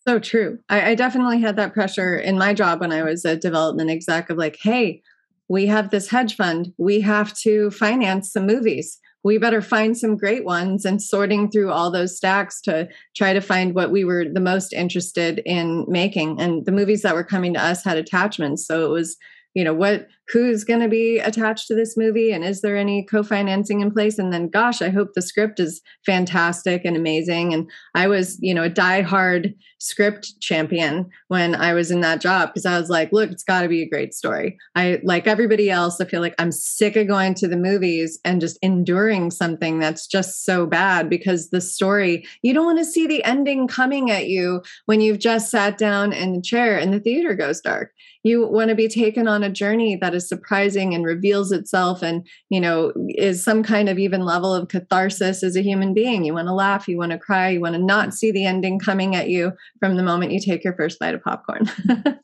So 0.08 0.20
true. 0.20 0.60
I, 0.70 0.92
I, 0.92 0.96
definitely 0.96 1.42
had 1.42 1.58
that 1.58 1.74
pressure 1.74 2.16
in 2.18 2.38
my 2.38 2.54
job 2.54 2.80
when 2.80 2.94
I 2.94 3.04
was 3.04 3.26
a 3.26 3.36
development 3.36 3.90
exec 3.90 4.30
of 4.30 4.38
like, 4.38 4.58
hey, 4.62 5.02
we 5.50 5.66
have 5.68 5.90
this 5.90 6.10
hedge 6.10 6.36
fund. 6.36 6.74
We 6.78 7.02
have 7.02 7.34
to 7.40 7.72
finance 7.72 8.32
some 8.32 8.46
movies. 8.46 9.00
we 9.24 9.38
better 9.38 9.62
find 9.62 9.98
some 9.98 10.16
great 10.16 10.46
ones 10.46 10.86
and 10.86 11.02
sorting 11.02 11.50
through 11.52 11.70
all 11.70 11.92
those 11.92 12.16
stacks 12.16 12.62
to 12.62 12.88
try 13.16 13.34
to 13.34 13.42
find 13.42 13.76
what 13.76 13.92
we 13.92 14.06
were 14.06 14.24
the 14.32 14.40
most 14.40 14.72
interested 14.72 15.42
in 15.46 15.86
making. 15.90 16.40
And 16.40 16.66
the 16.66 16.72
movies 16.72 17.02
that 17.02 17.16
were 17.16 17.26
coming 17.26 17.54
to 17.56 17.62
us 17.62 17.84
had 17.84 17.98
attachments. 17.98 18.66
So 18.66 18.86
it 18.86 18.90
was 18.90 19.18
you 19.58 19.64
know 19.64 19.74
what 19.74 20.08
who's 20.30 20.64
going 20.64 20.80
to 20.80 20.88
be 20.88 21.20
attached 21.20 21.68
to 21.68 21.76
this 21.76 21.96
movie 21.96 22.32
and 22.32 22.44
is 22.44 22.62
there 22.62 22.78
any 22.78 23.04
co-financing 23.04 23.82
in 23.82 23.92
place? 23.92 24.20
And 24.20 24.34
then 24.34 24.50
gosh 24.50 24.82
i 24.82 24.90
hope 24.90 25.14
the 25.14 25.22
script 25.22 25.60
is 25.60 25.82
fantastic 26.06 26.84
and 26.86 26.96
amazing. 26.96 27.54
And 27.54 27.70
i 27.96 28.08
was 28.08 28.38
you 28.42 28.54
know 28.54 28.64
a 28.64 28.70
die-hard 28.70 29.54
script 29.80 30.40
champion 30.42 31.10
when 31.28 31.56
i 31.56 31.74
was 31.74 31.92
in 31.92 32.02
that 32.02 32.20
job 32.20 32.50
because 32.50 32.66
i 32.66 32.80
was 32.80 32.90
like 32.90 33.12
look 33.12 33.32
it's 33.32 33.44
got 33.44 33.62
to 33.62 33.68
be 33.68 33.82
a 33.82 33.90
great 33.90 34.14
story. 34.14 34.58
I 34.76 35.00
like 35.04 35.28
everybody 35.28 35.70
else 35.70 36.02
i 36.02 36.06
feel 36.06 36.22
like 36.22 36.36
i'm 36.40 36.52
sick 36.52 36.96
of 36.96 37.08
going 37.08 37.34
to 37.36 37.48
the 37.48 37.58
movies 37.58 38.20
and 38.26 38.42
just 38.42 38.58
enduring 38.62 39.32
something 39.32 39.80
that's 39.80 40.08
just 40.08 40.44
so 40.44 40.66
bad 40.66 41.10
because 41.10 41.50
the 41.50 41.62
story 41.62 42.26
you 42.42 42.54
don't 42.54 42.66
want 42.66 42.80
to 42.80 42.86
see 42.86 43.08
the 43.08 43.24
ending 43.24 43.68
coming 43.68 44.12
at 44.12 44.28
you 44.28 44.62
when 44.86 45.02
you've 45.02 45.20
just 45.20 45.50
sat 45.50 45.78
down 45.78 46.14
in 46.14 46.34
the 46.34 46.42
chair 46.42 46.78
and 46.78 46.94
the 46.94 47.00
theater 47.00 47.34
goes 47.34 47.62
dark. 47.62 47.92
You 48.24 48.48
want 48.48 48.70
to 48.70 48.76
be 48.76 48.88
taken 48.88 49.28
on 49.28 49.44
a 49.44 49.50
journey 49.50 49.96
that 49.96 50.14
is 50.18 50.28
surprising 50.28 50.94
and 50.94 51.06
reveals 51.06 51.52
itself 51.54 52.02
and 52.02 52.28
you 52.50 52.60
know 52.60 52.92
is 53.10 53.44
some 53.44 53.64
kind 53.64 53.88
of 53.88 53.98
even 53.98 54.26
level 54.26 54.54
of 54.54 54.68
catharsis 54.68 55.44
as 55.44 55.56
a 55.56 55.62
human 55.62 55.94
being. 55.94 56.26
You 56.26 56.34
want 56.34 56.50
to 56.50 56.54
laugh 56.54 56.88
you 56.88 56.98
want 56.98 57.14
to 57.14 57.18
cry 57.18 57.50
you 57.50 57.62
want 57.62 57.76
to 57.76 57.82
not 57.82 58.14
see 58.14 58.32
the 58.32 58.46
ending 58.46 58.80
coming 58.80 59.16
at 59.16 59.30
you 59.30 59.54
from 59.80 59.96
the 59.96 60.04
moment 60.04 60.34
you 60.34 60.42
take 60.42 60.64
your 60.64 60.76
first 60.76 61.00
bite 61.00 61.16
of 61.16 61.24
popcorn. 61.24 61.70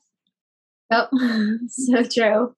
Oh 0.90 1.08
so 1.68 2.04
true. 2.04 2.54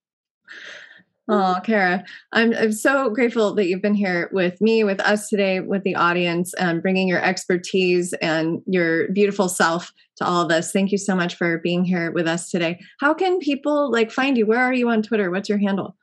Oh, 1.28 1.58
Cara, 1.64 2.04
I'm, 2.32 2.54
I'm 2.54 2.70
so 2.70 3.10
grateful 3.10 3.52
that 3.54 3.66
you've 3.66 3.82
been 3.82 3.94
here 3.94 4.30
with 4.32 4.60
me, 4.60 4.84
with 4.84 5.00
us 5.00 5.28
today, 5.28 5.58
with 5.58 5.82
the 5.82 5.96
audience, 5.96 6.54
and 6.54 6.80
bringing 6.80 7.08
your 7.08 7.20
expertise 7.20 8.12
and 8.14 8.62
your 8.66 9.10
beautiful 9.10 9.48
self 9.48 9.92
to 10.16 10.24
all 10.24 10.42
of 10.42 10.50
us. 10.50 10.72
Thank 10.72 10.92
you 10.92 10.98
so 10.98 11.14
much 11.14 11.34
for 11.34 11.58
being 11.58 11.84
here 11.84 12.10
with 12.10 12.26
us 12.26 12.50
today. 12.50 12.80
How 13.00 13.14
can 13.14 13.38
people 13.38 13.90
like 13.90 14.10
find 14.10 14.36
you? 14.36 14.46
Where 14.46 14.60
are 14.60 14.72
you 14.72 14.88
on 14.88 15.02
Twitter? 15.02 15.30
What's 15.30 15.48
your 15.48 15.58
handle? 15.58 15.96